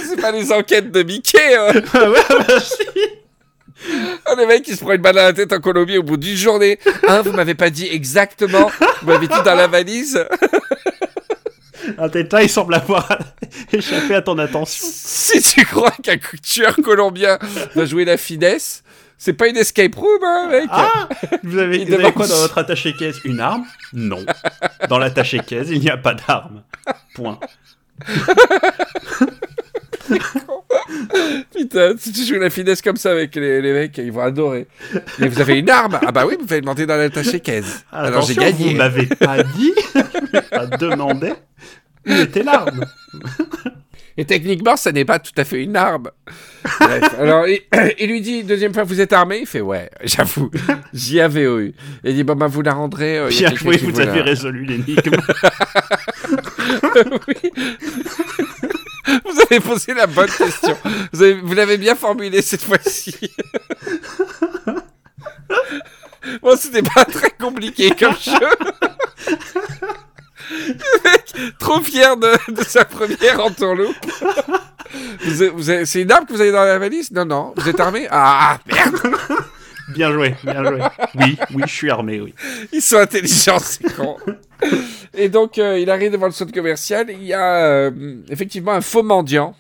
C'est 0.08 0.20
pas 0.20 0.32
les 0.32 0.52
enquêtes 0.52 0.92
de 0.92 1.04
Mickey. 1.04 1.38
hein. 1.56 1.74
Ah 1.94 2.10
ouais, 2.10 2.20
bah 2.30 2.60
si. 2.60 2.84
Ah, 4.26 4.34
le 4.36 4.46
mec, 4.48 4.68
il 4.68 4.76
se 4.76 4.84
prend 4.84 4.94
une 4.94 5.02
balle 5.02 5.18
à 5.20 5.24
la 5.26 5.34
tête 5.34 5.54
en 5.54 5.60
Colombie 5.60 5.98
au 6.00 6.04
bout 6.04 6.18
d'une 6.18 6.36
journée. 6.36 6.80
Hein, 7.08 7.22
vous 7.22 7.32
m'avez 7.34 7.56
pas 7.56 7.70
dit 7.70 7.88
exactement. 7.90 8.70
Vous 9.02 9.08
m'avez 9.12 9.28
dit 9.28 9.42
dans 9.46 9.56
la 9.56 9.68
valise. 9.68 10.26
Un 11.98 12.08
détail 12.08 12.50
semble 12.50 12.74
avoir 12.76 13.08
échappé 13.74 14.16
à 14.16 14.22
ton 14.22 14.38
attention. 14.38 14.88
Si 14.92 15.42
tu 15.42 15.66
crois 15.66 15.94
qu'un 16.04 16.18
tueur 16.42 16.76
colombien 16.84 17.38
va 17.76 17.86
jouer 17.86 18.06
la 18.06 18.18
finesse, 18.18 18.84
c'est 19.18 19.34
pas 19.34 19.48
une 19.48 19.58
escape 19.58 19.96
room, 19.96 20.24
hein, 20.24 20.48
mec. 20.50 20.70
Ah 20.72 21.10
Vous 21.44 21.58
avez, 21.58 21.84
vous 21.86 21.94
avez 21.94 22.12
quoi 22.14 22.28
dans 22.28 22.38
votre 22.38 22.58
attaché 22.58 22.94
case 22.94 23.20
Une 23.26 23.40
arme? 23.40 23.66
Non. 23.94 24.26
Dans 24.88 24.98
l'attaché 24.98 25.40
case, 25.40 25.70
il 25.72 25.82
n'y 25.82 25.90
a 25.90 25.98
pas 25.98 26.14
d'arme. 26.14 26.64
Point. 27.16 27.40
Putain, 31.54 31.94
si 31.98 32.12
tu 32.12 32.24
joues 32.26 32.40
la 32.40 32.50
finesse 32.50 32.82
comme 32.82 32.96
ça 32.98 33.12
avec 33.12 33.36
les, 33.36 33.62
les 33.62 33.74
mecs, 33.74 33.98
ils 33.98 34.12
vont 34.12 34.22
adorer. 34.22 34.68
Mais 35.20 35.28
vous 35.28 35.42
avez 35.42 35.60
une 35.60 35.70
arme? 35.70 36.00
Ah 36.06 36.12
bah 36.12 36.26
oui, 36.26 36.36
vous 36.40 36.48
fallait 36.48 36.62
demander 36.62 36.86
dans 36.86 36.96
l'attaché 36.96 37.40
caisse. 37.40 37.84
Alors 37.92 38.24
j'ai 38.24 38.36
gagné. 38.36 38.72
Vous 38.72 38.78
m'avez 38.78 39.06
pas 39.06 39.44
dit, 39.44 39.74
m'avez 39.96 40.48
pas 40.50 40.66
demandé 40.66 41.34
était 42.06 42.44
l'arme. 42.44 42.86
Et 44.18 44.26
techniquement, 44.26 44.76
ça 44.76 44.92
n'est 44.92 45.06
pas 45.06 45.20
tout 45.20 45.32
à 45.38 45.46
fait 45.46 45.64
une 45.64 45.78
arme. 45.78 46.10
Bref, 46.82 47.16
alors 47.20 47.48
il, 47.48 47.62
il 48.00 48.10
lui 48.10 48.20
dit 48.22 48.44
deuxième 48.44 48.74
fois, 48.74 48.84
vous 48.84 49.00
êtes 49.00 49.14
armé? 49.14 49.40
Il 49.42 49.46
fait 49.48 49.62
ouais, 49.62 49.90
j'avoue, 50.04 50.52
j'y 50.94 51.22
avais 51.22 51.44
eu. 51.44 51.74
Il 52.04 52.16
dit 52.16 52.24
bon 52.24 52.36
bah 52.36 52.48
vous 52.48 52.62
la 52.62 52.74
rendrez. 52.74 53.18
euh, 53.18 53.30
il 53.32 53.38
Bien 53.40 53.56
joué, 53.56 53.78
vous 53.78 53.98
la- 53.98 54.10
avez 54.12 54.22
résolu 54.22 54.66
l'énigme. 54.66 55.16
Oui. 57.28 57.52
Vous 59.26 59.42
avez 59.50 59.60
posé 59.60 59.94
la 59.96 60.06
bonne 60.06 60.30
question. 60.30 60.78
Vous, 61.12 61.24
avez- 61.24 61.42
vous 61.42 61.54
l'avez 61.56 61.78
bien 61.78 61.96
formulé 61.96 62.44
cette 62.44 62.62
fois-ci. 62.64 63.16
Bon, 66.44 66.56
c'était 66.56 66.84
pas 66.84 67.06
très 67.06 67.32
compliqué 67.32 67.90
comme 67.98 68.14
jeu. 68.14 69.36
Trop 71.60 71.80
fier 71.82 72.18
de, 72.18 72.32
de 72.52 72.64
sa 72.64 72.86
première 72.86 73.40
entourloupe. 73.44 73.96
Vous 75.26 75.46
vous 75.56 75.64
c'est 75.86 76.02
une 76.02 76.12
arme 76.12 76.26
que 76.26 76.34
vous 76.34 76.42
avez 76.42 76.52
dans 76.52 76.64
la 76.64 76.80
valise? 76.80 77.12
Non, 77.12 77.26
non. 77.26 77.54
Vous 77.56 77.70
êtes 77.70 77.80
armé? 77.80 78.08
Ah, 78.10 78.58
merde 78.68 78.96
Bien 79.90 80.12
joué, 80.12 80.36
bien 80.44 80.64
joué. 80.64 80.80
Oui, 81.16 81.38
oui, 81.56 81.64
je 81.66 81.74
suis 81.74 81.90
armé, 81.90 82.22
oui. 82.22 82.36
Ils 82.72 82.82
sont 82.82 82.98
intelligents, 82.98 83.58
ces 83.58 83.84
cons. 83.86 84.18
Et 85.16 85.30
donc, 85.30 85.58
euh, 85.58 85.80
il 85.80 85.90
arrive 85.90 86.12
devant 86.12 86.28
le 86.28 86.32
centre 86.32 86.54
commercial. 86.54 87.08
Il 87.10 87.24
y 87.24 87.34
a 87.34 87.66
euh, 87.66 87.92
effectivement 88.30 88.74
un 88.74 88.82
faux 88.82 89.02
mendiant 89.02 89.56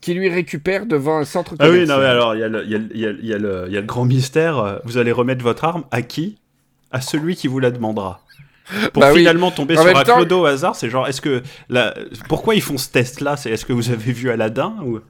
qui 0.00 0.14
lui 0.14 0.28
récupère 0.28 0.86
devant 0.86 1.18
un 1.18 1.24
centre 1.24 1.54
Ah 1.58 1.66
commercial. 1.66 1.82
oui, 1.82 1.88
non, 1.88 1.98
mais 1.98 2.06
alors, 2.06 2.34
il 2.36 2.40
y, 2.40 2.44
a 2.44 2.48
le- 2.48 2.64
il 2.64 2.70
y 2.70 2.74
a 2.74 2.78
le- 2.78 2.88
il 2.94 3.00
y 3.00 3.04
a 3.04 3.10
le- 3.10 3.18
il 3.22 3.28
y 3.28 3.34
a 3.34 3.38
le 3.38 3.64
il 3.68 3.74
y 3.74 3.76
a 3.76 3.80
le 3.80 3.86
grand 3.86 4.04
mystère. 4.04 4.80
Vous 4.84 4.96
allez 4.96 5.10
remettre 5.12 5.42
votre 5.42 5.64
arme 5.64 5.84
à 5.90 6.02
qui? 6.02 6.38
À 6.92 7.00
celui 7.00 7.34
qui 7.34 7.48
vous 7.48 7.58
la 7.58 7.72
demandera. 7.72 8.20
Pour 8.92 9.02
Bah 9.02 9.10
oui. 9.12 9.18
finalement 9.18 9.50
tomber 9.50 9.76
En 9.78 9.82
sur 9.82 9.96
un 9.96 10.02
temps- 10.04 10.16
clodo 10.16 10.40
au 10.40 10.46
hasard, 10.46 10.74
c'est 10.76 10.88
genre, 10.88 11.06
est-ce 11.06 11.20
que. 11.20 11.42
La... 11.68 11.94
Pourquoi 12.28 12.54
ils 12.54 12.62
font 12.62 12.78
ce 12.78 12.88
test-là? 12.88 13.36
C'est 13.36 13.50
est-ce 13.50 13.66
que 13.66 13.72
vous 13.74 13.90
avez 13.90 14.12
vu 14.12 14.30
Aladdin 14.30 14.74
ou... 14.84 15.00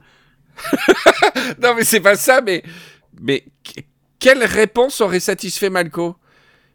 Non, 1.61 1.73
mais 1.75 1.83
c'est 1.83 1.99
pas 2.01 2.15
ça, 2.15 2.41
mais. 2.41 2.63
Mais 3.21 3.45
que- 3.63 3.81
quelle 4.19 4.43
réponse 4.43 5.01
aurait 5.01 5.19
satisfait 5.19 5.69
Malco? 5.69 6.15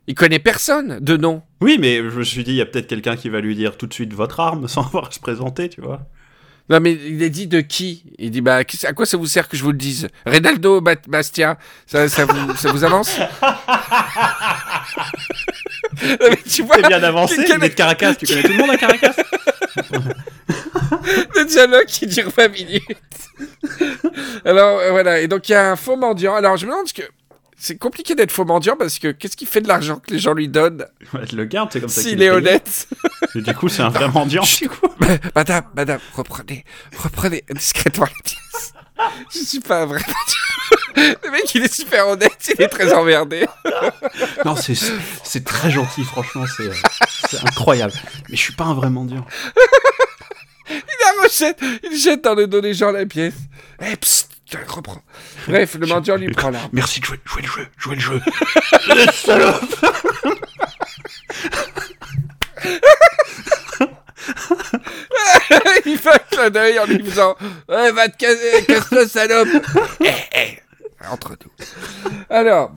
Il 0.07 0.15
connaît 0.15 0.39
personne 0.39 0.99
de 1.01 1.17
nom. 1.17 1.43
Oui, 1.61 1.77
mais 1.79 1.97
je 1.99 2.19
me 2.19 2.25
suis 2.25 2.43
dit, 2.45 2.53
il 2.53 2.57
y 2.57 2.61
a 2.63 2.67
peut-être 2.67 2.87
quelqu'un 2.87 3.17
qui 3.17 3.29
va 3.29 3.41
lui 3.41 3.55
dire 3.55 3.77
tout 3.77 3.87
de 3.87 3.93
suite 3.95 4.15
votre 4.15 4.41
arme 4.41 4.67
sans 4.69 4.87
avoir 4.87 5.09
à 5.09 5.11
se 5.11 5.21
présenter, 5.21 5.69
tu 5.69 5.81
vois. 5.83 6.01
Non, 6.71 6.79
mais 6.81 6.93
il 6.93 7.23
est 7.23 7.31
dit 7.31 7.49
de 7.49 7.61
qui? 7.61 8.05
Il 8.19 8.31
dit 8.31 8.41
bah, 8.41 8.61
à 8.85 8.93
quoi 8.93 9.05
ça 9.05 9.17
vous 9.17 9.27
sert 9.27 9.49
que 9.49 9.57
je 9.57 9.63
vous 9.65 9.73
le 9.73 9.77
dise? 9.79 10.09
Reynaldo 10.25 10.81
Ba- 10.81 10.95
Bastia, 11.09 11.59
ça, 11.87 12.09
ça, 12.09 12.25
vous, 12.27 12.57
ça 12.57 12.71
vous 12.73 12.85
avance? 12.85 13.19
mais 16.03 16.39
tu 16.49 16.63
vois, 16.63 16.77
C'est 16.77 16.89
bien 16.89 17.03
avancé, 17.03 17.37
quel- 17.47 17.61
de 17.61 17.67
Caracas, 17.69 18.15
tu 18.15 18.27
connais 18.27 18.43
tout 18.43 18.53
le 18.53 18.59
monde 18.59 18.71
à 18.71 18.77
Caracas 18.77 19.15
le 21.37 21.45
dialogue 21.45 21.87
qui 21.87 22.07
dure 22.07 22.31
20 22.37 22.49
minutes. 22.49 22.85
Alors 24.45 24.79
euh, 24.81 24.91
voilà, 24.91 25.21
et 25.21 25.29
donc 25.29 25.49
il 25.49 25.53
y 25.53 25.55
a 25.55 25.71
un 25.71 25.77
faux 25.77 25.97
mendiant. 25.97 26.35
Alors 26.35 26.57
je 26.57 26.67
me 26.67 26.71
demande 26.73 26.89
ce 26.89 26.95
que 26.95 27.03
c'est 27.57 27.77
compliqué 27.79 28.15
d'être 28.15 28.31
faux 28.33 28.45
mendiant 28.45 28.77
parce 28.79 28.99
que 28.99 29.13
qu'est-ce 29.13 29.37
qu'il 29.37 29.47
fait 29.49 29.61
de 29.61 29.69
l'argent 29.69 29.97
que 30.05 30.13
les 30.13 30.19
gens 30.19 30.33
lui 30.33 30.49
donnent 30.49 30.87
Ouais, 31.13 31.21
le 31.33 31.45
garde, 31.45 31.71
c'est 31.73 31.81
comme 31.81 31.89
ça 31.91 32.01
s'il 32.01 32.23
est 32.23 32.31
honnête 32.31 32.89
Et 33.35 33.43
du 33.43 33.55
coup, 33.55 33.69
c'est 33.69 33.83
un 33.83 33.91
vrai 33.91 34.09
mendiant. 34.09 34.43
Madame, 35.35 35.65
madame, 35.75 36.01
reprenez, 36.15 36.65
reprenez 37.03 37.45
discrètement 37.51 38.07
les 38.07 38.23
pièces. 38.25 38.73
Je 39.33 39.39
suis 39.39 39.61
pas 39.61 39.83
un 39.83 39.87
vrai 39.87 40.01
mendiant. 40.01 41.17
Le 41.23 41.31
mec 41.31 41.55
il 41.55 41.63
est 41.63 41.73
super 41.73 42.09
honnête, 42.09 42.53
il 42.55 42.63
est 42.63 42.69
très 42.69 42.93
emmerdé. 42.93 43.47
Non, 44.45 44.57
c'est 44.57 44.75
c'est 45.25 45.45
très 45.45 45.71
gentil, 45.71 46.05
franchement, 46.05 46.45
c'est 47.29 47.39
incroyable. 47.47 47.93
Mais 48.29 48.37
je 48.37 48.41
suis 48.41 48.55
pas 48.55 48.65
un 48.65 48.75
vrai 48.75 48.91
mendiant. 48.91 49.25
Il 50.69 50.77
la 51.01 51.23
rejette, 51.25 51.61
il 51.83 51.97
jette 51.99 52.23
dans 52.23 52.35
le 52.35 52.47
dos 52.47 52.61
des 52.61 52.75
gens 52.75 52.91
la 52.93 53.07
pièce. 53.07 53.35
Eh 53.81 53.97
psst, 53.97 54.29
reprends. 54.69 55.03
Bref, 55.49 55.75
le 55.75 55.87
mendiant 55.87 56.17
lui 56.17 56.31
prend 56.31 56.51
l'arme. 56.51 56.69
Merci 56.73 57.01
de 57.01 57.07
jouer, 57.07 57.21
jouer 57.25 57.43
le 57.43 57.49
jeu, 57.49 57.67
jouer 57.77 57.95
le 57.97 58.01
jeu. 58.01 58.21
Le 58.89 59.13
salope 59.13 59.65
il 65.87 65.99
fait 65.99 66.11
un 66.11 66.19
clin 66.31 66.51
d'œil 66.51 66.79
en 66.79 66.87
lui 66.87 67.03
faisant 67.05 67.37
Ouais, 67.69 67.93
va 67.93 68.09
te 68.09 68.17
casser, 68.17 68.65
casse-toi, 68.67 69.07
salope 69.07 69.49
Eh, 70.05 70.13
eh, 70.37 70.59
Entre 71.11 71.37
nous. 71.45 71.67
Alors, 72.29 72.73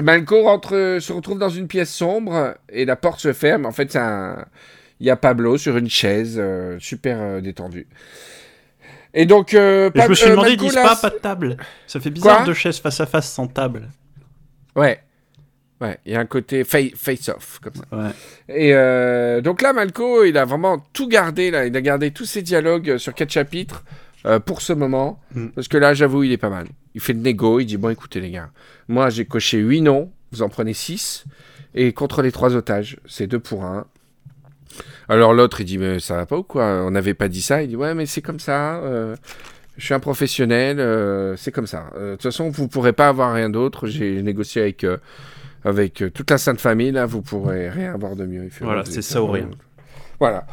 Malco 0.00 0.42
rentre, 0.42 0.98
se 1.00 1.12
retrouve 1.12 1.38
dans 1.38 1.48
une 1.48 1.68
pièce 1.68 1.92
sombre 1.92 2.54
et 2.68 2.84
la 2.84 2.96
porte 2.96 3.20
se 3.20 3.32
ferme. 3.32 3.66
En 3.66 3.72
fait, 3.72 3.96
un... 3.96 4.44
il 5.00 5.06
y 5.06 5.10
a 5.10 5.16
Pablo 5.16 5.58
sur 5.58 5.76
une 5.76 5.90
chaise, 5.90 6.36
euh, 6.38 6.76
super 6.78 7.18
euh, 7.20 7.40
détendu. 7.40 7.86
Et 9.12 9.26
donc, 9.26 9.54
euh, 9.54 9.90
Et 9.94 10.02
je 10.02 10.08
me 10.08 10.14
suis 10.14 10.26
euh, 10.26 10.30
demandé, 10.30 10.50
ils 10.50 10.56
Malco, 10.56 10.64
disent 10.66 10.74
là, 10.76 10.82
pas 10.84 10.96
pas 10.96 11.10
de 11.10 11.16
table. 11.16 11.56
Ça 11.86 12.00
fait 12.00 12.10
bizarre 12.10 12.38
Quoi 12.38 12.46
deux 12.46 12.54
chaises 12.54 12.78
face 12.78 13.00
à 13.00 13.06
face 13.06 13.30
sans 13.30 13.48
table. 13.48 13.88
Ouais. 14.76 15.00
Ouais, 15.80 15.98
il 16.04 16.12
y 16.12 16.14
a 16.14 16.20
un 16.20 16.26
côté 16.26 16.62
fa- 16.64 16.94
face-off, 16.94 17.58
comme 17.62 17.72
ça. 17.74 17.84
Ouais. 17.96 18.10
Et 18.54 18.74
euh, 18.74 19.40
donc 19.40 19.62
là, 19.62 19.72
Malco, 19.72 20.24
il 20.24 20.36
a 20.36 20.44
vraiment 20.44 20.84
tout 20.92 21.08
gardé, 21.08 21.50
là. 21.50 21.64
Il 21.64 21.74
a 21.74 21.80
gardé 21.80 22.10
tous 22.10 22.26
ses 22.26 22.42
dialogues 22.42 22.90
euh, 22.90 22.98
sur 22.98 23.14
quatre 23.14 23.30
chapitres 23.30 23.82
euh, 24.26 24.38
pour 24.40 24.60
ce 24.60 24.74
moment. 24.74 25.18
Mm. 25.34 25.46
Parce 25.48 25.68
que 25.68 25.78
là, 25.78 25.94
j'avoue, 25.94 26.22
il 26.24 26.32
est 26.32 26.36
pas 26.36 26.50
mal. 26.50 26.66
Il 26.94 27.00
fait 27.00 27.14
le 27.14 27.20
négo, 27.20 27.60
il 27.60 27.64
dit, 27.64 27.78
bon, 27.78 27.88
écoutez, 27.88 28.20
les 28.20 28.30
gars, 28.30 28.50
moi, 28.88 29.08
j'ai 29.08 29.24
coché 29.24 29.56
8 29.56 29.80
noms, 29.80 30.12
vous 30.32 30.42
en 30.42 30.50
prenez 30.50 30.74
6. 30.74 31.24
Et 31.74 31.92
contre 31.94 32.20
les 32.20 32.32
trois 32.32 32.56
otages, 32.56 32.98
c'est 33.06 33.26
2 33.26 33.38
pour 33.38 33.64
1. 33.64 33.86
Alors 35.08 35.32
l'autre, 35.32 35.62
il 35.62 35.64
dit, 35.64 35.78
mais 35.78 35.98
ça 35.98 36.16
va 36.16 36.26
pas 36.26 36.36
ou 36.36 36.42
quoi? 36.42 36.64
On 36.84 36.90
n'avait 36.90 37.14
pas 37.14 37.28
dit 37.28 37.40
ça. 37.42 37.62
Il 37.62 37.68
dit, 37.68 37.76
ouais, 37.76 37.94
mais 37.94 38.04
c'est 38.06 38.22
comme 38.22 38.38
ça. 38.40 38.76
euh, 38.80 39.16
je 39.78 39.84
suis 39.86 39.94
un 39.94 40.00
professionnel, 40.00 40.76
c'est 41.38 41.52
comme 41.52 41.66
ça. 41.66 41.86
De 41.98 42.12
toute 42.12 42.22
façon, 42.24 42.50
vous 42.50 42.68
pourrez 42.68 42.92
pas 42.92 43.08
avoir 43.08 43.32
rien 43.32 43.48
d'autre. 43.48 43.86
J'ai 43.86 44.20
négocié 44.20 44.60
avec, 44.60 44.84
avec 45.64 46.02
euh, 46.02 46.10
toute 46.10 46.30
la 46.30 46.38
Sainte 46.38 46.60
Famille, 46.60 46.92
là, 46.92 47.06
vous 47.06 47.22
pourrez 47.22 47.70
rien 47.70 47.94
avoir 47.94 48.16
de 48.16 48.24
mieux. 48.24 48.48
Voilà, 48.60 48.84
c'est 48.84 49.02
ça 49.02 49.22
ou 49.22 49.26
rien. 49.26 49.48
Voilà. 50.18 50.46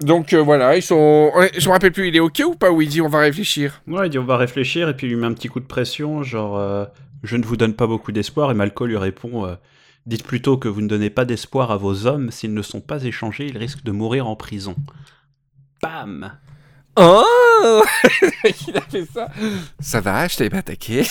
Donc 0.00 0.32
euh, 0.32 0.42
voilà, 0.42 0.76
ils 0.76 0.82
sont. 0.82 1.32
Je 1.56 1.66
me 1.66 1.72
rappelle 1.72 1.92
plus, 1.92 2.08
il 2.08 2.16
est 2.16 2.20
ok 2.20 2.42
ou 2.46 2.54
pas 2.54 2.70
Ou 2.70 2.82
il 2.82 2.88
dit 2.88 3.00
on 3.00 3.08
va 3.08 3.18
réfléchir 3.18 3.82
Ouais, 3.88 4.06
il 4.06 4.10
dit 4.10 4.18
on 4.18 4.24
va 4.24 4.36
réfléchir 4.36 4.88
et 4.88 4.94
puis 4.94 5.06
il 5.06 5.10
lui 5.10 5.16
met 5.16 5.26
un 5.26 5.32
petit 5.32 5.48
coup 5.48 5.60
de 5.60 5.66
pression, 5.66 6.22
genre 6.22 6.56
euh, 6.56 6.84
je 7.24 7.36
ne 7.36 7.44
vous 7.44 7.56
donne 7.56 7.74
pas 7.74 7.86
beaucoup 7.86 8.12
d'espoir 8.12 8.50
et 8.50 8.54
Malco 8.54 8.86
lui 8.86 8.96
répond 8.96 9.46
euh, 9.46 9.54
Dites 10.06 10.24
plutôt 10.24 10.56
que 10.56 10.68
vous 10.68 10.80
ne 10.80 10.88
donnez 10.88 11.10
pas 11.10 11.24
d'espoir 11.24 11.70
à 11.70 11.76
vos 11.76 12.06
hommes. 12.06 12.30
S'ils 12.30 12.54
ne 12.54 12.62
sont 12.62 12.80
pas 12.80 13.04
échangés, 13.04 13.46
ils 13.46 13.58
risquent 13.58 13.84
de 13.84 13.90
mourir 13.90 14.26
en 14.26 14.36
prison. 14.36 14.74
Bam 15.82 16.32
Oh 16.96 17.82
Il 18.68 18.76
a 18.76 18.80
fait 18.80 19.04
ça. 19.04 19.28
Ça 19.80 20.00
va, 20.00 20.26
je 20.26 20.36
t'avais 20.36 20.50
pas 20.50 20.58
attaqué. 20.58 21.02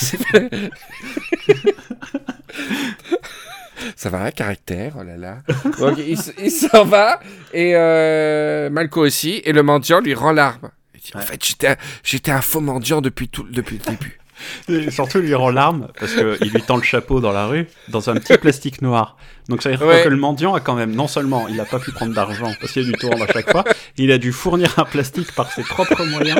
ça 3.96 4.10
va, 4.10 4.32
caractère, 4.32 4.94
oh 5.00 5.04
là 5.04 5.18
là. 5.18 5.38
Donc, 5.80 5.98
il, 6.00 6.18
s'en 6.52 6.84
va, 6.86 7.20
et 7.54 7.74
euh, 7.76 8.70
Malco 8.70 9.02
aussi, 9.06 9.42
et 9.46 9.54
le 9.54 9.64
mendiant 9.64 10.00
lui 10.00 10.14
rend 10.14 10.32
l'arme. 10.32 10.70
Il 10.96 11.02
dit, 11.02 11.12
En 11.16 11.20
fait, 11.20 11.44
j'étais 11.44 11.68
un- 11.68 11.78
j'étais 12.04 12.32
un 12.32 12.42
faux 12.42 12.62
mendiant 12.62 13.02
depuis, 13.02 13.28
tout, 13.30 13.46
depuis 13.50 13.80
le 13.86 13.92
début. 13.92 14.20
Et 14.70 14.92
surtout, 14.92 15.18
il 15.18 15.26
lui 15.26 15.34
rend 15.34 15.50
l'arme 15.50 15.88
parce 16.00 16.14
qu'il 16.14 16.52
lui 16.52 16.62
tend 16.62 16.78
le 16.78 16.84
chapeau 16.84 17.20
dans 17.20 17.32
la 17.32 17.48
rue 17.48 17.66
dans 17.88 18.08
un 18.12 18.14
petit 18.18 18.38
plastique 18.38 18.84
noir. 18.84 19.18
Donc 19.50 19.64
ça 19.64 19.72
veut 19.72 19.78
dire 19.78 19.88
Ouais. 19.88 20.04
que 20.04 20.10
le 20.10 20.16
mendiant 20.16 20.54
a 20.54 20.60
quand 20.60 20.76
même, 20.76 20.94
non 20.94 21.08
seulement 21.08 21.48
il 21.48 21.56
n'a 21.56 21.66
pas 21.66 21.80
pu 21.80 21.92
prendre 21.92 22.14
d'argent 22.14 22.54
parce 22.62 22.72
qu'il 22.72 22.84
y 22.84 22.88
a 22.88 22.92
du 22.92 22.98
tourne 23.00 23.20
à 23.20 23.26
chaque 23.26 23.50
fois, 23.50 23.64
il 23.98 24.12
a 24.12 24.20
dû 24.20 24.32
fournir 24.32 24.78
un 24.78 24.86
plastique 24.86 25.32
par 25.34 25.52
ses 25.52 25.64
propres 25.64 26.04
moyens 26.06 26.40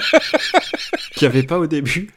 qu'il 1.16 1.28
n'y 1.28 1.34
avait 1.36 1.42
pas 1.48 1.58
au 1.58 1.66
début. 1.66 2.12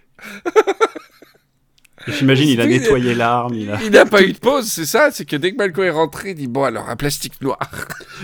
J'imagine, 2.06 2.48
il 2.48 2.60
a 2.60 2.66
nettoyé 2.66 3.14
l'arme, 3.14 3.54
il 3.54 3.70
a... 3.70 3.78
Il 3.82 3.90
n'a 3.90 4.06
pas 4.06 4.22
eu 4.22 4.32
de 4.32 4.38
pause, 4.38 4.66
c'est 4.66 4.86
ça, 4.86 5.10
c'est 5.10 5.26
que 5.26 5.36
dès 5.36 5.52
que 5.52 5.56
Malco 5.56 5.82
est 5.82 5.90
rentré, 5.90 6.30
il 6.30 6.34
dit, 6.34 6.46
bon 6.46 6.64
alors, 6.64 6.88
un 6.88 6.96
plastique 6.96 7.40
noir. 7.42 7.58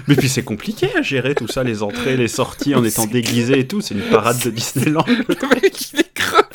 Mais 0.08 0.14
puis 0.14 0.28
c'est 0.28 0.42
compliqué 0.42 0.88
à 0.96 1.02
gérer 1.02 1.34
tout 1.34 1.46
ça, 1.46 1.62
les 1.62 1.82
entrées, 1.82 2.16
les 2.16 2.28
sorties 2.28 2.74
en 2.74 2.82
étant 2.86 3.06
déguisé 3.06 3.58
et 3.58 3.66
tout, 3.66 3.82
c'est 3.82 3.94
une 3.94 4.08
parade 4.08 4.38
de 4.42 4.50
Disneyland. 4.50 5.04
Le 5.06 5.48
mec, 5.48 5.92
il 5.92 6.00
est 6.00 6.12
crevé. 6.14 6.46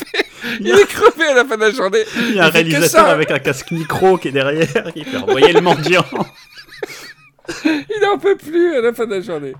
Il 0.59 0.69
est 0.69 0.87
crevé 0.87 1.25
à 1.25 1.35
la 1.35 1.45
fin 1.45 1.57
de 1.57 1.61
la 1.61 1.71
journée. 1.71 2.03
Il 2.29 2.35
y 2.35 2.39
a 2.39 2.45
un 2.45 2.47
Il 2.47 2.53
réalisateur 2.53 3.07
avec 3.07 3.29
un 3.29 3.39
casque 3.39 3.71
micro 3.71 4.17
qui 4.17 4.29
est 4.29 4.31
derrière, 4.31 4.91
qui 4.93 5.03
fait 5.03 5.17
envoyer 5.17 5.53
le 5.53 5.61
mendiant. 5.61 6.05
Il 7.65 8.01
n'en 8.01 8.17
peut 8.17 8.37
plus 8.37 8.75
à 8.75 8.81
la 8.81 8.93
fin 8.93 9.05
de 9.05 9.15
la 9.15 9.21
journée. 9.21 9.53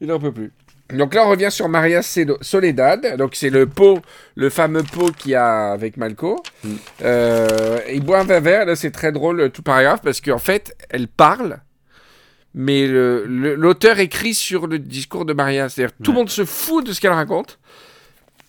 Il 0.00 0.08
n'en 0.08 0.18
peut 0.18 0.32
plus. 0.32 0.52
Donc 0.92 1.14
là, 1.14 1.26
on 1.26 1.30
revient 1.30 1.50
sur 1.50 1.68
Maria 1.68 2.00
Soledad. 2.02 3.16
Donc 3.18 3.34
c'est 3.34 3.50
le 3.50 3.66
pot, 3.66 4.00
le 4.36 4.48
fameux 4.50 4.82
pot 4.82 5.12
qu'il 5.14 5.32
y 5.32 5.34
a 5.34 5.70
avec 5.72 5.96
Malco. 5.96 6.42
Mm. 6.64 6.68
Euh, 7.02 7.78
il 7.92 8.02
boit 8.02 8.20
un 8.20 8.24
verre 8.24 8.40
vert. 8.40 8.64
Là, 8.66 8.74
c'est 8.76 8.90
très 8.90 9.12
drôle 9.12 9.40
euh, 9.40 9.48
tout 9.50 9.62
paragraphe 9.62 10.00
parce 10.02 10.20
qu'en 10.20 10.38
fait, 10.38 10.74
elle 10.88 11.08
parle, 11.08 11.58
mais 12.54 12.86
l'auteur 12.88 13.98
écrit 13.98 14.34
sur 14.34 14.66
le 14.66 14.78
discours 14.78 15.24
de 15.24 15.32
Maria. 15.34 15.68
C'est-à-dire 15.68 15.94
tout 16.02 16.12
le 16.12 16.18
monde 16.18 16.30
se 16.30 16.44
fout 16.44 16.86
de 16.86 16.92
ce 16.92 17.00
qu'elle 17.00 17.12
raconte. 17.12 17.58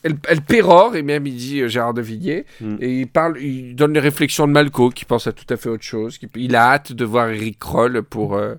Elle, 0.02 0.16
elle 0.30 0.40
pérore, 0.40 0.96
et 0.96 1.02
même 1.02 1.28
il 1.28 1.36
dit 1.36 1.60
euh, 1.60 1.68
Gérard 1.68 1.94
de 1.94 2.02
Villiers, 2.02 2.46
Mm. 2.62 2.76
et 2.80 3.00
il 3.02 3.08
parle, 3.08 3.38
il 3.42 3.76
donne 3.76 3.92
les 3.94 4.00
réflexions 4.00 4.48
de 4.48 4.54
Malco, 4.54 4.90
qui 4.92 5.04
pense 5.04 5.28
à 5.28 5.34
tout 5.34 5.44
à 5.50 5.58
fait 5.58 5.68
autre 5.68 5.84
chose. 5.84 6.18
qui- 6.18 6.30
il 6.38 6.56
a 6.56 6.72
hâte 6.72 6.94
de 6.94 7.04
voir 7.04 7.30
Eric 7.30 7.60
Kroll 7.60 8.02
pour, 8.04 8.36
euh, 8.38 8.56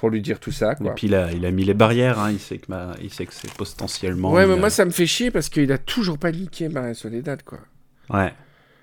pour 0.00 0.08
lui 0.08 0.22
dire 0.22 0.40
tout 0.40 0.50
ça. 0.50 0.72
Et 0.82 0.88
puis 0.96 1.08
il 1.08 1.14
a, 1.14 1.30
il 1.30 1.44
a 1.44 1.50
mis 1.50 1.62
les 1.62 1.74
barrières, 1.74 2.18
hein, 2.18 2.30
il 2.30 2.38
sait 2.40 2.56
que, 2.56 2.64
ma- 2.68 2.94
il 3.02 3.12
sait 3.12 3.26
que 3.26 3.34
c'est 3.34 3.52
potentiellement... 3.52 4.32
ouais, 4.32 4.46
mais 4.46 4.56
moi 4.56 4.70
ça 4.70 4.86
me 4.86 4.90
fait 4.90 5.04
chier 5.06 5.30
parce 5.30 5.50
qu'il 5.50 5.70
a 5.72 5.76
toujours 5.76 6.16
pas 6.18 6.32
niqué 6.32 6.70
Maria 6.70 6.94
Soledad, 6.94 7.42
quoi. 7.42 7.58
Ouais. 8.08 8.32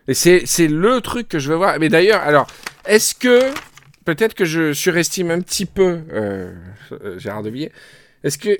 Et 0.08 0.14
c'est 0.14 0.46
c'est 0.46 0.68
le 0.68 1.02
truc 1.02 1.28
que 1.28 1.40
je 1.40 1.50
veux 1.50 1.56
voir. 1.58 1.80
Mais 1.80 1.90
d'ailleurs, 1.90 2.22
alors, 2.22 2.46
est-ce 2.86 3.16
que, 3.16 3.52
peut-être 4.06 4.36
que 4.36 4.46
je 4.46 4.74
surestime 4.74 5.32
un 5.32 5.42
petit 5.42 5.66
peu 5.66 6.02
euh, 6.14 6.54
euh, 6.92 7.18
Gérard 7.18 7.42
de 7.42 7.50
Villiers, 7.50 7.72
est-ce 8.24 8.38
que 8.38 8.60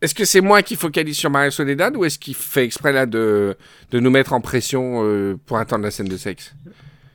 est-ce 0.00 0.14
que 0.14 0.24
c'est 0.24 0.40
moi 0.40 0.62
qui 0.62 0.76
focalise 0.76 1.16
sur 1.18 1.28
Maria 1.30 1.50
Soledad 1.50 1.96
ou 1.96 2.04
est-ce 2.04 2.20
qu'il 2.20 2.36
fait 2.36 2.64
exprès 2.64 2.92
là 2.92 3.04
de, 3.06 3.56
de 3.90 3.98
nous 3.98 4.10
mettre 4.10 4.32
en 4.32 4.40
pression 4.40 5.02
euh, 5.04 5.36
pour 5.46 5.58
attendre 5.58 5.82
la 5.82 5.90
scène 5.90 6.06
de 6.08 6.16
sexe? 6.16 6.54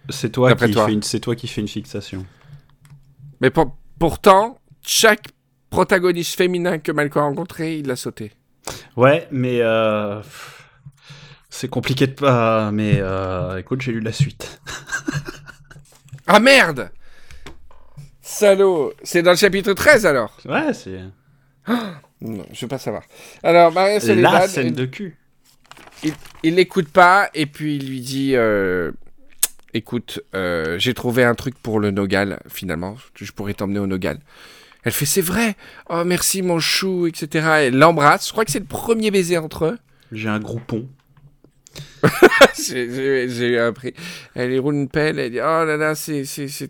C'est 0.10 0.30
toi, 0.30 0.54
toi. 0.54 0.86
fais 0.88 0.92
une- 0.94 1.02
c'est 1.02 1.22
toi 1.22 1.34
qui 1.38 1.48
fais 1.48 1.62
une 1.62 1.70
fixation. 1.70 2.26
Mais 3.40 3.50
pour- 3.50 3.78
pourtant, 3.98 4.60
chaque 4.86 5.30
protagoniste 5.70 6.36
féminin 6.38 6.78
que 6.80 6.92
Malco 6.92 7.20
a 7.20 7.24
rencontré, 7.24 7.78
il 7.78 7.88
l'a 7.88 7.96
sauté. 7.96 8.32
Ouais, 8.96 9.28
mais... 9.32 9.60
euh, 9.62 10.22
C'est 11.50 11.68
compliqué 11.70 12.08
de 12.08 12.14
pas... 12.14 12.72
Mais 12.72 12.94
euh, 13.00 13.58
écoute, 13.58 13.82
j'ai 13.82 13.92
lu 13.92 14.00
la 14.02 14.12
suite. 14.14 14.60
Ah 16.26 16.40
merde 16.40 16.90
Salaud 18.22 18.94
C'est 19.04 19.22
dans 19.22 19.32
le 19.32 19.36
chapitre 19.38 19.74
13 19.74 20.06
alors? 20.06 20.38
Ouais, 20.46 20.74
c'est... 20.74 21.00
Non, 22.22 22.46
je 22.54 22.62
veux 22.62 22.70
pas 22.70 22.78
savoir. 22.78 23.04
Alors, 23.44 23.74
Maria 23.74 23.96
La 23.96 24.00
Soledad, 24.00 24.48
scène 24.48 24.72
de 24.74 24.86
cul. 24.86 25.18
il 26.44 26.56
l'écoute 26.56 26.88
pas 26.88 27.30
et 27.34 27.46
puis 27.46 27.76
il 27.76 27.90
lui 27.90 28.00
dit 28.00 28.36
euh, 28.38 28.94
Écoute, 29.74 30.22
j'ai 30.78 30.94
trouvé 30.94 31.26
un 31.26 31.36
truc 31.36 31.56
pour 31.62 31.82
le 31.82 31.92
Nogal, 31.92 32.40
finalement. 32.48 32.96
Je 33.16 33.30
pourrais 33.34 33.54
t'emmener 33.54 33.80
au 33.80 33.88
Nogal. 33.88 34.20
Elle 34.84 34.92
fait 34.92 35.06
C'est 35.06 35.22
vrai 35.22 35.56
Oh, 35.90 36.04
merci 36.06 36.42
mon 36.42 36.60
chou, 36.60 37.08
etc. 37.08 37.48
Elle 37.62 37.78
l'embrasse. 37.78 38.28
Je 38.28 38.32
crois 38.32 38.46
que 38.46 38.52
c'est 38.52 38.60
le 38.60 38.66
premier 38.66 39.12
baiser 39.12 39.38
entre 39.38 39.66
eux. 39.66 39.80
J'ai 40.12 40.30
un 40.30 40.40
groupon. 40.40 40.88
J'ai- 42.60 43.60
appris. 43.60 43.94
Elle 44.36 44.60
roule 44.60 44.76
une 44.76 44.90
pelle, 44.90 45.20
elle 45.20 45.32
dit 45.32 45.40
Oh 45.40 45.66
là 45.66 45.78
là, 45.78 45.96
c'est- 45.96 46.24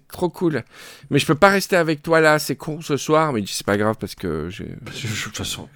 trop 0.07 0.29
cool. 0.29 0.63
Mais 1.09 1.19
je 1.19 1.25
peux 1.25 1.35
pas 1.35 1.49
rester 1.49 1.75
avec 1.75 2.01
toi 2.01 2.19
là, 2.21 2.39
c'est 2.39 2.55
con 2.55 2.81
ce 2.81 2.97
soir. 2.97 3.33
Mais 3.33 3.41
il 3.41 3.43
dit 3.43 3.53
C'est 3.53 3.65
pas 3.65 3.77
grave 3.77 3.95
parce 3.99 4.15
que 4.15 4.49
j'ai. 4.49 4.65
De 4.65 5.23
toute 5.23 5.37
façon... 5.37 5.67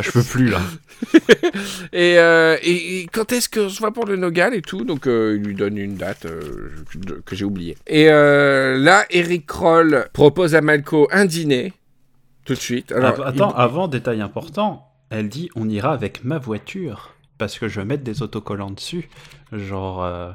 Je 0.00 0.10
peux 0.12 0.22
plus, 0.22 0.48
là. 0.48 0.60
Et, 1.92 2.18
euh, 2.18 2.56
et, 2.62 3.00
et 3.00 3.06
quand 3.06 3.32
est-ce 3.32 3.48
qu'on 3.48 3.68
se 3.68 3.78
voit 3.80 3.92
pour 3.92 4.06
le 4.06 4.16
Nogal 4.16 4.54
et 4.54 4.62
tout? 4.62 4.84
Donc 4.84 5.06
euh, 5.06 5.36
il 5.38 5.46
lui 5.46 5.54
donne 5.54 5.76
une 5.78 5.96
date 5.96 6.26
euh, 6.26 6.70
que, 7.24 7.34
j'ai 7.34 7.44
oubliée. 7.44 7.76
Et 7.86 8.06
là, 8.06 9.04
Eric 9.10 9.46
Kroll 9.46 10.06
propose 10.12 10.54
à 10.54 10.60
Malco 10.60 11.08
un 11.10 11.24
dîner 11.24 11.72
tout 12.44 12.54
de 12.54 12.58
suite. 12.58 12.92
Alors, 12.92 13.26
Attends, 13.26 13.50
avant, 13.52 13.88
détail 13.88 14.20
important, 14.20 14.88
elle 15.10 15.28
dit 15.28 15.50
on 15.56 15.68
ira 15.68 15.92
avec 15.92 16.24
ma 16.24 16.38
voiture 16.38 17.14
parce 17.40 17.58
que 17.58 17.66
je 17.66 17.80
vais 17.80 17.84
mettre 17.86 18.04
des 18.04 18.22
autocollants 18.22 18.70
dessus. 18.70 19.08
Genre, 19.52 20.04
euh, 20.04 20.30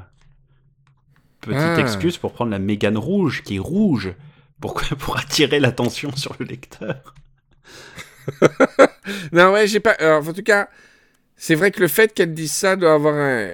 petite 1.40 1.58
Ah. 1.62 1.80
excuse 1.80 2.18
pour 2.18 2.32
prendre 2.34 2.50
la 2.50 2.58
Mégane 2.58 2.98
rouge 2.98 3.42
qui 3.42 3.56
est 3.56 3.60
rouge. 3.60 4.12
Pour 4.98 5.16
attirer 5.18 5.60
l'attention 5.60 6.14
sur 6.16 6.34
le 6.40 6.46
lecteur. 6.46 7.14
Non, 9.32 9.52
ouais, 9.52 9.66
j'ai 9.66 9.80
pas. 9.80 9.92
alors, 9.92 10.26
en 10.26 10.32
tout 10.32 10.42
cas, 10.42 10.68
c'est 11.36 11.54
vrai 11.54 11.70
que 11.70 11.80
le 11.80 11.88
fait 11.88 12.12
qu'elle 12.14 12.34
dise 12.34 12.52
ça 12.52 12.74
doit 12.74 12.94
avoir 12.94 13.14
un- 13.14 13.48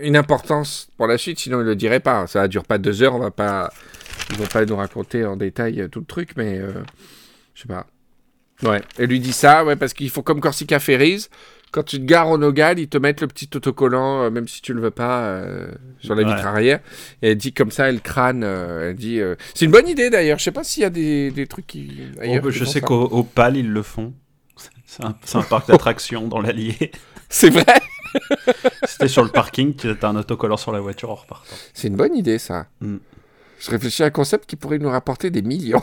une 0.00 0.16
importance 0.16 0.88
pour 0.96 1.06
la 1.06 1.18
suite, 1.18 1.38
sinon 1.38 1.60
il 1.60 1.64
le 1.66 1.74
dirait 1.76 2.00
pas. 2.00 2.26
Ça 2.26 2.46
dure 2.46 2.64
pas 2.64 2.78
deux 2.78 3.02
heures, 3.02 3.14
on 3.14 3.18
va 3.20 3.30
pas. 3.30 3.72
Ils 4.30 4.36
vont 4.36 4.46
pas 4.46 4.64
nous 4.64 4.76
raconter 4.76 5.24
en 5.24 5.36
détail 5.36 5.80
euh, 5.80 5.88
tout 5.88 6.00
le 6.00 6.06
truc, 6.06 6.30
mais 6.36 6.58
euh, 6.58 6.72
je 7.54 7.62
sais 7.62 7.68
pas. 7.68 7.86
Ouais, 8.62 8.82
elle 8.98 9.08
lui 9.08 9.20
dit 9.20 9.32
ça, 9.32 9.64
ouais, 9.64 9.76
parce 9.76 9.94
qu'il 9.94 10.10
faut 10.10 10.22
comme 10.22 10.40
Corsica 10.40 10.78
Ferries. 10.78 11.26
Quand 11.74 11.82
tu 11.82 11.98
te 11.98 12.04
gares 12.04 12.30
au 12.30 12.38
Nogal, 12.38 12.78
ils 12.78 12.86
te 12.86 12.98
mettent 12.98 13.20
le 13.20 13.26
petit 13.26 13.50
autocollant, 13.52 14.22
euh, 14.22 14.30
même 14.30 14.46
si 14.46 14.62
tu 14.62 14.72
le 14.74 14.80
veux 14.80 14.92
pas, 14.92 15.22
euh, 15.24 15.66
sur 15.98 16.14
la 16.14 16.22
vitre 16.22 16.46
arrière. 16.46 16.78
Et 17.20 17.32
elle 17.32 17.36
dit 17.36 17.52
comme 17.52 17.72
ça, 17.72 17.88
elle 17.88 18.00
crâne. 18.00 18.44
euh, 18.44 18.90
elle 18.90 18.96
dit. 18.96 19.20
C'est 19.54 19.64
une 19.64 19.72
bonne 19.72 19.88
idée 19.88 20.08
d'ailleurs. 20.08 20.38
Je 20.38 20.44
sais 20.44 20.52
pas 20.52 20.62
s'il 20.62 20.84
y 20.84 20.86
a 20.86 20.90
des, 20.90 21.32
des 21.32 21.48
trucs 21.48 21.66
qui. 21.66 21.90
ailleurs 22.20 22.42
Oh, 22.42 22.44
bah, 22.44 22.50
je 22.52 22.64
sais 22.64 22.80
qu'au 22.80 23.02
au 23.02 23.24
PAL, 23.24 23.56
ils 23.56 23.68
le 23.68 23.82
font. 23.82 24.12
C'est 24.86 25.04
un, 25.04 25.16
c'est 25.24 25.38
un 25.38 25.42
parc 25.42 25.66
d'attractions 25.68 26.28
dans 26.28 26.40
l'Allier. 26.40 26.92
C'est 27.28 27.50
vrai? 27.50 27.64
C'était 28.86 29.08
sur 29.08 29.24
le 29.24 29.30
parking, 29.30 29.74
tu 29.74 29.88
as 29.88 30.06
un 30.06 30.14
autocollant 30.14 30.56
sur 30.56 30.70
la 30.70 30.78
voiture 30.78 31.10
en 31.10 31.16
repartant. 31.16 31.56
C'est 31.72 31.88
une 31.88 31.96
bonne 31.96 32.14
idée, 32.14 32.38
ça. 32.38 32.68
Mm. 32.80 32.98
Je 33.58 33.70
réfléchis 33.72 34.04
à 34.04 34.06
un 34.06 34.10
concept 34.10 34.48
qui 34.48 34.54
pourrait 34.54 34.78
nous 34.78 34.90
rapporter 34.90 35.30
des 35.30 35.42
millions. 35.42 35.82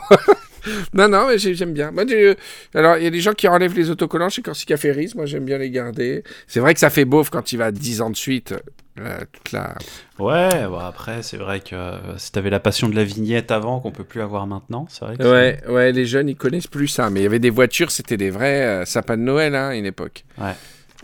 non, 0.93 1.07
non, 1.07 1.27
mais 1.27 1.37
j'ai- 1.37 1.55
j'aime 1.55 1.73
bien. 1.73 1.91
Moi, 1.91 2.03
j'ai- 2.07 2.35
Alors, 2.73 2.97
il 2.97 3.03
y 3.03 3.07
a 3.07 3.09
des 3.11 3.21
gens 3.21 3.33
qui 3.33 3.47
enlèvent 3.47 3.75
les 3.75 3.89
autocollants 3.89 4.29
chez 4.29 4.41
Corsica 4.41 4.77
Ferries. 4.77 5.11
Moi, 5.15 5.25
j'aime 5.25 5.45
bien 5.45 5.57
les 5.57 5.69
garder. 5.71 6.23
C'est 6.47 6.59
vrai 6.59 6.73
que 6.73 6.79
ça 6.79 6.89
fait 6.89 7.05
beauf 7.05 7.29
quand 7.29 7.51
il 7.53 7.57
va 7.57 7.71
10 7.71 8.01
ans 8.01 8.09
de 8.09 8.15
suite. 8.15 8.53
euh, 8.99 9.19
toute 9.31 9.53
la... 9.53 9.73
Ouais, 10.19 10.67
bon, 10.67 10.77
après, 10.77 11.23
c'est 11.23 11.37
vrai 11.37 11.61
que 11.61 11.73
euh, 11.75 12.17
si 12.17 12.31
t'avais 12.33 12.49
la 12.49 12.59
passion 12.59 12.89
de 12.89 12.95
la 12.95 13.05
vignette 13.05 13.49
avant, 13.49 13.79
qu'on 13.79 13.91
peut 13.91 14.03
plus 14.03 14.21
avoir 14.21 14.45
maintenant, 14.47 14.85
c'est 14.89 15.05
vrai 15.05 15.15
que 15.17 15.23
Ouais, 15.23 15.59
ouais, 15.69 15.91
les 15.93 16.05
jeunes, 16.05 16.27
ils 16.27 16.35
connaissent 16.35 16.67
plus 16.67 16.89
ça. 16.89 17.09
Mais 17.09 17.21
il 17.21 17.23
y 17.23 17.25
avait 17.25 17.39
des 17.39 17.49
voitures, 17.49 17.89
c'était 17.89 18.17
des 18.17 18.29
vrais 18.29 18.61
euh, 18.81 18.85
sapins 18.85 19.15
de 19.17 19.21
Noël, 19.23 19.55
hein, 19.55 19.69
à 19.69 19.75
une 19.75 19.85
époque. 19.85 20.25
Ouais. 20.37 20.51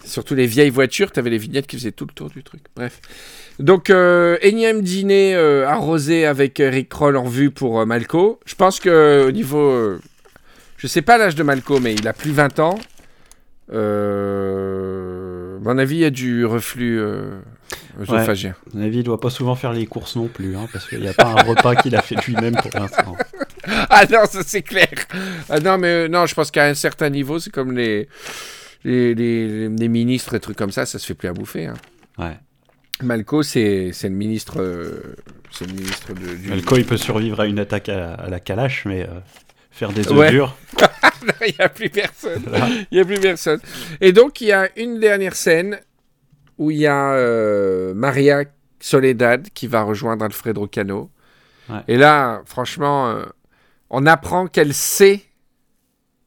Surtout 0.08 0.36
les 0.36 0.48
vieilles 0.48 0.70
voitures, 0.70 1.12
t'avais 1.12 1.30
les 1.30 1.38
vignettes 1.38 1.68
qui 1.68 1.76
faisaient 1.76 1.92
tout 1.92 2.06
le 2.06 2.14
tour 2.14 2.30
du 2.30 2.44
truc. 2.44 2.62
Bref. 2.76 3.02
Donc, 3.60 3.90
euh, 3.90 4.38
énième 4.42 4.82
dîner 4.82 5.36
euh, 5.36 5.68
arrosé 5.68 6.26
avec 6.26 6.60
Eric 6.60 6.90
Kroll 6.90 7.18
en 7.18 7.26
vue 7.26 7.52
pour 7.52 7.80
euh, 7.80 7.86
Malco. 7.86 8.40
Je 8.46 8.56
pense 8.56 8.80
que 8.80 9.26
au 9.28 9.32
niveau... 9.32 9.98
je 10.78 10.88
sais 10.88 11.02
pas 11.02 11.18
l'âge 11.18 11.36
de 11.36 11.44
Malco, 11.44 11.80
mais 11.80 11.94
il 11.94 12.08
a 12.08 12.14
plus 12.14 12.32
20 12.32 12.60
ans. 12.60 12.80
À 13.70 13.76
mon 15.60 15.78
avis, 15.78 15.96
il 15.96 16.02
y 16.02 16.06
a 16.06 16.10
du 16.10 16.46
reflux. 16.46 17.04
À 17.04 18.06
mon 18.74 18.82
avis, 18.82 19.00
il 19.00 19.04
doit 19.04 19.20
pas 19.20 19.30
souvent 19.30 19.56
faire 19.56 19.74
les 19.74 19.88
courses 19.88 20.16
non 20.16 20.28
plus, 20.28 20.56
hein, 20.56 20.68
parce 20.72 20.88
qu'il 20.88 21.02
n'y 21.02 21.10
a 21.10 21.14
pas 21.14 21.26
un 21.26 21.44
repas 21.44 21.76
qu'il 21.76 21.96
a 21.96 22.02
fait 22.02 22.16
lui-même 22.26 22.56
pour 22.56 22.72
l'instant. 22.80 23.16
Ah 23.90 24.06
non, 24.10 24.20
ça 24.24 24.44
c'est 24.46 24.62
clair. 24.62 24.88
Ah 25.50 25.60
non, 25.60 25.78
mais 25.78 26.08
non, 26.08 26.26
je 26.26 26.34
pense 26.34 26.52
qu'à 26.52 26.68
un 26.68 26.74
certain 26.74 27.10
niveau, 27.10 27.38
c'est 27.38 27.50
comme 27.50 27.74
les, 27.74 28.08
les, 28.84 29.14
les, 29.16 29.70
les 29.70 29.88
ministres 29.88 30.34
et 30.36 30.40
trucs 30.40 30.58
comme 30.58 30.72
ça, 30.72 30.86
ça 30.86 31.00
se 31.00 31.06
fait 31.06 31.14
plus 31.14 31.28
à 31.28 31.34
bouffer. 31.34 31.66
hein. 31.68 31.74
Ouais. 32.18 32.38
Malco, 33.04 33.44
c'est 33.44 33.92
le 34.04 34.10
ministre 34.10 34.60
euh, 34.60 35.16
c'est 35.52 35.66
le 35.68 35.74
ministre 35.74 36.14
de, 36.14 36.36
du. 36.36 36.50
Malco, 36.50 36.78
il 36.78 36.86
peut 36.86 36.98
survivre 36.98 37.40
à 37.42 37.46
une 37.46 37.60
attaque 37.60 37.90
à, 37.90 38.14
à 38.16 38.30
la 38.30 38.40
calache, 38.40 38.86
mais 38.86 39.04
euh, 39.04 39.20
faire 39.72 39.92
des 39.92 40.08
œufs 40.08 40.18
Ouais. 40.18 40.32
durs. 40.32 40.56
il 41.46 41.54
n'y 41.58 41.64
a 41.64 41.70
plus 41.70 41.90
personne. 41.90 42.44
Il 42.92 42.96
n'y 42.96 43.00
a 43.02 43.06
plus 43.06 43.20
personne. 43.20 43.60
Et 44.02 44.14
donc, 44.14 44.42
il 44.42 44.48
y 44.48 44.52
a 44.52 44.70
une 44.80 45.00
dernière 45.00 45.36
scène 45.36 45.80
où 46.58 46.72
il 46.72 46.78
y 46.78 46.88
a 46.88 47.12
euh, 47.14 47.94
Maria 47.94 48.44
Soledad 48.80 49.48
qui 49.54 49.68
va 49.68 49.84
rejoindre 49.84 50.26
Alfredo 50.26 50.66
Cano. 50.66 51.12
Ouais. 51.70 51.82
Et 51.88 51.98
là, 51.98 52.42
franchement, 52.46 53.16
on 53.92 54.06
apprend 54.08 54.48
qu'elle 54.48 54.74
sait 54.74 55.22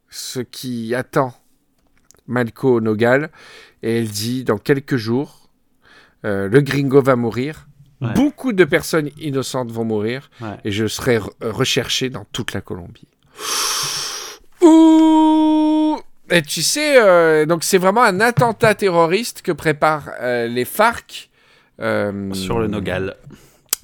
ce 0.09 0.39
qui 0.41 0.95
attend 0.95 1.35
Malco 2.31 2.81
Nogal. 2.81 3.28
Et 3.83 3.99
elle 3.99 4.09
dit, 4.09 4.45
dans 4.45 4.57
quelques 4.59 4.97
jours, 4.97 5.51
euh, 6.24 6.49
le 6.49 6.61
gringo 6.62 7.03
va 7.03 7.16
mourir. 7.16 7.66
Ouais. 8.01 8.14
Beaucoup 8.14 8.53
de 8.55 8.64
personnes 8.64 9.11
innocentes 9.20 9.70
vont 9.70 9.85
mourir. 9.85 10.31
Ouais. 10.41 10.57
Et 10.64 10.72
je 10.72 10.87
serai 10.87 11.18
re- 11.18 11.31
recherché 11.43 12.09
dans 12.09 12.24
toute 12.33 12.55
la 12.55 12.62
Colombie. 12.62 13.09
Ouh 14.62 15.99
Et 16.31 16.43
tu 16.43 16.62
sais, 16.62 17.01
euh, 17.01 17.47
donc 17.47 17.64
c'est 17.64 17.78
vraiment 17.78 18.03
un 18.03 18.20
attentat 18.20 18.74
terroriste 18.74 19.43
que 19.43 19.53
préparent 19.53 20.11
euh, 20.20 20.47
les 20.47 20.64
FARC. 20.64 21.31
euh, 21.81 22.33
Sur 22.35 22.59
le 22.59 22.66
Nogal. 22.68 23.16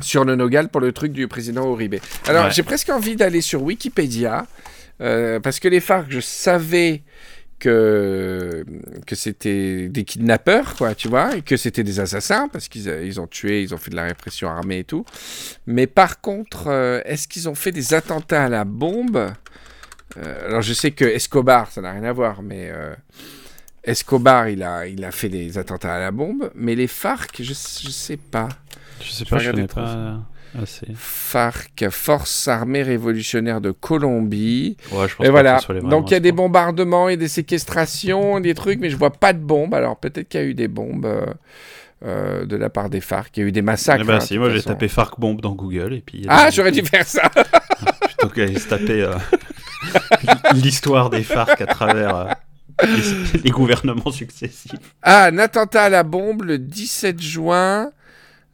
sur 0.02 0.24
le 0.24 0.36
Nogal 0.36 0.68
pour 0.68 0.80
le 0.82 0.92
truc 0.92 1.12
du 1.12 1.26
président 1.28 1.70
Uribe. 1.72 1.96
Alors, 2.26 2.46
Ouais. 2.46 2.50
j'ai 2.50 2.62
presque 2.62 2.90
envie 2.90 3.16
d'aller 3.16 3.40
sur 3.40 3.62
Wikipédia, 3.62 4.46
euh, 5.00 5.40
parce 5.40 5.58
que 5.60 5.68
les 5.68 5.80
FARC, 5.80 6.06
je 6.10 6.20
savais 6.20 7.02
que, 7.58 8.64
que 9.06 9.14
c'était 9.14 9.88
des 9.88 10.04
kidnappeurs, 10.04 10.74
quoi, 10.76 10.94
tu 10.94 11.08
vois, 11.08 11.36
et 11.36 11.42
que 11.42 11.56
c'était 11.56 11.82
des 11.84 12.00
assassins, 12.00 12.48
parce 12.48 12.68
qu'ils 12.68 12.88
a- 12.88 13.02
ils 13.02 13.20
ont 13.20 13.26
tué, 13.26 13.62
ils 13.62 13.74
ont 13.74 13.78
fait 13.78 13.90
de 13.90 13.96
la 13.96 14.04
répression 14.04 14.48
armée 14.48 14.80
et 14.80 14.84
tout. 14.84 15.04
Mais 15.66 15.86
par 15.86 16.20
contre, 16.20 16.68
euh, 16.68 17.00
est-ce 17.04 17.28
qu'ils 17.28 17.48
ont 17.48 17.54
fait 17.54 17.72
des 17.72 17.94
attentats 17.94 18.44
à 18.44 18.48
la 18.48 18.64
bombe? 18.64 19.32
Euh, 20.16 20.46
Alors, 20.48 20.62
je 20.62 20.72
sais 20.72 20.92
que 20.92 21.04
Escobar, 21.04 21.70
ça 21.70 21.80
n'a 21.80 21.92
rien 21.92 22.04
à 22.04 22.12
voir, 22.12 22.42
mais... 22.42 22.70
euh, 22.70 22.94
Escobar, 23.84 24.48
il 24.48 24.64
a, 24.64 24.86
il 24.88 25.04
a 25.04 25.12
fait 25.12 25.28
des 25.28 25.58
attentats 25.58 25.94
à 25.94 26.00
la 26.00 26.10
bombe, 26.10 26.50
mais 26.56 26.74
les 26.74 26.88
FARC, 26.88 27.36
je, 27.38 27.44
je 27.44 27.52
sais 27.90 28.16
pas. 28.16 28.48
Je 29.00 29.12
sais 29.12 29.24
pas, 29.24 29.38
je 29.38 29.50
connais 29.52 29.68
pas 29.68 30.26
assez. 30.62 30.86
FARC, 30.94 31.90
Force 31.90 32.48
armée 32.48 32.82
révolutionnaire 32.82 33.60
de 33.60 33.70
Colombie. 33.70 34.76
Ouais, 34.92 35.08
je 35.08 35.16
pense 35.16 35.26
Et 35.26 35.30
voilà. 35.30 35.60
Donc 35.82 36.10
il 36.10 36.14
y 36.14 36.16
a 36.16 36.20
des 36.20 36.32
bombardements 36.32 37.08
et 37.08 37.16
des 37.16 37.28
séquestrations, 37.28 38.40
des 38.40 38.54
trucs, 38.54 38.80
mais 38.80 38.90
je 38.90 38.96
vois 38.96 39.12
pas 39.12 39.32
de 39.32 39.38
bombes. 39.38 39.74
Alors 39.74 39.96
peut-être 39.96 40.28
qu'il 40.28 40.40
y 40.40 40.42
a 40.42 40.46
eu 40.46 40.54
des 40.54 40.68
bombes 40.68 41.06
euh, 41.06 41.26
euh, 42.04 42.44
de 42.44 42.56
la 42.56 42.68
part 42.68 42.90
des 42.90 43.00
FARC. 43.00 43.34
Il 43.36 43.40
y 43.40 43.42
a 43.44 43.48
eu 43.48 43.52
des 43.52 43.62
massacres. 43.62 44.02
Eh 44.04 44.06
ben 44.06 44.16
hein, 44.16 44.20
si, 44.20 44.38
moi 44.38 44.50
j'ai 44.50 44.62
tapé 44.62 44.86
Farc 44.86 45.18
bombe 45.18 45.40
dans 45.40 45.52
Google 45.52 45.94
et 45.94 46.02
puis. 46.02 46.26
Ah, 46.28 46.50
j'aurais 46.50 46.70
dû 46.70 46.82
faire 46.82 47.06
ça. 47.06 47.30
Plutôt 48.00 48.28
qu'aller 48.28 48.58
se 48.58 48.68
taper 48.68 49.02
euh, 49.02 49.14
l'histoire 50.54 51.08
des 51.08 51.22
FARC 51.22 51.58
à 51.58 51.66
travers 51.66 52.16
euh, 52.16 52.26
les, 52.84 53.40
les 53.44 53.50
gouvernements 53.50 54.10
successifs. 54.12 54.74
Ah, 55.00 55.24
un 55.24 55.38
attentat 55.38 55.84
à 55.84 55.88
la 55.88 56.02
bombe 56.02 56.42
le 56.42 56.58
17 56.58 57.18
juin. 57.20 57.90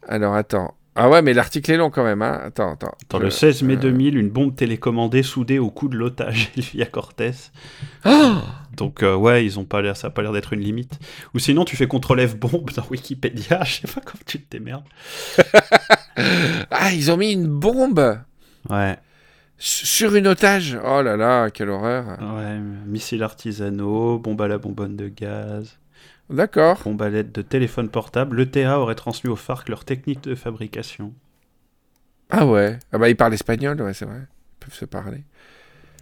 Alors 0.06 0.36
attends. 0.36 0.74
Ah 0.94 1.08
ouais, 1.08 1.22
mais 1.22 1.32
l'article 1.32 1.72
est 1.72 1.76
long 1.78 1.90
quand 1.90 2.04
même. 2.04 2.20
Hein. 2.20 2.40
Attends, 2.44 2.72
attends. 2.72 3.18
Le 3.18 3.30
16 3.30 3.62
mai 3.62 3.74
euh, 3.74 3.78
2000, 3.78 4.18
une 4.18 4.28
bombe 4.28 4.54
télécommandée 4.54 5.22
soudée 5.22 5.58
au 5.58 5.70
cou 5.70 5.88
de 5.88 5.96
l'otage 5.96 6.50
Elvia 6.56 6.84
Cortés. 6.86 7.32
Donc 8.76 9.02
euh, 9.02 9.14
ouais, 9.14 9.44
ils 9.44 9.58
ont 9.58 9.64
pas 9.64 9.80
l'air, 9.80 9.96
ça 9.96 10.08
a 10.08 10.10
pas 10.10 10.22
l'air 10.22 10.32
d'être 10.32 10.52
une 10.52 10.60
limite. 10.60 10.98
Ou 11.34 11.38
sinon, 11.38 11.64
tu 11.64 11.76
fais 11.76 11.86
contrôle 11.86 12.26
F 12.26 12.36
bombe 12.36 12.70
dans 12.72 12.84
Wikipédia. 12.90 13.62
Je 13.64 13.72
sais 13.80 13.88
pas 13.88 14.00
comment 14.04 14.22
tu 14.26 14.40
te 14.40 14.50
démerdes. 14.56 14.84
Ah, 16.70 16.92
ils 16.92 17.10
ont 17.10 17.16
mis 17.16 17.32
une 17.32 17.46
bombe 17.46 18.18
Ouais, 18.68 18.98
sur 19.56 20.14
une 20.14 20.26
otage. 20.26 20.78
Oh 20.84 21.00
là 21.00 21.16
là, 21.16 21.50
quelle 21.50 21.70
horreur. 21.70 22.04
ouais, 22.36 22.58
missiles 22.86 23.22
artisanaux, 23.22 24.18
bombe 24.18 24.42
à 24.42 24.46
la 24.48 24.58
bonbonne 24.58 24.94
de 24.94 25.08
gaz, 25.08 25.78
D'accord. 26.32 26.80
bombe 26.84 27.02
à 27.02 27.10
l'aide 27.10 27.30
de 27.32 27.42
téléphone 27.42 27.88
portable. 27.88 28.36
L'ETA 28.38 28.78
aurait 28.80 28.94
transmis 28.94 29.30
aux 29.30 29.36
FARC 29.36 29.68
leur 29.68 29.84
technique 29.84 30.22
de 30.22 30.34
fabrication. 30.34 31.12
Ah 32.30 32.46
ouais. 32.46 32.78
Ah 32.92 32.98
bah 32.98 33.08
ils 33.08 33.16
parlent 33.16 33.34
espagnol, 33.34 33.80
ouais, 33.82 33.92
c'est 33.92 34.06
vrai. 34.06 34.20
Ils 34.20 34.64
peuvent 34.64 34.74
se 34.74 34.86
parler. 34.86 35.24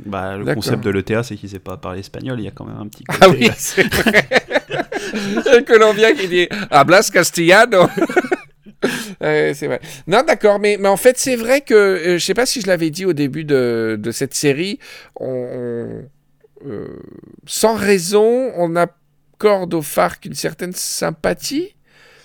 Bah, 0.07 0.37
le 0.37 0.55
concept 0.55 0.83
de 0.85 0.91
l'ETA, 0.91 1.23
c'est 1.23 1.37
qu'ils 1.37 1.55
aient 1.55 1.59
pas 1.59 1.77
parlé 1.77 2.01
espagnol. 2.01 2.41
Il 2.41 2.45
y 2.45 2.49
a 2.49 2.53
quand 2.53 2.65
même 2.65 2.79
un 2.79 2.87
petit 2.87 3.05
côté. 3.05 3.19
Ah 3.23 3.29
oui, 3.29 3.51
c'est 3.57 3.83
vrai. 3.93 4.29
Un 5.47 5.63
Colombien 5.67 6.15
qui 6.15 6.29
dit 6.29 6.49
Hablas 6.71 7.11
castellano. 7.13 7.89
Ouais, 9.21 9.53
c'est 9.55 9.67
vrai. 9.67 9.81
Non, 10.07 10.23
d'accord, 10.27 10.59
mais, 10.59 10.79
mais 10.81 10.89
en 10.89 10.97
fait, 10.97 11.19
c'est 11.19 11.37
vrai 11.37 11.61
que 11.61 11.75
euh, 11.75 12.19
je 12.19 12.25
sais 12.25 12.33
pas 12.33 12.47
si 12.47 12.63
je 12.63 12.67
l'avais 12.67 12.89
dit 12.89 13.05
au 13.05 13.13
début 13.13 13.45
de, 13.45 13.99
de 14.01 14.11
cette 14.11 14.33
série, 14.33 14.79
on, 15.17 15.27
on, 15.27 16.67
euh, 16.67 16.99
sans 17.47 17.75
raison, 17.75 18.51
on 18.57 18.77
accorde 19.41 19.75
aux 19.75 19.83
FARC 19.83 20.27
une 20.27 20.35
certaine 20.35 20.73
sympathie? 20.73 21.75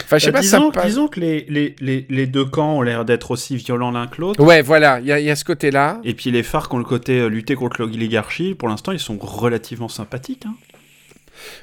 Enfin, 0.04 0.18
je 0.18 0.26
sais 0.26 0.32
Bah, 0.32 0.40
pas, 0.40 0.42
disons, 0.42 0.72
sympa- 0.72 0.86
disons 0.86 1.08
que 1.08 1.20
les, 1.20 1.46
les, 1.50 1.76
les, 1.80 2.06
les 2.10 2.28
deux 2.28 2.46
camps 2.46 2.78
ont 2.78 2.82
l'air 2.82 3.06
d'être 3.06 3.32
aussi 3.32 3.56
violents 3.56 3.92
l'un 3.92 4.08
que 4.08 4.22
l'autre. 4.22 4.44
Ouais, 4.44 4.62
voilà, 4.62 5.00
il 5.00 5.06
y, 5.06 5.24
y 5.24 5.32
a 5.32 5.36
ce 5.36 5.46
côté-là. 5.46 6.00
Et 6.04 6.14
puis 6.14 6.30
les 6.32 6.44
FARC 6.44 6.72
ont 6.74 6.78
le 6.78 6.84
côté 6.84 7.20
euh, 7.20 7.28
lutter 7.28 7.56
contre 7.56 7.82
l'oligarchie. 7.82 8.54
Pour 8.54 8.68
l'instant, 8.68 8.92
ils 8.92 9.00
sont 9.00 9.18
relativement 9.20 9.88
sympathiques. 9.88 10.44
hein. 10.46 10.56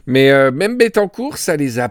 Mais 0.07 0.31
euh, 0.31 0.51
même 0.51 0.77
Bettencourt, 0.79 1.37
ça 1.39 1.57
les 1.57 1.79
a. 1.79 1.91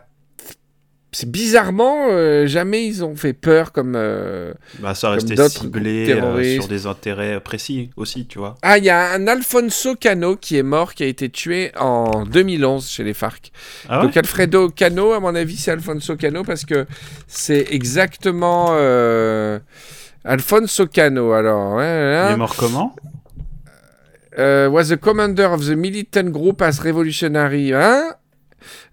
C'est 1.14 1.30
bizarrement, 1.30 2.08
euh, 2.10 2.48
jamais 2.48 2.86
ils 2.86 3.04
ont 3.04 3.18
fait 3.18 3.34
peur 3.34 3.74
comme. 3.74 3.96
euh, 3.98 4.54
Bah, 4.80 4.96
ça 4.96 5.10
restait 5.10 5.36
ciblé 5.50 6.10
euh, 6.10 6.54
sur 6.56 6.70
des 6.70 6.86
intérêts 6.88 7.42
précis 7.42 7.90
aussi, 7.98 8.26
tu 8.28 8.40
vois. 8.40 8.56
Ah, 8.62 8.78
il 8.78 8.86
y 8.86 8.90
a 8.90 9.12
un 9.12 9.28
Alfonso 9.28 9.96
Cano 9.96 10.38
qui 10.38 10.56
est 10.58 10.64
mort, 10.64 10.94
qui 10.94 11.04
a 11.04 11.08
été 11.08 11.30
tué 11.30 11.74
en 11.78 12.24
2011 12.26 12.88
chez 12.88 13.04
les 13.04 13.14
FARC. 13.14 13.52
Ah 13.90 14.00
ouais 14.00 14.06
Donc 14.06 14.16
Alfredo 14.16 14.70
Cano, 14.70 15.12
à 15.12 15.20
mon 15.20 15.36
avis, 15.36 15.58
c'est 15.58 15.72
Alfonso 15.72 16.16
Cano 16.16 16.44
parce 16.46 16.64
que 16.64 16.86
c'est 17.28 17.68
exactement 17.72 18.70
euh, 18.72 19.60
Alfonso 20.24 20.88
Cano. 20.88 21.34
Alors, 21.34 21.74
ouais, 21.76 21.84
Il 21.84 22.16
hein, 22.30 22.34
est 22.36 22.38
mort 22.38 22.56
comment? 22.56 22.96
Euh, 24.40 24.70
was 24.70 24.86
the 24.86 24.96
commander 24.96 25.44
of 25.52 25.66
the 25.66 25.76
militant 25.76 26.30
group 26.30 26.62
as 26.62 26.80
revolutionary. 26.80 27.74
Hein? 27.74 28.14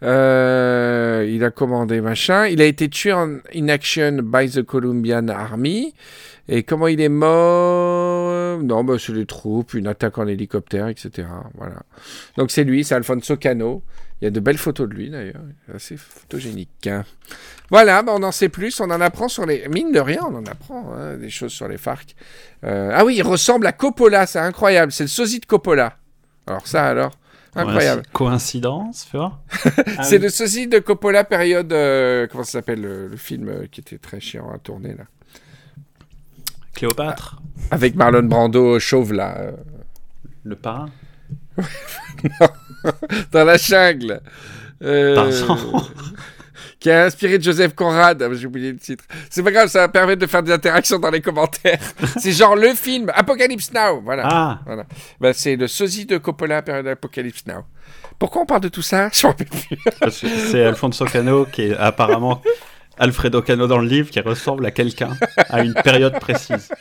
Euh, 0.02 1.26
il 1.28 1.42
a 1.44 1.50
commandé 1.50 2.00
machin. 2.00 2.46
Il 2.46 2.60
a 2.60 2.64
été 2.64 2.88
tué 2.88 3.12
en 3.12 3.38
in 3.54 3.68
action 3.68 4.18
by 4.22 4.50
the 4.50 4.62
Colombian 4.62 5.28
Army. 5.28 5.94
Et 6.50 6.62
comment 6.62 6.88
il 6.88 7.00
est 7.00 7.10
mort? 7.10 8.58
Non, 8.62 8.82
bah, 8.82 8.94
c'est 8.98 9.12
les 9.12 9.26
troupes, 9.26 9.74
une 9.74 9.86
attaque 9.86 10.16
en 10.16 10.26
hélicoptère, 10.26 10.88
etc. 10.88 11.28
Voilà. 11.54 11.82
Donc 12.36 12.50
c'est 12.50 12.64
lui, 12.64 12.84
c'est 12.84 12.94
Alfonso 12.94 13.36
Cano. 13.36 13.82
Il 14.20 14.24
y 14.24 14.26
a 14.28 14.30
de 14.30 14.40
belles 14.40 14.58
photos 14.58 14.88
de 14.88 14.94
lui 14.94 15.10
d'ailleurs, 15.10 15.42
assez 15.72 15.96
photogénique. 15.96 16.86
hein. 16.88 17.04
Voilà, 17.70 18.02
bah, 18.02 18.12
on 18.16 18.22
en 18.22 18.32
sait 18.32 18.48
plus, 18.48 18.80
on 18.80 18.90
en 18.90 19.00
apprend 19.00 19.28
sur 19.28 19.46
les... 19.46 19.68
Mine 19.68 19.92
de 19.92 20.00
rien, 20.00 20.22
on 20.28 20.34
en 20.34 20.44
apprend 20.46 20.92
hein, 20.94 21.16
des 21.18 21.30
choses 21.30 21.52
sur 21.52 21.68
les 21.68 21.76
FARC. 21.78 22.16
Euh, 22.64 22.90
Ah 22.92 23.04
oui, 23.04 23.16
il 23.16 23.22
ressemble 23.22 23.66
à 23.66 23.72
Coppola, 23.72 24.26
c'est 24.26 24.40
incroyable, 24.40 24.90
c'est 24.90 25.04
le 25.04 25.08
sosie 25.08 25.38
de 25.38 25.46
Coppola. 25.46 25.98
Alors 26.46 26.66
ça 26.66 26.86
alors, 26.86 27.12
incroyable. 27.54 28.02
Coïnci- 28.02 28.12
Coïncidence, 28.12 29.06
tu 29.10 29.16
vois 29.16 29.40
c'est 30.02 30.18
le 30.18 30.28
sosie 30.28 30.66
de 30.68 30.78
Coppola 30.78 31.24
période... 31.24 31.72
euh, 31.72 32.26
comment 32.30 32.44
ça 32.44 32.52
s'appelle 32.52 32.80
le, 32.80 33.08
le 33.08 33.16
film 33.16 33.48
euh, 33.48 33.66
qui 33.70 33.80
était 33.80 33.98
très 33.98 34.20
chiant 34.20 34.50
à 34.52 34.58
tourner 34.58 34.94
là 34.94 35.04
Cléopâtre, 36.74 37.40
Avec 37.72 37.96
Marlon 37.96 38.22
Brando 38.24 38.78
chauve 38.78 39.12
là, 39.12 39.36
euh, 39.38 39.52
le 40.44 40.54
parrain. 40.56 40.90
dans 43.32 43.44
la 43.44 43.56
jungle. 43.56 44.20
Euh. 44.82 45.32
Qui 46.80 46.90
a 46.90 47.04
inspiré 47.04 47.38
de 47.38 47.42
Joseph 47.42 47.74
Conrad. 47.74 48.22
Ah, 48.22 48.28
J'ai 48.32 48.46
oublié 48.46 48.72
le 48.72 48.78
titre. 48.78 49.04
C'est 49.30 49.42
pas 49.42 49.50
grave, 49.50 49.68
ça 49.68 49.80
va 49.80 49.88
permettre 49.88 50.20
de 50.20 50.26
faire 50.26 50.42
des 50.42 50.52
interactions 50.52 50.98
dans 50.98 51.10
les 51.10 51.20
commentaires. 51.20 51.78
c'est 52.18 52.32
genre 52.32 52.56
le 52.56 52.74
film 52.74 53.10
Apocalypse 53.14 53.72
Now. 53.72 54.00
Voilà. 54.02 54.22
Ah, 54.26 54.60
Voilà. 54.66 54.84
Bah, 55.20 55.32
c'est 55.32 55.56
le 55.56 55.66
sosie 55.66 56.06
de 56.06 56.18
Coppola, 56.18 56.62
période 56.62 56.86
Apocalypse 56.86 57.46
Now. 57.46 57.64
Pourquoi 58.18 58.42
on 58.42 58.46
parle 58.46 58.62
de 58.62 58.68
tout 58.68 58.82
ça? 58.82 59.10
C'est 60.10 60.64
Alfonso 60.64 61.04
Cano 61.04 61.44
qui 61.44 61.62
est 61.62 61.76
apparemment 61.76 62.42
Alfredo 62.98 63.42
Cano 63.42 63.68
dans 63.68 63.78
le 63.78 63.86
livre 63.86 64.10
qui 64.10 64.18
ressemble 64.20 64.66
à 64.66 64.72
quelqu'un 64.72 65.10
à 65.48 65.62
une 65.62 65.72
période 65.74 66.18
précise. 66.18 66.68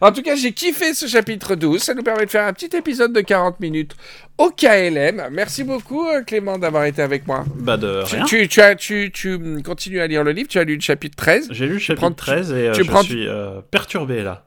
En 0.00 0.12
tout 0.12 0.22
cas, 0.22 0.34
j'ai 0.36 0.52
kiffé 0.52 0.94
ce 0.94 1.06
chapitre 1.06 1.54
12. 1.54 1.82
Ça 1.82 1.94
nous 1.94 2.02
permet 2.02 2.26
de 2.26 2.30
faire 2.30 2.44
un 2.46 2.52
petit 2.52 2.74
épisode 2.76 3.12
de 3.12 3.20
40 3.20 3.60
minutes 3.60 3.96
au 4.38 4.50
KLM. 4.50 5.28
Merci 5.32 5.64
beaucoup, 5.64 6.06
euh, 6.08 6.22
Clément, 6.22 6.58
d'avoir 6.58 6.84
été 6.84 7.02
avec 7.02 7.26
moi. 7.26 7.44
Bah 7.56 7.76
de 7.76 8.02
Tu, 8.06 8.14
rien. 8.16 8.24
tu, 8.24 8.48
tu 8.48 8.60
as, 8.60 8.74
tu, 8.74 9.10
tu 9.12 9.34
hum, 9.34 9.62
continues 9.62 10.00
à 10.00 10.06
lire 10.06 10.24
le 10.24 10.32
livre. 10.32 10.48
Tu 10.48 10.58
as 10.58 10.64
lu 10.64 10.74
le 10.74 10.80
chapitre 10.80 11.16
13. 11.16 11.48
J'ai 11.50 11.66
lu 11.66 11.74
le 11.74 11.78
chapitre 11.78 12.00
prends- 12.08 12.12
13 12.12 12.50
et 12.52 12.54
euh, 12.68 12.74
je 12.74 12.82
prends- 12.82 13.02
suis 13.02 13.26
euh, 13.26 13.60
perturbé 13.70 14.22
là. 14.22 14.44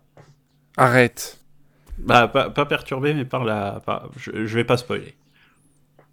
Arrête. 0.77 1.37
Bah 1.97 2.27
pas, 2.29 2.49
pas 2.49 2.65
perturbé 2.65 3.13
mais 3.13 3.25
par 3.25 3.43
la... 3.43 3.81
par- 3.85 4.09
Je, 4.17 4.31
je 4.45 4.55
vais 4.55 4.63
pas 4.63 4.77
spoiler. 4.77 5.15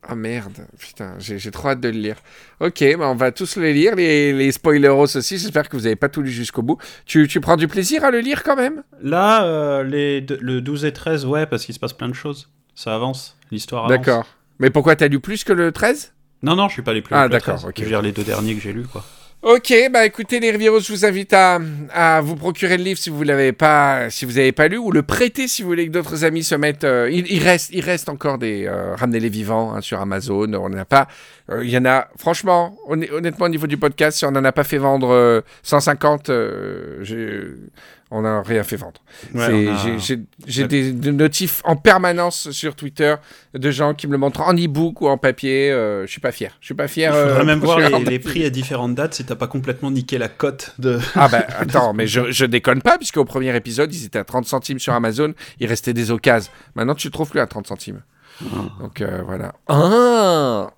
Ah 0.08 0.14
merde, 0.14 0.66
putain, 0.78 1.14
j'ai 1.18 1.50
trop 1.50 1.68
hâte 1.70 1.80
de 1.80 1.88
le 1.88 1.98
lire. 1.98 2.16
Ok, 2.60 2.84
bah 2.96 3.08
on 3.08 3.16
va 3.16 3.32
tous 3.32 3.56
le 3.56 3.72
lire, 3.72 3.96
les, 3.96 4.32
les 4.32 4.52
spoileros 4.52 5.16
aussi. 5.16 5.36
J'espère 5.38 5.68
que 5.68 5.76
vous 5.76 5.82
n'avez 5.82 5.96
pas 5.96 6.08
tout 6.08 6.22
lu 6.22 6.30
jusqu'au 6.30 6.62
bout. 6.62 6.78
Tu, 7.06 7.26
tu 7.26 7.40
prends 7.40 7.56
du 7.56 7.66
plaisir 7.66 8.04
à 8.04 8.10
le 8.12 8.20
lire 8.20 8.44
quand 8.44 8.54
même? 8.56 8.84
Là, 9.02 9.44
euh, 9.44 9.82
les 9.82 10.20
le 10.20 10.60
12 10.60 10.84
et 10.84 10.92
13, 10.92 11.26
ouais, 11.26 11.46
parce 11.46 11.64
qu'il 11.64 11.74
se 11.74 11.80
passe 11.80 11.92
plein 11.92 12.08
de 12.08 12.14
choses. 12.14 12.48
Ça 12.76 12.94
avance, 12.94 13.36
l'histoire 13.50 13.86
avance. 13.86 13.98
D'accord. 13.98 14.26
Mais 14.60 14.70
pourquoi 14.70 14.94
t'as 14.94 15.08
lu 15.08 15.18
plus 15.18 15.42
que 15.44 15.52
le 15.52 15.72
13 15.72 16.12
Non, 16.42 16.54
non, 16.54 16.68
je 16.68 16.74
suis 16.74 16.82
pas 16.82 16.92
allé 16.92 17.02
plus 17.02 17.14
Ah, 17.14 17.28
d'accord, 17.28 17.56
13. 17.56 17.66
ok. 17.68 17.74
Je 17.78 17.82
veux 17.82 17.88
dire 17.88 18.02
les 18.02 18.12
deux 18.12 18.22
derniers 18.24 18.54
que 18.54 18.60
j'ai 18.60 18.72
lus, 18.72 18.86
quoi. 18.86 19.04
Ok, 19.48 19.72
bah 19.92 20.04
écoutez 20.04 20.40
les 20.40 20.50
Rivieros, 20.50 20.80
je 20.80 20.90
vous 20.92 21.04
invite 21.06 21.32
à, 21.32 21.60
à 21.94 22.20
vous 22.20 22.34
procurer 22.34 22.76
le 22.76 22.82
livre 22.82 22.98
si 22.98 23.10
vous 23.10 23.22
l'avez 23.22 23.52
pas, 23.52 24.10
si 24.10 24.24
vous 24.24 24.32
n'avez 24.32 24.50
pas 24.50 24.66
lu, 24.66 24.76
ou 24.76 24.90
le 24.90 25.04
prêter 25.04 25.46
si 25.46 25.62
vous 25.62 25.68
voulez 25.68 25.86
que 25.86 25.92
d'autres 25.92 26.24
amis 26.24 26.42
se 26.42 26.56
mettent. 26.56 26.82
euh, 26.82 27.08
il, 27.12 27.30
il 27.32 27.40
reste, 27.44 27.70
il 27.72 27.80
reste 27.80 28.08
encore 28.08 28.38
des 28.38 28.66
euh, 28.66 28.96
les 29.08 29.28
vivants 29.28 29.72
hein, 29.72 29.80
sur 29.80 30.00
Amazon. 30.00 30.52
On 30.54 30.68
n'en 30.68 30.78
a 30.78 30.84
pas. 30.84 31.06
euh, 31.52 31.62
Il 31.64 31.70
y 31.70 31.78
en 31.78 31.84
a, 31.84 32.08
franchement, 32.16 32.76
honn- 32.88 33.06
honnêtement 33.12 33.46
au 33.46 33.48
niveau 33.48 33.68
du 33.68 33.76
podcast, 33.76 34.18
si 34.18 34.24
on 34.24 34.32
n'en 34.32 34.42
a 34.44 34.50
pas 34.50 34.64
fait 34.64 34.78
vendre 34.78 35.10
euh, 35.12 35.40
150, 35.62 36.28
euh, 36.28 36.98
j'ai- 37.02 37.44
on 38.10 38.22
n'a 38.22 38.40
rien 38.42 38.62
fait 38.62 38.76
vendre. 38.76 39.00
Ouais, 39.34 39.68
a- 39.68 39.96
J'ai 40.46 40.66
des, 40.68 40.92
des 40.92 41.12
notifs 41.12 41.60
en 41.64 41.74
permanence 41.76 42.50
sur 42.50 42.76
Twitter 42.76 43.16
de 43.54 43.70
gens 43.70 43.94
qui 43.94 44.06
me 44.06 44.12
le 44.12 44.18
montrent 44.18 44.42
en 44.42 44.54
e-book 44.54 45.00
ou 45.00 45.08
en 45.08 45.18
papier. 45.18 45.70
euh, 45.72 46.06
je 46.06 46.10
suis 46.12 46.20
pas 46.20 46.30
fier. 46.32 46.56
Je 46.60 46.66
suis 46.66 46.74
pas 46.74 46.84
Il 46.84 46.88
fier. 46.88 47.12
faudrait 47.12 47.40
euh, 47.40 47.44
même 47.44 47.58
voir 47.58 47.78
les, 47.80 48.18
prix 48.18 48.44
à 48.44 48.50
différentes 48.50 48.94
dates 48.94 49.14
si 49.14 49.24
t'as 49.24 49.34
pas 49.34 49.48
complètement 49.48 49.90
niqué 49.90 50.18
la 50.18 50.28
cote 50.28 50.74
de. 50.78 50.98
Ah 51.16 51.28
bah 51.28 51.44
attends, 51.58 51.92
mais 51.94 52.06
je, 52.06 52.30
je 52.30 52.44
déconne 52.46 52.80
pas, 52.82 52.96
puisqu'au 52.98 53.24
premier 53.24 53.54
épisode, 53.56 53.92
ils 53.94 54.04
étaient 54.04 54.18
à 54.20 54.24
30 54.24 54.46
centimes 54.46 54.78
sur 54.78 54.92
Amazon, 54.92 55.34
il 55.58 55.66
restait 55.66 55.92
des 55.94 56.10
occasions. 56.12 56.52
Maintenant, 56.76 56.94
tu 56.94 57.08
ne 57.08 57.12
trouves 57.12 57.30
plus 57.30 57.40
à 57.40 57.46
30 57.46 57.66
centimes. 57.66 58.02
Donc 58.80 59.00
euh, 59.00 59.22
voilà. 59.26 59.54
Ah 59.68 60.70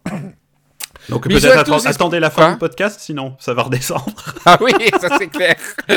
Donc 1.08 1.26
peut-être 1.28 1.72
est-ce- 1.74 1.88
attendez 1.88 2.20
la 2.20 2.30
fin 2.30 2.52
du 2.52 2.58
podcast, 2.58 3.00
sinon 3.00 3.34
ça 3.38 3.54
va 3.54 3.62
redescendre. 3.62 4.04
Ah 4.46 4.56
oui, 4.60 4.72
ça 5.00 5.08
c'est 5.18 5.26
clair. 5.28 5.56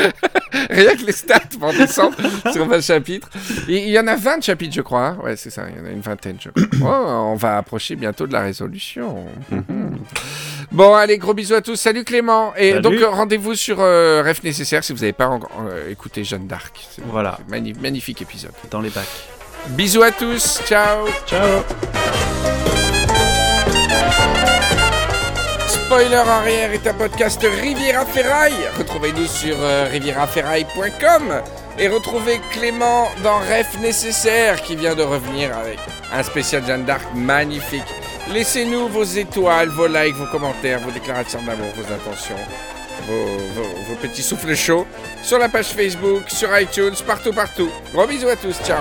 Rien 0.70 0.94
que 0.96 1.04
les 1.06 1.12
stats 1.12 1.38
vont 1.58 1.72
descendre 1.72 2.16
sur 2.52 2.66
20 2.66 2.80
chapitres. 2.82 3.28
Il 3.68 3.88
y 3.88 3.98
en 3.98 4.06
a 4.06 4.16
20 4.16 4.42
chapitres, 4.42 4.74
je 4.74 4.82
crois. 4.82 5.06
hein. 5.08 5.18
Ouais, 5.22 5.36
c'est 5.36 5.48
ça, 5.50 5.64
il 5.70 5.78
y 5.78 5.80
en 5.82 5.86
a 5.86 5.90
une 5.90 6.00
vingtaine, 6.00 6.36
je 6.40 6.50
crois. 6.50 7.00
Oh, 7.02 7.30
on 7.32 7.34
va 7.36 7.56
approcher 7.58 7.96
bientôt 7.96 8.26
de 8.26 8.32
la 8.32 8.42
résolution. 8.42 9.24
Mhm. 9.50 9.98
Bon, 10.70 10.94
allez, 10.94 11.18
gros 11.18 11.34
bisous 11.34 11.54
à 11.54 11.60
tous. 11.62 11.76
Salut 11.76 12.04
Clément. 12.04 12.52
Et 12.56 12.70
Salut. 12.70 12.82
donc, 12.82 12.94
euh, 12.94 13.08
rendez-vous 13.10 13.54
sur 13.54 13.76
euh, 13.80 14.22
Ref 14.26 14.42
Nécessaire 14.42 14.82
si 14.84 14.92
vous 14.92 15.00
n'avez 15.00 15.12
pas 15.12 15.28
euh, 15.66 15.90
écouté 15.90 16.24
Jeanne 16.24 16.46
d'Arc. 16.46 16.72
Voilà, 17.06 17.38
magni- 17.48 17.74
magnifique 17.80 18.20
épisode. 18.22 18.52
dans 18.70 18.80
les 18.80 18.90
bacs. 18.90 19.04
Bisous 19.68 20.02
à 20.02 20.10
tous. 20.10 20.60
Ciao. 20.66 21.06
Ciao 21.26 22.71
Spoiler 25.92 26.14
arrière 26.16 26.72
est 26.72 26.86
un 26.86 26.94
podcast 26.94 27.38
Riviera 27.60 28.06
Ferraille. 28.06 28.54
Retrouvez-nous 28.78 29.26
sur 29.26 29.56
euh, 29.60 29.86
rivieraferraille.com 29.92 31.42
et 31.78 31.86
retrouvez 31.88 32.40
Clément 32.50 33.08
dans 33.22 33.36
Ref 33.40 33.78
Nécessaire 33.78 34.62
qui 34.62 34.74
vient 34.74 34.94
de 34.94 35.02
revenir 35.02 35.54
avec 35.54 35.78
un 36.14 36.22
spécial 36.22 36.64
Jeanne 36.66 36.84
d'Arc 36.84 37.02
magnifique. 37.14 37.84
Laissez-nous 38.32 38.88
vos 38.88 39.04
étoiles, 39.04 39.68
vos 39.68 39.86
likes, 39.86 40.16
vos 40.16 40.28
commentaires, 40.28 40.80
vos 40.80 40.92
déclarations 40.92 41.42
d'amour, 41.42 41.68
vos 41.76 41.92
intentions, 41.92 42.36
vos, 43.06 43.26
vos- 43.54 43.82
vos 43.90 43.94
petits 44.00 44.22
souffles 44.22 44.54
chauds 44.56 44.86
sur 45.22 45.38
la 45.38 45.50
page 45.50 45.66
Facebook, 45.66 46.22
sur 46.28 46.58
iTunes, 46.58 46.94
partout, 47.06 47.34
partout. 47.34 47.68
Gros 47.92 48.06
bisous 48.06 48.28
à 48.30 48.36
tous, 48.36 48.56
ciao 48.64 48.80